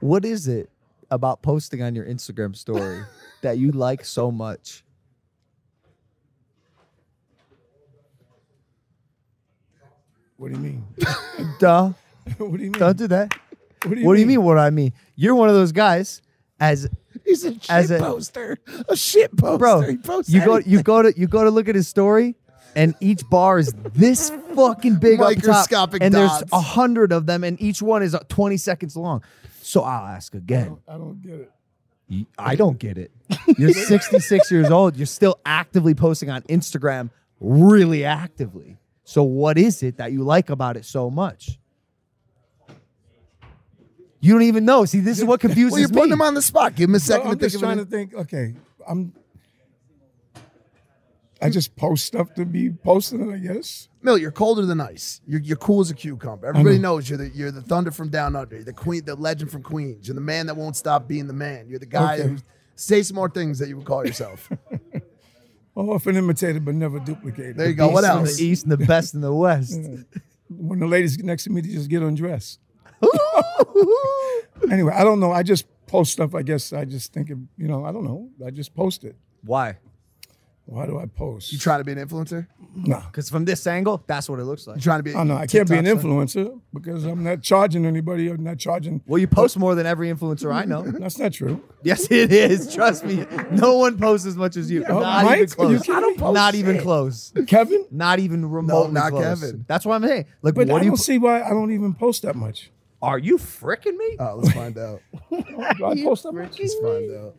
[0.00, 0.70] What is it
[1.10, 3.02] about posting on your Instagram story
[3.42, 4.84] that you like so much?
[10.36, 10.84] What do you mean?
[11.58, 11.92] Duh.
[12.38, 12.72] what do you mean?
[12.72, 13.34] Don't do that.
[13.84, 14.42] What do you, mean?
[14.42, 14.92] What do I mean?
[15.16, 16.22] You're one of those guys
[16.60, 16.88] as
[17.24, 18.58] He's a shit as a poster.
[18.88, 19.58] A shit poster.
[19.58, 19.80] bro.
[19.80, 19.96] You
[20.44, 20.72] go anything.
[20.72, 22.36] you go to you go to look at his story,
[22.76, 27.26] and each bar is this fucking big up top, Microscopic and there's a hundred of
[27.26, 29.22] them, and each one is uh, 20 seconds long.
[29.62, 30.78] So I'll ask again.
[30.88, 31.52] I don't get it.
[32.08, 33.10] You- I don't get it.
[33.58, 34.96] You're 66 years old.
[34.96, 37.10] You're still actively posting on Instagram,
[37.40, 38.78] really actively.
[39.04, 41.58] So what is it that you like about it so much?
[44.20, 44.84] You don't even know.
[44.84, 45.70] See, this is what confuses me.
[45.72, 45.94] Well, you're me.
[45.94, 46.74] putting him on the spot.
[46.74, 47.84] Give him a second No, I'm to think just of trying it.
[47.84, 48.14] to think.
[48.14, 48.54] Okay,
[48.88, 49.12] I'm.
[51.40, 53.88] I just post stuff to be posted, I guess.
[54.02, 55.20] Mill, you're colder than ice.
[55.26, 56.48] You're, you're cool as a cucumber.
[56.48, 56.94] Everybody know.
[56.96, 58.56] knows you're the you're the thunder from down under.
[58.56, 60.08] You're the queen, the legend from Queens.
[60.08, 61.68] You're the man that won't stop being the man.
[61.68, 62.28] You're the guy Okay.
[62.28, 62.36] who
[62.74, 64.50] say some more things that you would call yourself.
[65.74, 67.56] Well, often imitated but never duplicated.
[67.56, 67.88] There you go.
[67.90, 68.36] What else?
[68.36, 69.78] the east and the best in the west.
[70.50, 72.58] When the ladies get next to me, they just get undressed.
[74.70, 75.30] anyway, I don't know.
[75.30, 76.34] I just post stuff.
[76.34, 77.84] I guess I just think of you know.
[77.84, 78.30] I don't know.
[78.44, 79.14] I just post it.
[79.44, 79.78] Why?
[80.70, 81.50] Why do I post?
[81.50, 82.46] You trying to be an influencer?
[82.76, 83.00] No.
[83.06, 84.76] Because from this angle, that's what it looks like.
[84.76, 85.14] You trying to be?
[85.14, 86.12] Oh no, I can't be an TikTok star?
[86.12, 88.28] influencer because I'm not charging anybody.
[88.28, 89.00] I'm not charging.
[89.06, 90.82] Well, you post more than every influencer I know.
[90.82, 91.64] That's not true.
[91.82, 92.74] Yes, it is.
[92.74, 93.24] Trust me.
[93.50, 94.84] No one posts as much as you.
[94.86, 95.40] Oh, not Mike?
[95.40, 95.88] even Are you close.
[95.96, 96.82] I don't post not even shit.
[96.84, 97.32] close.
[97.46, 97.86] Kevin?
[97.90, 99.40] Not even remotely not close.
[99.40, 99.64] Kevin.
[99.66, 100.26] That's what I'm saying.
[100.42, 100.90] Like, But what I do you?
[100.90, 102.70] don't see why I don't even post that much.
[103.00, 104.16] Are you fricking me?
[104.18, 105.00] Oh, let's find out.
[105.30, 106.58] Do I post that much?
[106.58, 107.36] Let's find out.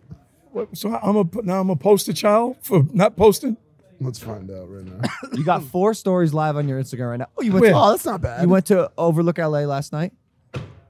[0.52, 3.58] What, so I'm a now I'm a poster child for not posting.
[4.02, 5.02] Let's find out right now.
[5.34, 7.28] You got four stories live on your Instagram right now.
[7.38, 7.62] Oh, you went.
[7.64, 7.72] Where?
[7.72, 8.42] To, Oh, that's not bad.
[8.42, 10.14] you went to Overlook LA last night.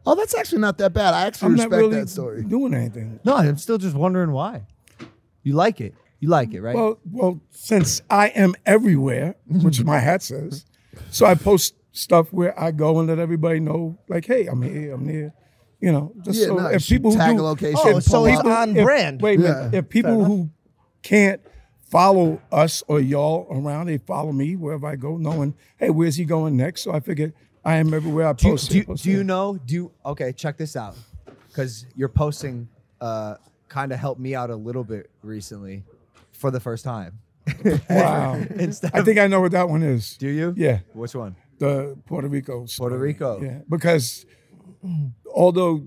[0.05, 1.13] Oh, that's actually not that bad.
[1.13, 2.43] I actually I'm respect not really that story.
[2.43, 3.19] doing anything.
[3.23, 4.63] No, I'm still just wondering why.
[5.43, 5.93] You like it.
[6.19, 6.75] You like it, right?
[6.75, 10.65] Well, well, since I am everywhere, which my hat says,
[11.09, 14.93] so I post stuff where I go and let everybody know, like, hey, I'm here,
[14.93, 15.33] I'm here.
[15.81, 16.75] You know, just Yeah, so nice.
[16.75, 17.79] if people who Tag do, location.
[17.81, 19.21] Oh, so it's on if- brand.
[19.21, 19.69] Wait a minute.
[19.73, 19.79] Yeah.
[19.79, 20.49] If people who
[21.01, 21.41] can't
[21.89, 26.25] follow us or y'all around, they follow me wherever I go, knowing, hey, where's he
[26.25, 26.81] going next?
[26.81, 28.69] So I figured I am everywhere I do you, post.
[28.71, 29.57] do, you, post do you know?
[29.65, 30.31] Do you, okay?
[30.33, 30.95] Check this out,
[31.47, 32.67] because your posting
[33.01, 33.35] uh,
[33.69, 35.83] kind of helped me out a little bit recently,
[36.31, 37.19] for the first time.
[37.89, 38.35] Wow.
[38.55, 40.15] Instead I think I know what that one is.
[40.17, 40.53] Do you?
[40.55, 40.79] Yeah.
[40.93, 41.35] Which one?
[41.57, 42.53] The Puerto Rico.
[42.59, 42.97] Puerto story.
[42.97, 43.41] Rico.
[43.41, 43.59] Yeah.
[43.67, 44.25] Because
[45.33, 45.83] although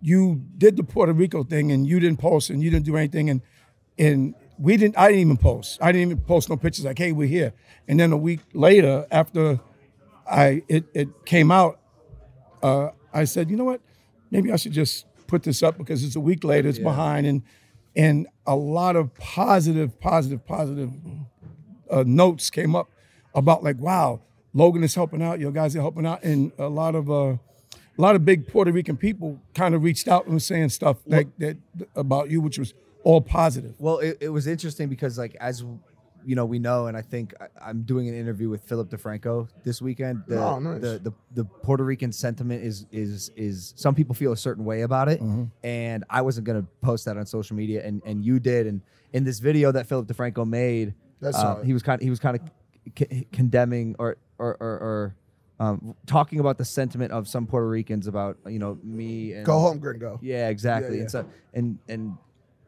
[0.00, 3.30] you did the Puerto Rico thing and you didn't post and you didn't do anything
[3.30, 3.42] and
[3.98, 5.78] and we didn't I didn't even post.
[5.82, 7.52] I didn't even post no pictures like, hey, we're here.
[7.88, 9.60] And then a week later, after
[10.30, 11.80] I it, it came out,
[12.62, 13.80] uh, I said, you know what?
[14.30, 16.84] Maybe I should just put this up because it's a week later, it's Yeah.
[16.84, 17.42] behind and
[17.94, 20.90] and a lot of positive, positive, positive
[21.90, 22.90] uh, notes came up
[23.34, 24.20] about like, wow,
[24.56, 27.14] Logan is helping out, your guys are helping out, and a lot of uh,
[27.98, 30.96] a lot of big Puerto Rican people kind of reached out and was saying stuff
[31.06, 31.58] like that
[31.94, 32.72] about you, which was
[33.04, 33.74] all positive.
[33.78, 35.62] Well, it, it was interesting because, like, as
[36.24, 39.48] you know, we know, and I think I, I'm doing an interview with Philip DeFranco
[39.62, 40.22] this weekend.
[40.26, 40.80] The, Oh, nice.
[40.80, 44.82] the, the the Puerto Rican sentiment is is is some people feel a certain way
[44.82, 45.44] about it, Mm-hmm.
[45.62, 48.80] and I wasn't gonna post that on social media, and and you did, and
[49.12, 52.36] in this video that Philip DeFranco made, I uh, he was kind he was kind
[52.40, 52.42] of
[52.98, 54.68] c- condemning or or or.
[54.68, 55.16] or
[55.58, 59.58] um, talking about the sentiment of some Puerto Ricans about you know me and Go
[59.58, 60.18] home, gringo.
[60.20, 60.96] yeah, exactly.
[60.96, 61.00] yeah.
[61.00, 62.18] And so and and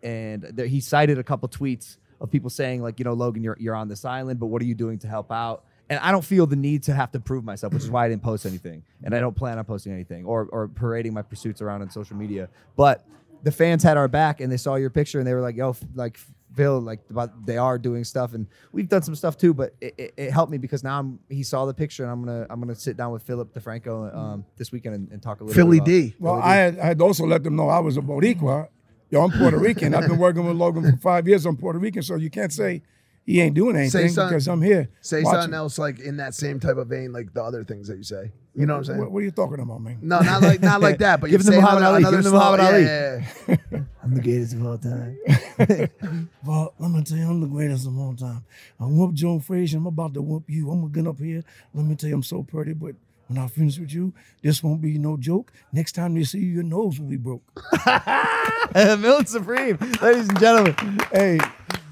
[0.03, 3.59] and there, he cited a couple tweets of people saying like, you know, Logan, you're
[3.61, 5.65] you're on this island, but what are you doing to help out?
[5.91, 8.09] And I don't feel the need to have to prove myself, which is why I
[8.09, 11.61] didn't post anything, and I don't plan on posting anything or or parading my pursuits
[11.61, 12.49] around on social media.
[12.75, 13.07] But
[13.43, 15.77] the fans had our back, and they saw your picture, and they were like, "Yo,
[15.95, 16.19] like
[16.55, 19.95] Phil, like about they are doing stuff, and we've done some stuff too." But it,
[19.99, 22.61] it, it helped me because now I'm he saw the picture, and I'm gonna I'm
[22.61, 25.79] gonna sit down with Philip DeFranco um, this weekend and, and talk a little Philly
[25.81, 26.15] bit about D.
[26.19, 28.69] Well, I had, I had also let them know I was a Boricua.
[29.11, 29.95] Yo, I'm Puerto Rican.
[29.95, 31.47] I've been working with Logan for five years.
[31.47, 32.83] I'm Puerto Rican, so you can't say
[33.25, 34.89] he ain't doing Say anything something- because I'm here.
[35.01, 35.41] Say watching.
[35.43, 38.03] something else like in that same type of vein, like the other things that you
[38.03, 38.33] say.
[38.55, 38.99] You know what I'm saying?
[39.01, 39.99] What, what are you talking about, man?
[40.03, 41.21] No, not like not like that.
[41.21, 42.03] But Give you're him saying Muhammad another- Ali.
[42.05, 42.83] another Give him the Muhammad Ali.
[42.83, 43.79] yeah, yeah, yeah.
[44.09, 45.19] I'm the greatest of all time.
[46.45, 48.45] Well, let me tell you, I'm the greatest of all time.
[48.81, 49.77] I whooped Joe Frazier.
[49.79, 50.71] I'm about to whoop you.
[50.71, 51.43] I'm gonna get up here.
[51.75, 52.95] Let me tell you, I'm so pretty, but
[53.27, 55.53] when I finish with you, this won't be no joke.
[55.73, 57.43] Next time they see you, your nose will be broke.
[58.75, 61.01] Milton Supreme, ladies and gentlemen.
[61.13, 61.39] Hey,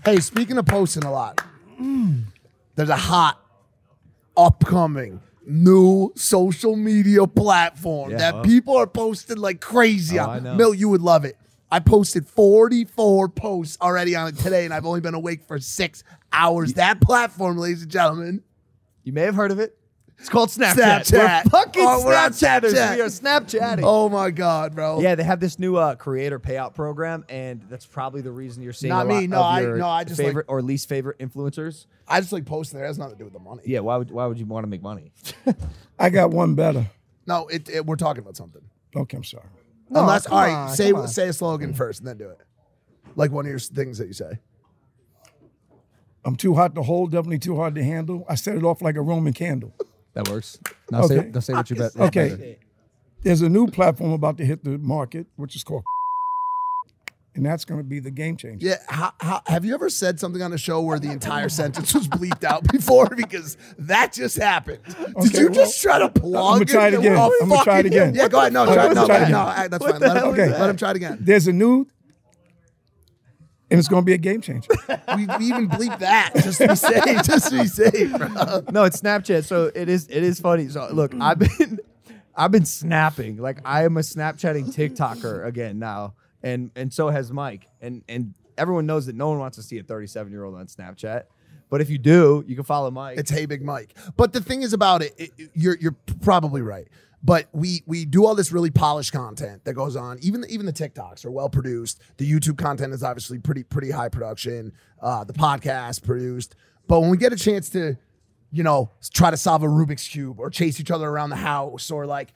[0.04, 0.16] hey.
[0.20, 1.42] Speaking of posting a lot,
[2.76, 3.38] there's a hot,
[4.36, 8.16] upcoming new social media platform Yeah.
[8.18, 8.42] that Oh.
[8.42, 10.30] people are posting like crazy Oh, on.
[10.30, 10.54] I know.
[10.56, 11.36] Mill, you would love it.
[11.70, 16.04] I posted 44 posts already on it today, and I've only been awake for six
[16.32, 16.74] hours.
[16.74, 18.42] that platform, ladies and gentlemen,
[19.04, 19.76] You may have heard of it.
[20.18, 20.74] It's called Snapchat.
[21.10, 21.44] Snapchat.
[21.44, 22.72] We're fucking Oh, we're Snapchatters.
[22.72, 22.94] Snapchat.
[22.96, 23.80] We are Snapchatting.
[23.84, 25.00] Oh my god, bro.
[25.00, 28.72] Yeah, they have this new uh, creator payout program, and that's probably the reason you're
[28.72, 29.26] seeing Not a lot me.
[29.26, 31.84] No, of I- your no, I just like- favorite or least favorite influencers.
[32.08, 32.86] I just like posting there.
[32.86, 33.62] It has nothing to do with the money.
[33.66, 35.12] Yeah, why would why would you want to make money?
[35.98, 36.86] I got one better.
[37.26, 38.62] No, it, it- we're talking about something.
[38.96, 39.44] Okay, I'm sorry.
[39.88, 41.08] No, Unless, come all right, on, say come on.
[41.08, 42.38] say a slogan first and then do it.
[43.14, 44.38] Like one of your things that you say.
[46.24, 48.26] I'm too hot to hold, definitely too hard to handle.
[48.28, 49.72] I set it off like a Roman candle.
[50.14, 50.58] That works.
[50.90, 51.92] Now say, now say what you bet.
[51.94, 52.28] is Okay.
[52.30, 52.54] better.
[53.22, 55.84] There's a new platform about to hit the market, which is called,
[57.36, 58.66] and that's going to be the game changer.
[58.66, 58.76] Yeah.
[58.88, 62.08] How, how, have you ever said something on a show where the entire sentence was
[62.08, 63.06] bleeped out before?
[63.16, 64.80] Because that just happened.
[64.84, 66.34] Did Okay, you just try to plug?
[66.34, 67.00] I'm gonna try it it?
[67.00, 67.16] again.
[67.16, 68.14] I'm gonna try it again.
[68.14, 68.52] Yeah, go ahead.
[68.52, 69.30] No, Okay, try, let's no, try it no, again.
[69.32, 70.00] no, that's fine.
[70.00, 70.48] Let him, Okay.
[70.50, 71.18] let him try it again.
[71.20, 71.86] There's a new,
[73.70, 74.68] and it's going to be a game changer.
[75.16, 77.22] We, we even bleep that just to be safe.
[77.24, 78.28] Just to be safe, bro.
[78.70, 79.44] no, it's Snapchat.
[79.44, 80.68] So it is it is funny.
[80.68, 81.78] So look, I've been
[82.36, 83.38] I've been snapping.
[83.38, 86.14] Like I am a Snapchatting TikToker again now.
[86.46, 87.68] And and so has Mike.
[87.80, 90.66] And and everyone knows that no one wants to see a 37 year old on
[90.66, 91.24] Snapchat.
[91.68, 93.18] But if you do, you can follow Mike.
[93.18, 93.94] It's Hey Big Mike.
[94.16, 96.86] But the thing is about it, it- you're you're probably right.
[97.24, 100.18] But we we do all this really polished content that goes on.
[100.20, 102.00] Even the, even the TikToks are well produced.
[102.18, 104.72] The YouTube content is obviously pretty pretty high production.
[105.02, 106.54] Uh, the podcast produced.
[106.86, 107.96] But when we get a chance to,
[108.52, 111.90] you know, try to solve a Rubik's cube or chase each other around the house
[111.90, 112.32] or like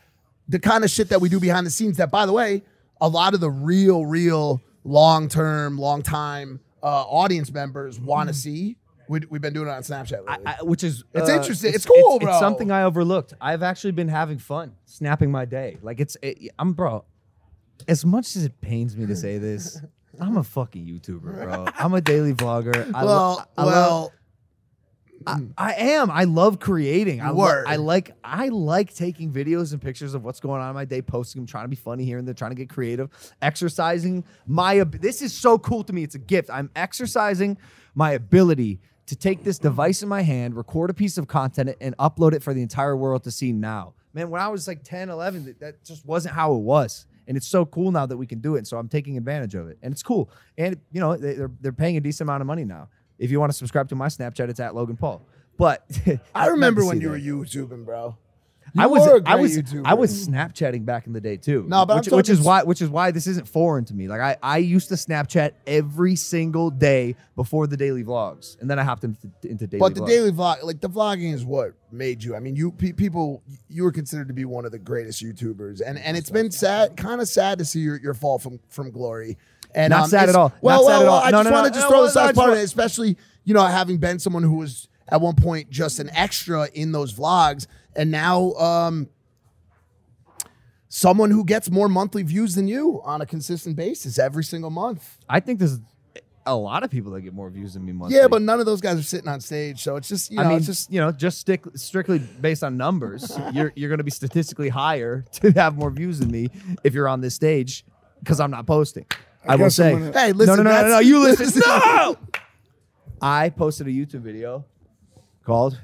[0.49, 1.99] the kind of shit that we do behind the scenes.
[1.99, 2.65] That by the way,
[3.01, 8.35] a lot of the real real long term, long time uh, audience members want to
[8.35, 8.77] see.
[9.09, 10.47] We, we've been doing it on Snapchat lately.
[10.47, 11.75] I- which is It's uh, interesting.
[11.75, 12.39] It's cool, it's, bro.
[12.39, 13.35] something I overlooked.
[13.41, 15.79] I've actually been having fun snapping my day.
[15.83, 17.05] Like it's it, I'm bro.
[17.89, 19.81] As much as it pains me to say this,
[20.21, 21.67] I'm a fucking YouTuber, bro.
[21.79, 22.91] I'm a daily vlogger.
[22.95, 24.13] I lo- Well, I love- well,
[25.27, 25.53] I, mm.
[25.59, 26.11] I am.
[26.11, 27.21] I love creating.
[27.21, 28.12] I, lo- I like.
[28.25, 31.47] I like taking videos and pictures of what's going on in my day, posting them,
[31.47, 33.11] trying to be funny here and there, trying to get creative,
[33.43, 34.79] exercising my.
[34.81, 36.03] ab- This is so cool to me.
[36.05, 36.49] It's a gift.
[36.51, 37.59] I'm exercising
[37.95, 41.97] my ability to take this device in my hand, record a piece of content, and
[41.99, 43.95] upload it for the entire world to see now.
[44.14, 47.07] Man, when I was like 10, 11, that, that just wasn't how it was.
[47.27, 48.59] And it's so cool now that we can do it.
[48.59, 49.79] And so I'm taking advantage of it.
[49.83, 50.31] And it's cool.
[50.59, 52.89] And, you know, they, they're, they're paying a decent amount of money now.
[53.21, 55.25] If you want to subscribe to my Snapchat, it's at Logan Paul.
[55.57, 55.87] But
[56.35, 57.12] I remember when you that.
[57.12, 58.16] were YouTubing, bro.
[58.79, 59.83] I was I was YouTuber.
[59.85, 61.64] I was Snapchatting back in the day too.
[61.68, 64.09] No, but I'm which, which is why which is why this isn't foreign to me.
[64.09, 68.79] Like I I used to Snapchat every single day before the daily vlogs, and then
[68.79, 69.81] I hopped into, into daily.
[69.81, 70.09] But the vlogs.
[70.09, 72.37] daily vlog, like the vlogging, is what made you.
[72.37, 75.83] I mean, you pe- people, you were considered to be one of the greatest YouTubers,
[75.85, 78.91] and and it's been sad, kind of sad to see your, your fall from from
[78.91, 79.37] glory.
[79.75, 80.49] And Not um, sad at all.
[80.51, 81.12] Not Well, sad well, at all.
[81.14, 82.29] well, I No, just no, want no, to just throw well, this no, I as
[82.31, 85.71] just part of it, especially you know having been someone who was at one point
[85.71, 87.66] just an extra in those vlogs,
[87.97, 89.09] and now um,
[90.89, 95.18] someone who gets more monthly views than you on a consistent basis every single month.
[95.29, 95.79] I think there's
[96.47, 98.16] a lot of people that get more views than me monthly.
[98.16, 100.43] Yeah, but none of those guys are sitting on stage, so it's just you know,
[100.45, 103.39] I mean, it's just you know, just stick strictly based on numbers.
[103.53, 106.49] you're you're going to be statistically higher to have more views than me
[106.83, 107.85] if you're on this stage
[108.21, 109.07] because I'm not posting.
[109.47, 111.47] I, will guess say, I'm gonna- Hey, listen, no, no, no, no, no, you listen.
[111.47, 111.62] listen.
[111.66, 112.16] no,
[113.22, 114.64] I posted a YouTube video
[115.45, 115.80] called.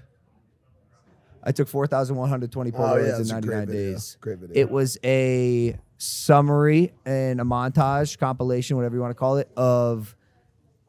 [1.43, 4.17] I took 4,120 Oh, yeah, in it's a great 99 days.
[4.21, 4.61] Great video.
[4.61, 10.17] It was a summary and a montage, compilation, whatever you want to call it, of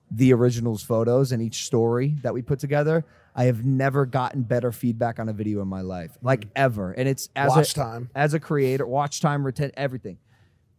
[0.09, 3.05] the originals photos and each story that we put together.
[3.35, 6.49] I have never gotten better feedback on a video in my life, like mm.
[6.55, 6.91] ever.
[6.91, 8.09] And it's as Watch a, time.
[8.15, 10.17] as a creator, watch time, retent everything.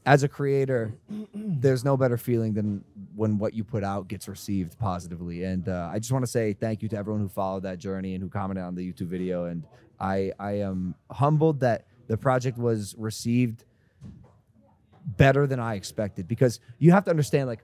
[0.09, 0.95] As a creator,
[1.35, 2.83] there's no better feeling than
[3.15, 5.45] when what you put out gets received positively.
[5.45, 8.15] And uh, I just want to say thank you to everyone who followed that journey
[8.15, 9.45] and who commented on the YouTube video.
[9.45, 9.65] And
[10.01, 13.67] I I am humbled that the project was received
[15.19, 17.61] better than I expected because you have to understand, like,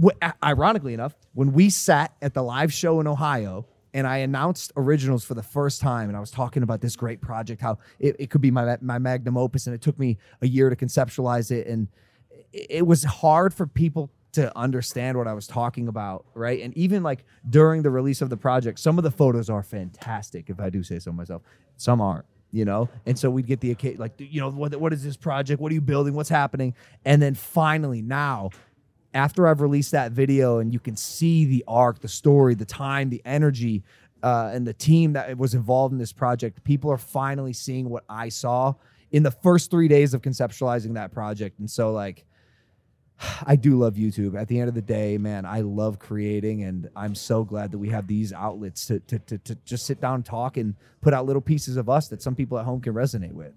[0.00, 4.72] w- ironically enough, when we sat at the live show in Ohio and I announced
[4.76, 8.16] originals for the first time, and I was talking about this great project, how it,
[8.18, 11.50] it could be my my magnum opus, and it took me a year to conceptualize
[11.50, 11.88] it, and
[12.52, 16.62] it, was hard for people to understand what I was talking about, right?
[16.62, 20.48] And even like during the release of the project, some of the photos are fantastic,
[20.48, 21.42] if I do say so myself.
[21.76, 25.02] Some aren't you know and so we'd get the like you know what, what is
[25.02, 26.74] this project what are you building what's happening
[27.04, 28.50] and then finally now
[29.14, 33.10] after i've released that video and you can see the arc the story the time
[33.10, 33.82] the energy
[34.22, 38.04] uh, and the team that was involved in this project people are finally seeing what
[38.08, 38.72] i saw
[39.10, 42.24] in the first three days of conceptualizing that project and so like
[43.46, 44.40] I do love YouTube.
[44.40, 47.78] At the end of the day, man, I love creating, and I'm so glad that
[47.78, 51.14] we have these outlets to to to, to just sit down, and talk, and put
[51.14, 53.52] out little pieces of us that some people at home can resonate with.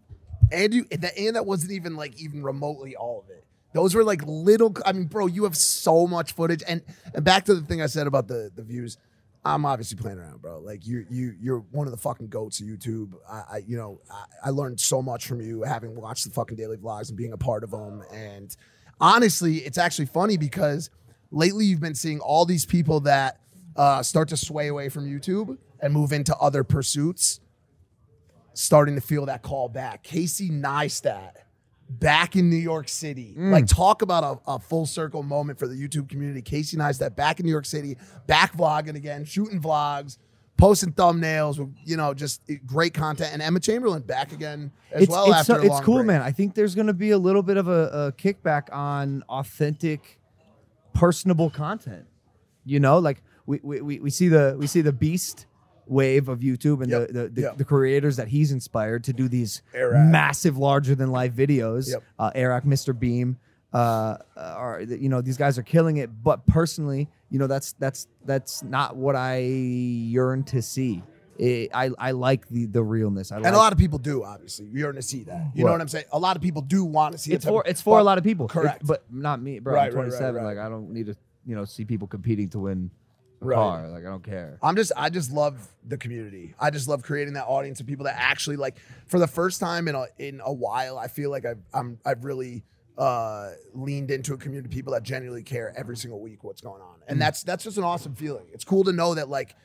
[0.52, 3.45] And you and that, and that wasn't even like even remotely all of it.
[3.76, 4.74] Those were like little.
[4.86, 6.64] I mean, bro, you have so much footage.
[6.66, 6.82] And
[7.14, 8.98] and back to the thing I said about the the views.
[9.44, 10.58] I'm obviously playing around, bro.
[10.58, 13.14] Like you, you, you're one of the fucking goats of YouTube.
[13.30, 16.58] I, I you know, I, I learned so much from you, having watched the fucking
[16.58, 18.02] daily vlogs and being a part of them.
[18.12, 18.56] And
[19.00, 20.90] honestly, it's actually funny because
[21.30, 23.40] lately you've been seeing all these people that
[23.76, 27.40] uh, start to sway away from YouTube and move into other pursuits,
[28.54, 30.02] starting to feel that call back.
[30.02, 31.34] Casey Neistat
[31.90, 33.36] back in New York City.
[33.38, 33.52] Mm.
[33.52, 36.42] Like, talk about a, a full circle moment for the YouTube community.
[36.42, 37.98] Casey Neistat back in New York City,
[38.28, 40.18] back vlogging again, shooting vlogs.
[40.58, 45.12] Posting thumbnails with you know just great content, and Emma Chamberlain back again as it's,
[45.12, 46.08] well it's, after so- it's cool, break.
[46.08, 46.22] man.
[46.22, 50.18] I think there's going to be a little bit of a, a kickback on authentic,
[50.94, 52.06] personable content.
[52.64, 55.46] You know, like we, we, we, we see the we see the beast
[55.88, 57.58] wave of YouTube and Yep, the the, the, yep.
[57.58, 61.90] the creators that he's inspired to do these massive, larger than life videos.
[61.92, 62.04] Yep.
[62.20, 63.36] Uh, Eric, MrBeast,
[63.74, 66.10] uh, are you know these guys are killing it.
[66.24, 71.04] But personally, you know that's that's that's not what I yearn to see.
[71.38, 73.32] It, I I like the the realness.
[73.34, 74.68] I and like, a lot of people do, obviously.
[74.72, 75.52] You're going to see that.
[75.54, 75.82] You know What?
[75.82, 76.06] I'm saying?
[76.14, 77.50] A lot of people do want to see it's it.
[77.50, 78.46] for it's for a lot of people.
[78.46, 78.86] It- Correct.
[78.88, 79.74] but not me, bro.
[79.74, 80.36] Right, I'm right, right, 27.
[80.36, 80.56] right.
[80.56, 82.90] Like I don't need to, you know, see people competing to win
[83.42, 83.56] a Right.
[83.56, 83.90] car.
[83.90, 84.58] Like I don't care.
[84.64, 86.56] I'm just I just love the community.
[86.60, 89.88] I just love creating that audience of people that actually like for the first time
[89.88, 92.64] in a in a while, I feel like I've I'm I've really
[92.98, 96.82] uh leaned into a community of people that genuinely care every single week what's going
[96.82, 96.96] on.
[97.08, 97.20] And Mm.
[97.20, 98.46] that's that's just an awesome feeling.
[98.54, 99.56] It's cool to know that like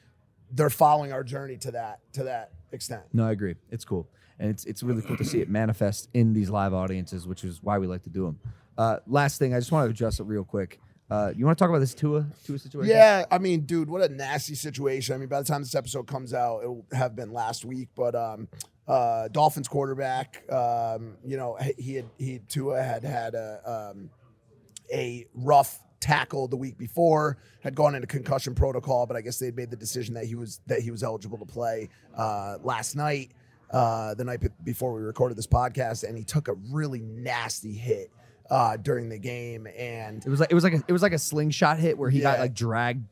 [0.52, 3.02] they're following our journey to that to that extent.
[3.12, 3.54] No, I agree.
[3.70, 4.08] It's cool,
[4.40, 7.62] and it's it's really cool to see it manifest in these live audiences, which is
[7.62, 8.40] why we like to do them.
[8.76, 10.80] Uh, last thing, I just want to address it real quick.
[11.10, 12.94] Uh, you want to talk about this Tua Tua situation?
[12.94, 15.14] Yeah, I mean, dude, what a nasty situation.
[15.14, 17.88] I mean, by the time this episode comes out, it will have been last week.
[17.96, 18.46] But um,
[18.86, 24.10] uh, Dolphins quarterback, um, you know, he- had he Tua had had a um,
[24.94, 29.54] a rough tackle the week before, had gone into concussion protocol, but I guess they'd
[29.56, 33.32] made the decision that he was that he was eligible to play uh, last night,
[33.72, 37.72] uh, the night be- before we recorded this podcast, and he took a really nasty
[37.74, 38.10] hit
[38.50, 41.12] uh, during the game, and It was like it was like a, it was like
[41.12, 43.04] a slingshot hit where he got like dragged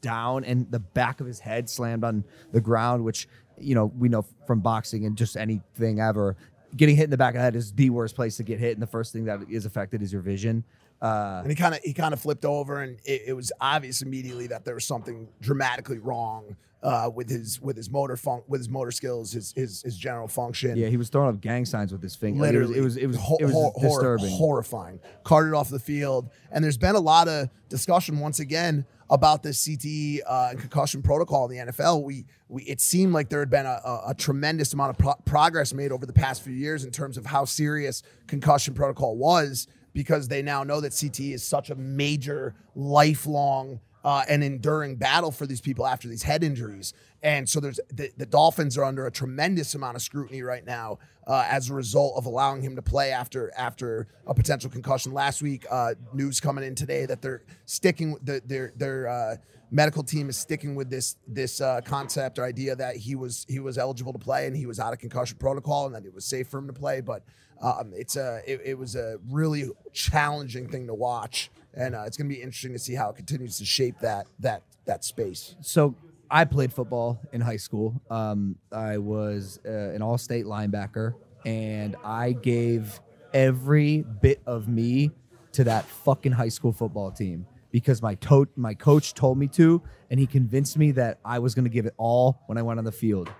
[0.00, 3.28] down and the back of his head slammed on the ground, which
[3.58, 6.36] you know we know from boxing and just anything ever.
[6.74, 8.72] Getting hit in the back of the head is the worst place to get hit,
[8.72, 10.64] and the first thing that is affected is your vision.
[11.00, 14.02] Uh, and he kind of he kind of flipped over, and it, it was obvious
[14.02, 18.60] immediately that there was something dramatically wrong uh, with his with his motor fun- with
[18.60, 20.76] his motor skills, his his, his general function.
[20.76, 22.40] yeah, he was throwing up gang signs with his finger.
[22.40, 24.30] Literally, it was it was it was, ho- it was hor- hor- disturbing.
[24.36, 25.00] horrifying.
[25.24, 29.66] Carted off the field, and there's been a lot of discussion once again about this
[29.68, 32.02] CTE uh, and concussion protocol in the NFL.
[32.02, 35.14] We we it seemed like there had been a, a, a tremendous amount of pro-
[35.24, 39.68] progress made over the past few years in terms of how serious concussion protocol was,
[39.92, 45.30] because they now know that CTE is such a major lifelong uh, and enduring battle
[45.30, 46.92] for these people after these head injuries.
[47.22, 50.98] And so there's the, the Dolphins are under a tremendous amount of scrutiny right now
[51.26, 55.12] uh, as a result of allowing him to play after after a potential concussion.
[55.12, 59.36] Last week, uh, news coming in today that they're sticking the, their their uh,
[59.70, 63.60] medical team is sticking with this this uh, concept or idea that he was he
[63.60, 66.24] was eligible to play and he was out of concussion protocol and that it was
[66.24, 67.00] safe for him to play.
[67.00, 67.22] But
[67.60, 72.16] um, it's a it, it was a really challenging thing to watch, and uh, it's
[72.16, 75.54] going to be interesting to see how it continues to shape that that that space.
[75.60, 75.94] so
[76.30, 78.00] I played football in high school.
[78.10, 81.12] Um, I was uh, an all-state linebacker,
[81.44, 83.00] and I gave
[83.34, 85.10] every bit of me
[85.52, 89.82] to that fucking high school football team because my to- my coach told me to,
[90.10, 92.78] and he convinced me that I was going to give it all when I went
[92.78, 93.30] on the field.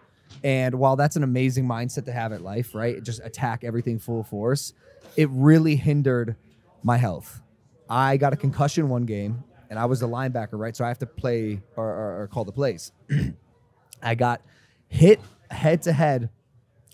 [0.43, 3.03] And while that's an amazing mindset to have at life, right?
[3.03, 4.73] Just attack everything full force.
[5.17, 6.37] It really hindered
[6.83, 7.42] my health.
[7.93, 10.75] I got a concussion one game, and I was the linebacker, right?
[10.75, 12.91] So I have to play or, or, or call the plays.
[14.03, 14.41] I got
[14.89, 15.21] hit
[15.51, 16.31] head to head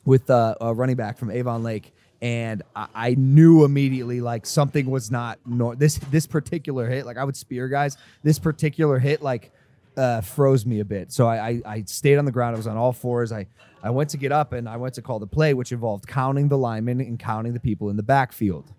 [0.04, 5.08] with a running back from Avon Lake, and I, I knew immediately like something was
[5.08, 7.06] not nor- this this particular hit.
[7.06, 9.52] Like I would spear guys, this particular hit like
[9.96, 11.12] uh, froze me a bit.
[11.12, 12.56] So I, I I stayed on the ground.
[12.56, 13.30] I was on all fours.
[13.30, 13.46] I
[13.84, 16.48] I went to get up and I went to call the play, which involved counting
[16.48, 18.72] the linemen and counting the people in the backfield.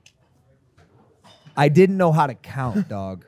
[1.60, 3.26] I didn't know how to count, dog.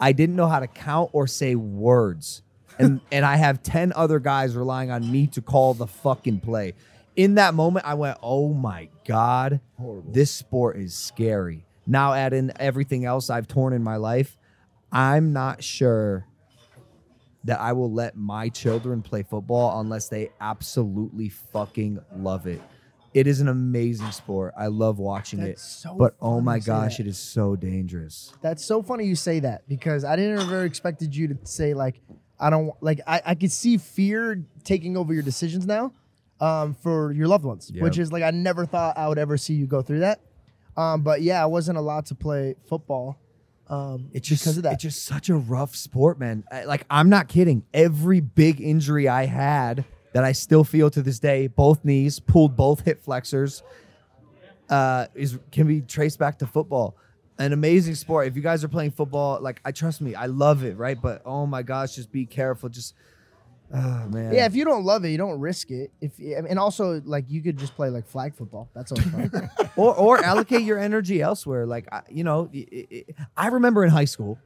[0.00, 2.42] I didn't know how to count or say words.
[2.78, 6.74] And and I have 10 other guys relying on me to call the fucking play.
[7.16, 9.60] In that moment, I went, "Oh my god,
[10.06, 14.36] this sport is scary." now add in everything else I've torn in my life,
[14.92, 16.26] I'm not sure
[17.44, 22.60] that I will let my children play football unless they absolutely fucking love it.
[23.14, 24.54] It is an amazing sport.
[24.56, 25.64] I love watching That's it.
[25.64, 27.06] so but oh my gosh, that.
[27.06, 28.32] it is so dangerous.
[28.42, 32.00] That's so funny you say that because I didn't ever expected you to say like
[32.38, 35.92] I don't like I, I could see fear taking over your decisions now
[36.40, 37.82] um, for your loved ones, Yep.
[37.82, 40.20] which is like I never thought I would ever see you go through that.
[40.76, 43.18] Um, but yeah, I wasn't allowed to play football
[43.68, 44.74] um, It's just because of that.
[44.74, 46.44] It's just such a rough sport, man.
[46.52, 47.64] I- like I'm not kidding.
[47.74, 49.84] Every big injury I had
[50.18, 53.62] that I still feel to this day, both knees, pulled both hip flexors,
[54.68, 56.96] uh, is can be traced back to football.
[57.38, 58.26] An amazing sport.
[58.26, 61.00] If you guys are playing football, like I trust me, I love it, right?
[61.00, 62.68] But oh my gosh, just be careful.
[62.68, 62.94] Just
[63.72, 64.34] oh man.
[64.34, 65.92] yeah, if you don't love it, you don't risk it.
[66.00, 68.68] If and also like you could just play like flag football.
[68.74, 68.98] That's all.
[69.76, 71.64] or or allocate your energy elsewhere.
[71.64, 73.04] Like I- you know, i- i-
[73.36, 74.36] I remember in high school,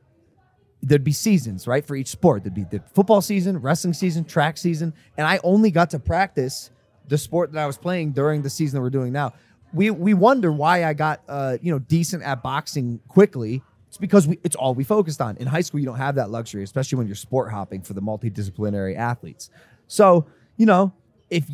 [0.82, 2.42] there'd be seasons right for each sport.
[2.42, 6.70] There'd be the football season, wrestling season, track season, and I only got to practice
[7.08, 9.32] the sport that I was playing during the season that we're doing now.
[9.72, 13.62] We we wonder why I got uh you know decent at boxing quickly.
[13.88, 15.36] It's because we, it's all we focused on.
[15.36, 18.02] In high school, you don't have that luxury, especially when you're sport hopping for the
[18.02, 19.50] multidisciplinary athletes.
[19.86, 20.26] So
[20.56, 20.92] you know,
[21.30, 21.48] if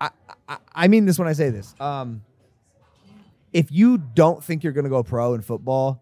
[0.00, 0.10] I,
[0.48, 2.22] I, I mean this when I say this, um,
[3.52, 6.01] if you don't think you're going to go pro in football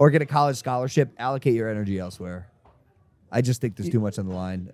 [0.00, 2.48] or get a college scholarship, allocate your energy elsewhere.
[3.30, 4.72] I just think there's too much on the line.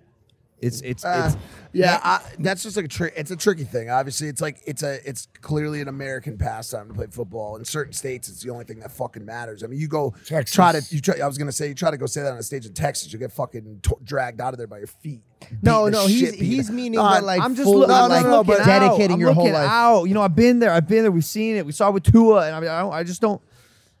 [0.59, 1.37] It's it's Uh, it's
[1.71, 3.13] yeah, I, that's just like a trick.
[3.15, 3.91] It's a tricky thing.
[3.91, 7.57] Obviously, it's like it's a it's clearly an American pastime to play football.
[7.57, 9.63] In certain states, it's the only thing that fucking matters.
[9.63, 10.55] I mean, you go Texas.
[10.55, 11.19] try to you try.
[11.23, 13.13] I was gonna say you try to go say that on a stage in Texas,
[13.13, 15.21] you get fucking t- dragged out of there by your feet.
[15.61, 18.15] No, no, he's- he's meaning No, that, like, I'm just fully, looking, No, I'm no,
[18.15, 18.65] just no, no, looking but out.
[18.65, 19.69] dedicating I'm your whole looking life.
[19.69, 20.03] out.
[20.05, 20.71] You know, I've been there.
[20.71, 21.11] I've been there.
[21.11, 21.67] We've seen it.
[21.67, 23.39] We saw it with Tua, and I mean, I, don't, I just don't.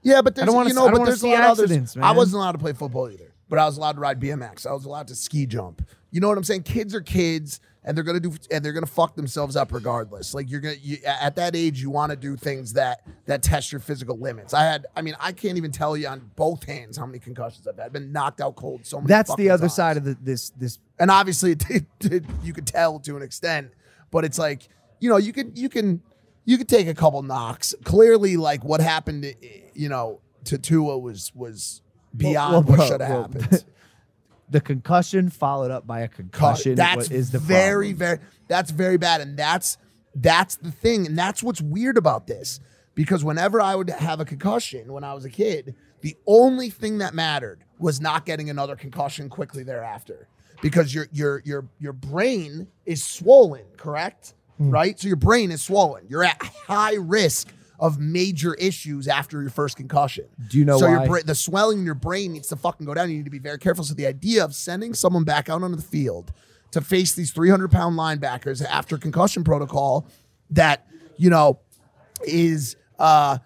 [0.07, 1.65] Yeah, but there's, wanna you know, but there's a lot of others.
[1.71, 4.65] accidents, I wasn't allowed to play football either, but I was allowed to ride BMX.
[4.65, 5.87] I was allowed to ski jump.
[6.11, 6.63] You know what I'm saying?
[6.63, 10.33] Kids are kids, and they're gonna do, and they're gonna fuck themselves up regardless.
[10.33, 13.71] Like you're gonna, you, at that age, you want to do things that that test
[13.71, 14.53] your physical limits.
[14.53, 17.67] I had, I mean, I can't even tell you on both hands how many concussions
[17.67, 17.87] I've had.
[17.87, 19.07] I've been knocked out cold so many.
[19.09, 19.75] That's the other times.
[19.75, 23.21] side of the, this this and obviously it, it, it- you could tell to an
[23.21, 23.71] extent
[24.09, 24.69] but it's like
[25.01, 26.01] you know you can you can
[26.45, 29.25] you could take a couple knocks clearly like what happened
[29.77, 31.81] you know to Tua was was
[32.15, 33.65] beyond Well, what should have well, happened.
[34.49, 36.75] The concussion followed up by a concussion.
[36.75, 37.97] that's is the very problem.
[37.97, 39.77] very that's very bad and that's
[40.15, 42.61] that's the thing and that's what's weird about this
[42.95, 46.99] because whenever i would have a concussion when i was a kid the only thing
[46.99, 50.29] that mattered was not getting another concussion quickly thereafter
[50.61, 54.33] because your your your your brain is swollen correct?
[54.57, 54.69] Hmm.
[54.71, 54.99] Right?
[54.99, 56.05] So your brain is swollen.
[56.07, 57.49] You're at high risk
[57.79, 60.91] of major issues after your first concussion Do you know so why?
[60.93, 63.09] your bra- the swelling in your brain needs to fucking go down.
[63.09, 63.83] You need to be very careful.
[63.83, 66.31] So the idea of sending someone back out onto the field
[66.71, 70.07] to face these 300 pound linebackers after concussion protocol
[70.49, 70.87] that
[71.17, 71.59] you know
[72.25, 73.37] is uh,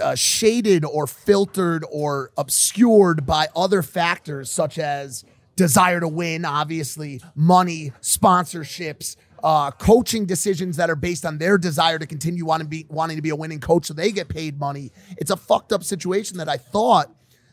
[0.00, 5.24] uh, shaded or filtered or obscured by other factors such as
[5.56, 11.98] desire to win, obviously, money, sponsorships, uh, coaching decisions that are based on their desire
[11.98, 14.58] to continue wanting to be wanting to be a winning coach, so they get paid
[14.58, 14.92] money.
[15.16, 17.10] It's a fucked up situation that I thought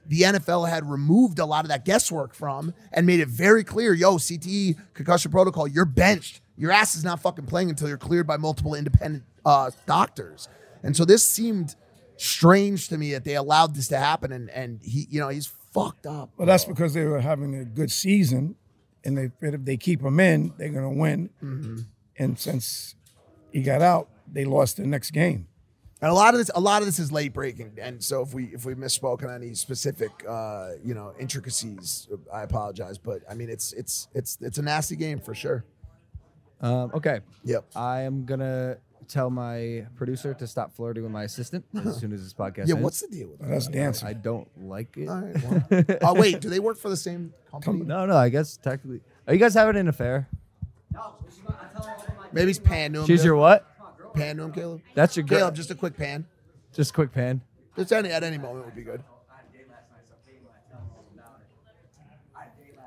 [0.08, 3.94] the NFL had removed a lot of that guesswork from and made it very clear,
[3.94, 6.42] yo, CTE concussion protocol, you're benched.
[6.58, 10.48] Your ass is not fucking playing until you're cleared by multiple independent uh, doctors.
[10.82, 11.76] And so this seemed
[12.16, 14.32] strange to me that they allowed this to happen.
[14.32, 16.32] And and he, you know, he's fucked up.
[16.38, 18.56] Well, that's because they were having a good season,
[19.04, 21.30] and they if they keep him in, they're gonna win.
[21.44, 21.78] Mm-hmm.
[22.18, 22.96] And since
[23.52, 25.48] he got out, they lost the next game.
[26.02, 27.72] And a lot of this, a lot of this is late breaking.
[27.82, 32.44] And so if we if we misspoke on any specific, uh, you know, intricacies, I
[32.44, 32.98] apologize.
[33.00, 35.66] But I mean, it's it's it's it's a nasty game for sure.
[36.62, 37.22] Um, okay.
[37.44, 37.66] Yep.
[37.76, 38.78] I am gonna
[39.08, 42.76] tell my producer to stop flirting with my assistant as soon as this podcast Yeah,
[42.76, 42.84] ends.
[42.84, 43.50] what's the deal with that?
[43.50, 44.08] That's dancing.
[44.08, 45.08] I don't like it.
[45.08, 45.98] All right, well.
[46.04, 47.86] oh wait, do they work for the same company?
[47.86, 48.16] No, no.
[48.16, 49.02] I guess technically.
[49.28, 50.28] Are you guys having an affair?
[50.94, 51.16] No,
[52.32, 53.06] maybe he's pan to him.
[53.08, 53.26] She's Bill.
[53.26, 53.66] your what?
[54.14, 54.82] Pan to him, Caleb.
[54.96, 55.40] That's your girl.
[55.40, 55.56] Caleb.
[55.56, 56.26] Just a quick pan.
[56.74, 57.42] Just quick pan.
[57.76, 59.04] Just any at any moment would be good.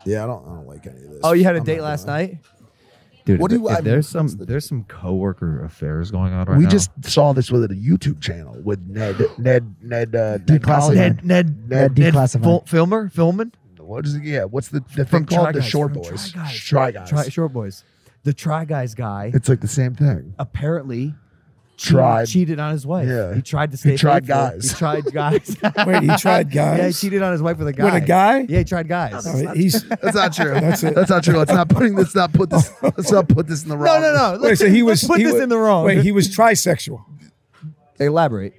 [0.06, 0.42] Yeah, I don't.
[0.46, 1.20] I don't like any of this.
[1.22, 2.38] Oh, you had a I'm date not last gonna- night.
[3.32, 6.56] Dude, What do you- if I- there's some there's some coworker affairs going on right
[6.56, 6.68] we now.
[6.68, 10.62] We just saw this with a YouTube channel with Ned, Ned, Ned, uh, Ned Declassified.
[10.64, 10.96] Collins.
[10.96, 12.42] Ned, Ned, Ned Ned, declassified.
[12.42, 14.22] Fil- filmer, filming What is it?
[14.22, 15.46] Yeah, what's the, the from thing called?
[15.46, 16.30] Try The Guys, Short from Boys.
[16.32, 16.54] Try Guys.
[16.58, 17.08] Try Guys.
[17.08, 17.84] Try, short boys.
[18.22, 20.34] The Try Guys guy It's like the same thing.
[20.38, 21.14] apparently cheated,
[21.80, 22.26] Tried.
[22.28, 23.08] cheated on his wife.
[23.08, 23.34] Yeah.
[23.34, 24.50] He tried to He stay tried faithful.
[24.50, 24.70] guys.
[24.70, 25.56] He tried guys.
[25.86, 26.78] Wait, he tried guys.
[26.78, 27.84] Yeah, he cheated on his wife with a guy.
[27.84, 28.38] With a guy?
[28.48, 29.26] Yeah, he tried guys.
[29.26, 30.52] Oh, he's- That's not true.
[30.52, 30.94] That's it.
[30.94, 31.38] That's not true.
[31.38, 32.14] Let's not putting this.
[32.14, 32.70] Not put this.
[32.82, 34.00] Let's not put this in the No, wrong.
[34.02, 34.42] no, no.
[34.42, 35.84] Wait, so he was put he this was- in the wrong.
[35.86, 37.02] Wait, he was trisexual.
[37.98, 38.54] Elaborate.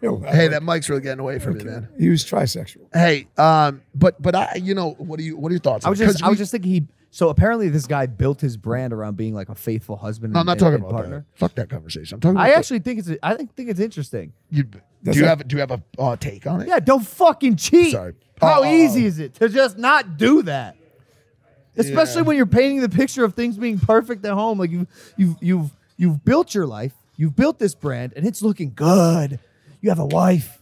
[0.00, 1.88] Hey, that mic's really getting away from me, man.
[1.98, 2.88] He was trisexual.
[2.92, 5.86] Hey, um, but but I, you know, what do you what are your thoughts?
[5.86, 6.04] I was it?
[6.04, 6.86] just, 'Cause I was just thinking he.
[7.14, 10.32] So apparently, this guy built his brand around being like a faithful husband.
[10.32, 11.18] No, I'm not and- talking and about partner.
[11.30, 11.38] that.
[11.38, 12.16] Fuck that conversation.
[12.16, 12.34] I'm talking.
[12.34, 13.10] About I the- actually think it's.
[13.22, 14.32] I think think it's interesting.
[14.50, 16.66] You, do Does you that- have do you have a uh, take on it?
[16.66, 17.92] Yeah, don't fucking cheat.
[17.92, 18.14] Sorry.
[18.40, 20.76] How oh, easy is it to just not do that?
[21.76, 22.26] Especially Yeah.
[22.26, 24.58] when you're painting the picture of things being perfect at home.
[24.58, 28.72] Like you, you've you've you've built your life, you've built this brand, and it's looking
[28.74, 29.38] good.
[29.80, 30.60] You have a wife.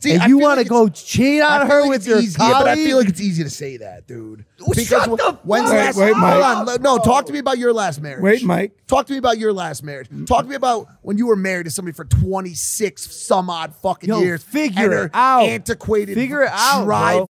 [0.00, 2.18] See, and I you want to like go cheat on feel her like with your
[2.20, 2.52] easy, colleague?
[2.52, 4.44] yeah, but I feel like it's easy to say that, dude.
[4.58, 5.96] Because shut the when's the Wait, last?
[5.96, 6.32] wait, Mike.
[6.42, 7.34] hold on, no, talk to oh.
[7.34, 8.22] me about your last marriage.
[8.22, 8.72] Wait, Mike.
[8.86, 10.08] Talk to me about your last marriage.
[10.10, 10.26] Mm.
[10.26, 13.74] Talk to me about when you were married to somebody for twenty six some odd
[13.76, 14.42] fucking Yo, years.
[14.42, 15.44] figure it her out.
[15.48, 16.14] Antiquated.
[16.14, 17.26] Figure it out, drive.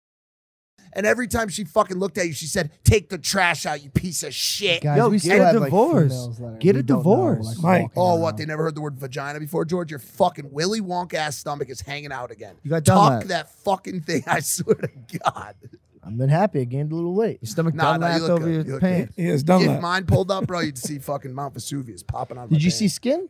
[0.92, 0.98] Bro.
[0.98, 3.90] And every time she fucking looked at you, she said, "Take the trash out, you
[3.90, 6.12] piece of shit." Guys, Yo, we get still a have, like, divorce.
[6.12, 7.46] females that Get we a don't know, divorce.
[7.46, 7.82] like, Mike.
[7.82, 8.20] walking Oh, around.
[8.20, 8.36] what?
[8.36, 9.90] They never heard the word vagina before, George?
[9.90, 12.54] Your fucking Willy Wonk ass stomach is hanging out again.
[12.62, 13.28] You got done Tuck that.
[13.28, 14.24] that fucking thing.
[14.28, 14.90] I swear to
[15.24, 15.54] God.
[16.02, 16.60] I've been happy.
[16.62, 17.38] I gained a little weight.
[17.42, 18.54] Your stomach Nah, done nah, you lapped look over good.
[18.54, 19.12] your You look pants.
[19.16, 19.80] He has done if that.
[19.82, 22.44] mine pulled up, bro, you'd see fucking Mount Vesuvius popping out.
[22.44, 22.76] Of Did my you pants.
[22.78, 23.28] see skin?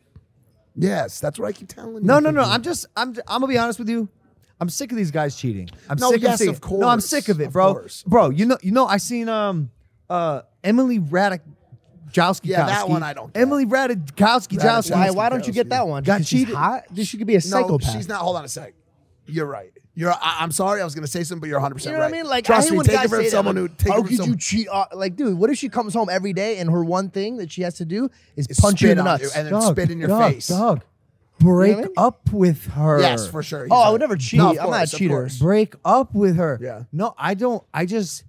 [0.75, 2.01] Yes, that's what I keep telling you.
[2.01, 2.41] No, no, no.
[2.43, 2.85] I'm just.
[2.95, 3.09] I'm.
[3.27, 4.07] I'm gonna be honest with you.
[4.61, 5.69] I'm sick of these guys cheating.
[5.89, 7.73] I'm No, sick yes, of, of seeing- No, I'm sick of it, bro.
[7.73, 8.03] course.
[8.05, 9.71] Bro, you know, you know, I seen um
[10.09, 12.41] uh Emily Ratajkowski.
[12.43, 13.41] Yeah, that one I don't get.
[13.41, 14.57] Emily Ratajkowski.
[14.59, 14.91] Ratajkowski.
[14.91, 16.03] Why, why don't you get that one?
[16.03, 16.55] Got Because she's cheated.
[16.55, 16.83] hot?
[16.95, 17.91] She could be a No, psychopath.
[17.91, 18.19] she's not.
[18.21, 18.73] Hold on a sec.
[19.25, 19.71] You're right.
[19.93, 20.11] You're.
[20.13, 20.79] I, I'm sorry.
[20.81, 22.11] I was gonna say something, but you're 100 You percent know right.
[22.11, 22.29] what I mean?
[22.29, 22.83] Like, trust I me.
[22.83, 23.75] Take guys it from say that, someone like, who.
[23.77, 24.67] Take How could you cheat?
[24.69, 27.51] On, like, dude, what if she comes home every day and her one thing that
[27.51, 29.35] she has to do is Is punch you in the on you nuts?
[29.35, 30.47] and then spit in your dog, face.
[30.47, 30.81] Dog.
[31.41, 31.93] Break what I mean?
[31.97, 32.99] up with her.
[32.99, 33.67] Yes, for sure.
[33.69, 34.37] Oh, He's I would never cheat.
[34.39, 35.29] No, I'm not a cheater.
[35.39, 36.59] Break up with her.
[36.61, 36.83] Yeah.
[36.91, 37.63] No, I don't.
[37.73, 38.23] I just.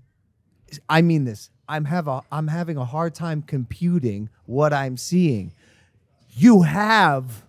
[0.89, 1.51] I mean this.
[1.69, 2.23] I'm have a.
[2.33, 5.53] I'm having a hard time computing what I'm seeing.
[6.35, 7.45] You have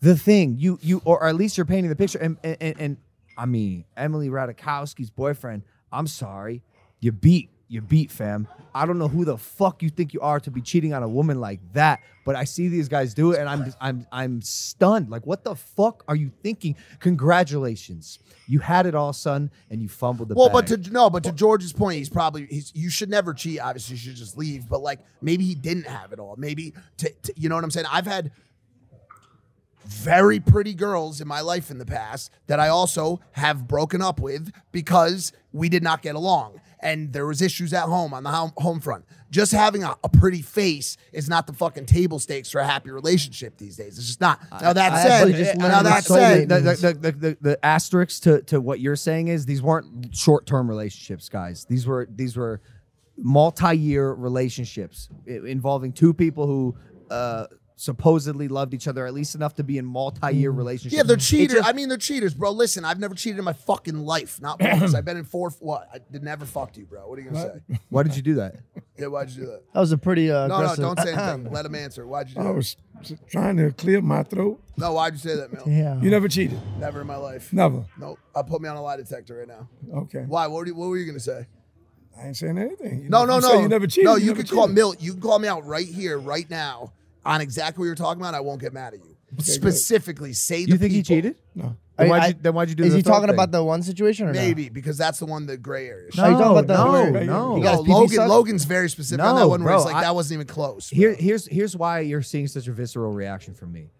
[0.00, 0.56] the thing.
[0.58, 2.18] You you or at least you're painting the picture.
[2.18, 2.96] And and, and, and
[3.36, 5.62] I mean Emily Ratajkowski's boyfriend.
[5.92, 6.62] I'm sorry.
[7.00, 7.50] You beat.
[7.72, 8.48] You beat, fam.
[8.74, 11.08] I don't know who the fuck you think you are to be cheating on a
[11.08, 15.08] woman like that, but I see these guys do it, and I'm I'm I'm stunned.
[15.08, 16.76] Like, what the fuck are you thinking?
[17.00, 20.66] Congratulations, you had it all, son, and you fumbled the Well, bag.
[20.68, 22.72] but to no, but to George's point, he's probably he's.
[22.74, 23.58] You should never cheat.
[23.58, 24.68] Obviously, you should just leave.
[24.68, 26.34] But like, maybe he didn't have it all.
[26.36, 27.86] Maybe to, to you know what I'm saying.
[27.90, 28.32] I've had
[29.86, 34.20] very pretty girls in my life in the past that I also have broken up
[34.20, 38.30] with because we did not get along and there was issues at home on the
[38.30, 39.04] home, front.
[39.30, 42.90] Just having a, a pretty face is not the fucking table stakes for a happy
[42.90, 43.96] relationship these days.
[43.96, 44.40] It's just not.
[44.60, 48.20] Now that I- said, now that so said, the, the, the, the, the, the asterisks
[48.20, 51.64] to, to what you're saying is these weren't short term relationships, guys.
[51.64, 52.60] These were these were
[53.16, 56.76] multi year relationships involving two people who
[57.10, 57.46] uh,
[57.82, 60.94] supposedly loved each other at least enough to be in multi year relationships.
[60.94, 60.96] Mm.
[60.98, 61.56] Yeah, they're cheaters.
[61.58, 62.52] just- I mean, they're cheaters, bro.
[62.52, 64.40] Listen, I've never cheated in my fucking life.
[64.40, 64.94] Not once.
[64.94, 65.50] I've been in four.
[65.58, 65.88] What?
[65.92, 67.08] I did never fucked you, bro.
[67.08, 67.78] What are you gonna say?
[67.88, 68.54] Why did you do that?
[68.98, 69.62] Yeah, why'd you do that?
[69.72, 71.50] That was a pretty uh, No, no, don't say anything.
[71.52, 72.06] Let him answer.
[72.06, 72.54] Why'd you do I that?
[72.54, 72.76] was
[73.28, 74.62] trying to clear my throat.
[74.76, 75.64] No, why'd you say that, Mel?
[75.66, 76.00] Yeah.
[76.00, 76.60] You never cheated.
[76.78, 77.52] Never in my life.
[77.52, 77.84] Never.
[77.98, 78.18] Nope.
[78.36, 79.68] I'll put me on a lie detector right now.
[80.02, 80.24] Okay.
[80.26, 80.46] Why?
[80.46, 81.46] What were you, what were you gonna say?
[82.16, 83.04] I ain't saying anything.
[83.04, 83.48] You No, know, no, you no.
[83.48, 84.04] say You never cheated.
[84.04, 84.68] No, you, never can call.
[84.68, 85.00] Milt.
[85.02, 86.92] You can call me out right here, right now,
[87.24, 88.34] on exactly what you're talking about.
[88.34, 89.16] I won't get mad at you.
[89.38, 91.36] Specifically, say the You think he cheated?
[91.54, 91.76] No.
[91.96, 93.34] Then I- why'd I- you, then why'd you do Is the he talking thing?
[93.34, 94.40] about the one situation or no?
[94.40, 96.08] Maybe because that's the one the gray area.
[96.18, 97.56] Are you talking about the No, no.
[97.56, 98.28] He got No, Logan.
[98.28, 100.46] Logan's very specific on that No, one where he's bro, like, I- that wasn't even
[100.46, 100.90] close.
[100.90, 103.90] bro." Here, here's here's why you're seeing such a visceral reaction from me.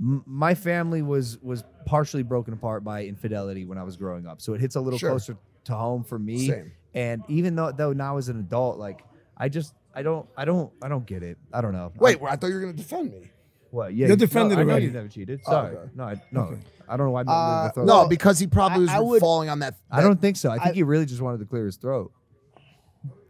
[0.00, 4.40] M- my family was was partially broken apart by infidelity when I was growing up,
[4.40, 5.10] so it hits a little Sure.
[5.10, 6.48] closer to home for me.
[6.48, 6.72] Same.
[6.94, 9.04] And even though though now as an adult, like
[9.36, 11.38] I just I don't I don't I don't get it.
[11.52, 11.92] I don't know.
[11.96, 13.30] Wait, I, I thought you were gonna defend me.
[13.70, 13.94] what?
[13.94, 14.86] Yeah, You're you- defended no, I know already.
[14.86, 15.40] you never cheated.
[15.46, 15.90] Oh, Sorry, okay.
[15.94, 16.60] no, I, no, Okay.
[16.88, 17.20] I don't know why.
[17.22, 17.86] I'm Uh, the throat.
[17.86, 19.76] No, because he probably I- I was would- falling on that.
[19.90, 20.50] I don't think so.
[20.50, 22.12] I think I- he really just wanted to clear his throat.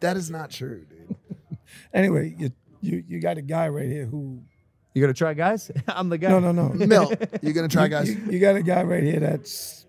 [0.01, 1.17] That is not true, dude.
[1.93, 2.51] Anyway, you,
[2.81, 4.43] you you got a guy right here who.
[4.95, 5.71] You gonna try, guys?
[5.89, 6.29] I'm the guy.
[6.29, 6.69] No, no, no.
[6.87, 8.09] Milt, you gonna try, You- guys?
[8.11, 9.87] You, you got a guy right here that's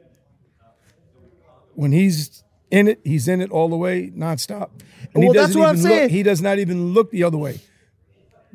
[1.74, 4.70] when he's in it, he's in it all the way, nonstop.
[5.14, 6.10] And Well, that's what I'm look- saying.
[6.10, 7.60] he does not even look the other way.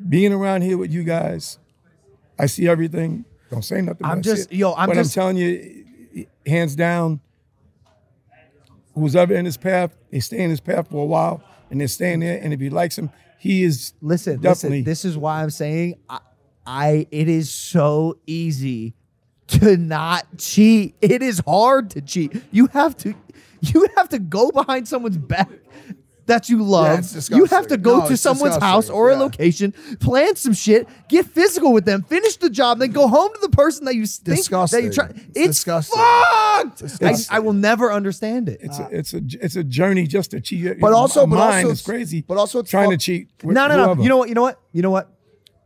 [0.09, 1.57] Being around here with you guys,
[2.37, 3.25] I see everything.
[3.49, 4.05] Don't say nothing.
[4.05, 7.19] I'm but I see just- yo, I'm but just- I'm telling you, hands down,
[8.95, 11.87] who's ever in his path, they stay in his path for a while, and they're
[11.87, 12.39] staying there.
[12.41, 13.09] And if he likes him,
[13.39, 14.79] he is Listen, definitely.
[14.79, 14.83] listen.
[14.83, 16.19] This is why I'm saying I,
[16.65, 18.93] I it is so easy
[19.59, 20.95] to not cheat.
[21.01, 22.41] It is hard to cheat.
[22.51, 23.13] You have to
[23.61, 25.49] you have to go behind someone's back
[26.27, 26.99] that you love.
[26.99, 28.61] it's you have to go No, to someone's disgusting.
[28.61, 32.91] house or a location, plan some shit, get physical with them, finish the job, then
[32.91, 35.11] go home to the person that you think that you're trying.
[35.13, 35.31] Disgusting.
[35.35, 35.99] It's disgusting.
[35.99, 36.81] fucked.
[36.83, 37.35] I, disgusting.
[37.35, 38.59] I will never understand it.
[38.61, 40.79] It's a it's a it's a journey just to cheat.
[40.79, 42.21] But also- but also is crazy.
[42.27, 43.29] But also, trying to cheat.
[43.43, 43.85] with No, no, no.
[43.85, 44.01] whoever.
[44.03, 44.29] You know what?
[44.29, 44.59] You know what?
[44.73, 45.09] You know what?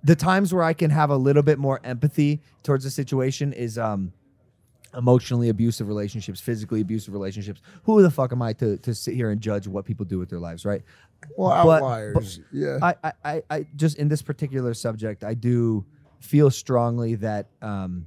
[0.06, 3.78] The times where I can have a little bit more empathy towards a situation is
[3.78, 4.14] um
[4.96, 7.62] emotionally abusive relationships, physically abusive relationships.
[7.84, 10.30] Who the fuck am I to to sit here and judge what people do with
[10.30, 10.84] their lives, right?
[11.38, 12.78] Well, But- outliers, but yeah.
[12.82, 15.84] I, I, I, I just in this particular subject, I do
[16.20, 18.06] feel strongly that um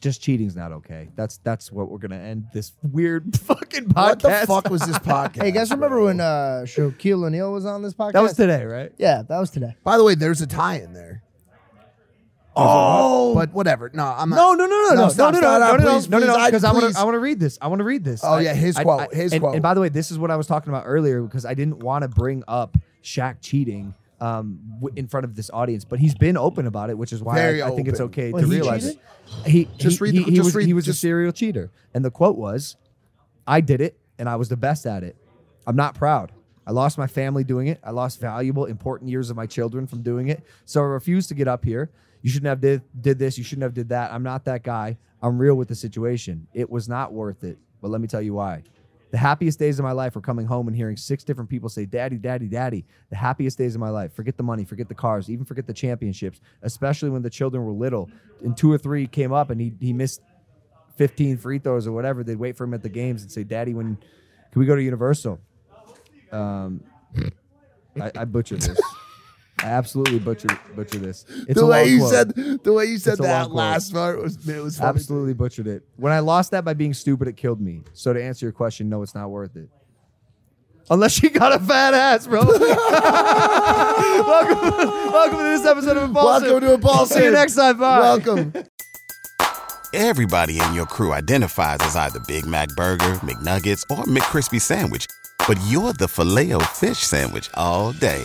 [0.00, 1.08] just cheating's not okay.
[1.14, 3.94] That's that's what we're gonna end this weird fucking podcast.
[3.94, 5.42] What the fuck was this podcast?
[5.42, 8.12] Hey, guys remember when uh, Shaquille O'Neal was on this podcast?
[8.12, 8.92] That was today, right?
[8.98, 9.76] Yeah, that was today.
[9.84, 11.22] By the way, there's a tie in there.
[12.56, 13.90] Oh, but whatever.
[13.94, 14.36] No, I'm not.
[14.36, 16.26] No, no, no, no, no, stop, no, no, stop, no, no, no, please, no, no,
[16.26, 16.94] please, no, because I want please.
[16.94, 17.58] to, I want to read this.
[17.62, 18.24] I want to read this.
[18.24, 19.54] Oh, I- yeah, his I- quote, I- his and, quote.
[19.54, 21.78] And by the way, this is what I was talking about earlier because I didn't
[21.78, 26.14] want to bring up Shaq cheating um, w- in front of this audience, but he's
[26.14, 28.12] been open about it, which is why Very I, I think it's open.
[28.20, 29.00] okay Well, to he realize cheated?
[29.46, 31.70] he Just he, read he, the- he just was read- he was a serial cheater,
[31.94, 32.76] and the quote was,
[33.46, 35.16] "I did it, and I was the best at it.
[35.66, 36.32] I'm not proud."
[36.66, 37.80] I lost my family doing it.
[37.82, 40.44] I lost valuable, important years of my children from doing it.
[40.66, 41.90] So I refuse to get up here.
[42.22, 43.38] You shouldn't have did, did this.
[43.38, 44.12] You shouldn't have did that.
[44.12, 44.98] I'm not that guy.
[45.22, 46.46] I'm real with the situation.
[46.54, 47.58] It was not worth it.
[47.80, 48.62] But let me tell you why.
[49.10, 51.84] The happiest days of my life were coming home and hearing six different people say,
[51.84, 52.86] Daddy, Daddy, Daddy.
[53.10, 54.14] The happiest days of my life.
[54.14, 57.72] Forget the money, forget the cars, even forget the championships, especially when the children were
[57.72, 58.08] little.
[58.44, 60.22] And two or three came up and he, he missed
[60.96, 62.22] 15 free throws or whatever.
[62.22, 63.96] They'd wait for him at the games and say, Daddy, when
[64.52, 65.40] can we go to Universal?
[66.30, 66.84] Um,
[68.00, 68.80] I, I butchered this.
[69.62, 71.24] I absolutely butchered butchered this.
[71.48, 72.12] It's the a way long you quote.
[72.12, 72.34] said
[72.64, 74.88] the way you said It's that last part was it was funny.
[74.88, 75.82] Absolutely butchered it.
[75.96, 77.82] When I lost that by being stupid, it killed me.
[77.92, 79.68] So to answer your question, no, it's not worth it.
[80.88, 82.40] Unless she got a fat ass, bro.
[84.26, 84.58] welcome,
[85.12, 86.50] welcome to this episode of Impaulsive.
[86.50, 87.16] Welcome to Impaulsive.
[87.16, 87.78] See you next time.
[87.78, 88.00] Bye.
[88.00, 88.52] Welcome.
[89.92, 95.06] Everybody in your crew identifies as either Big Mac Burger, McNuggets, or McCrispy Sandwich.
[95.46, 98.24] But you're the filet fish Sandwich all day.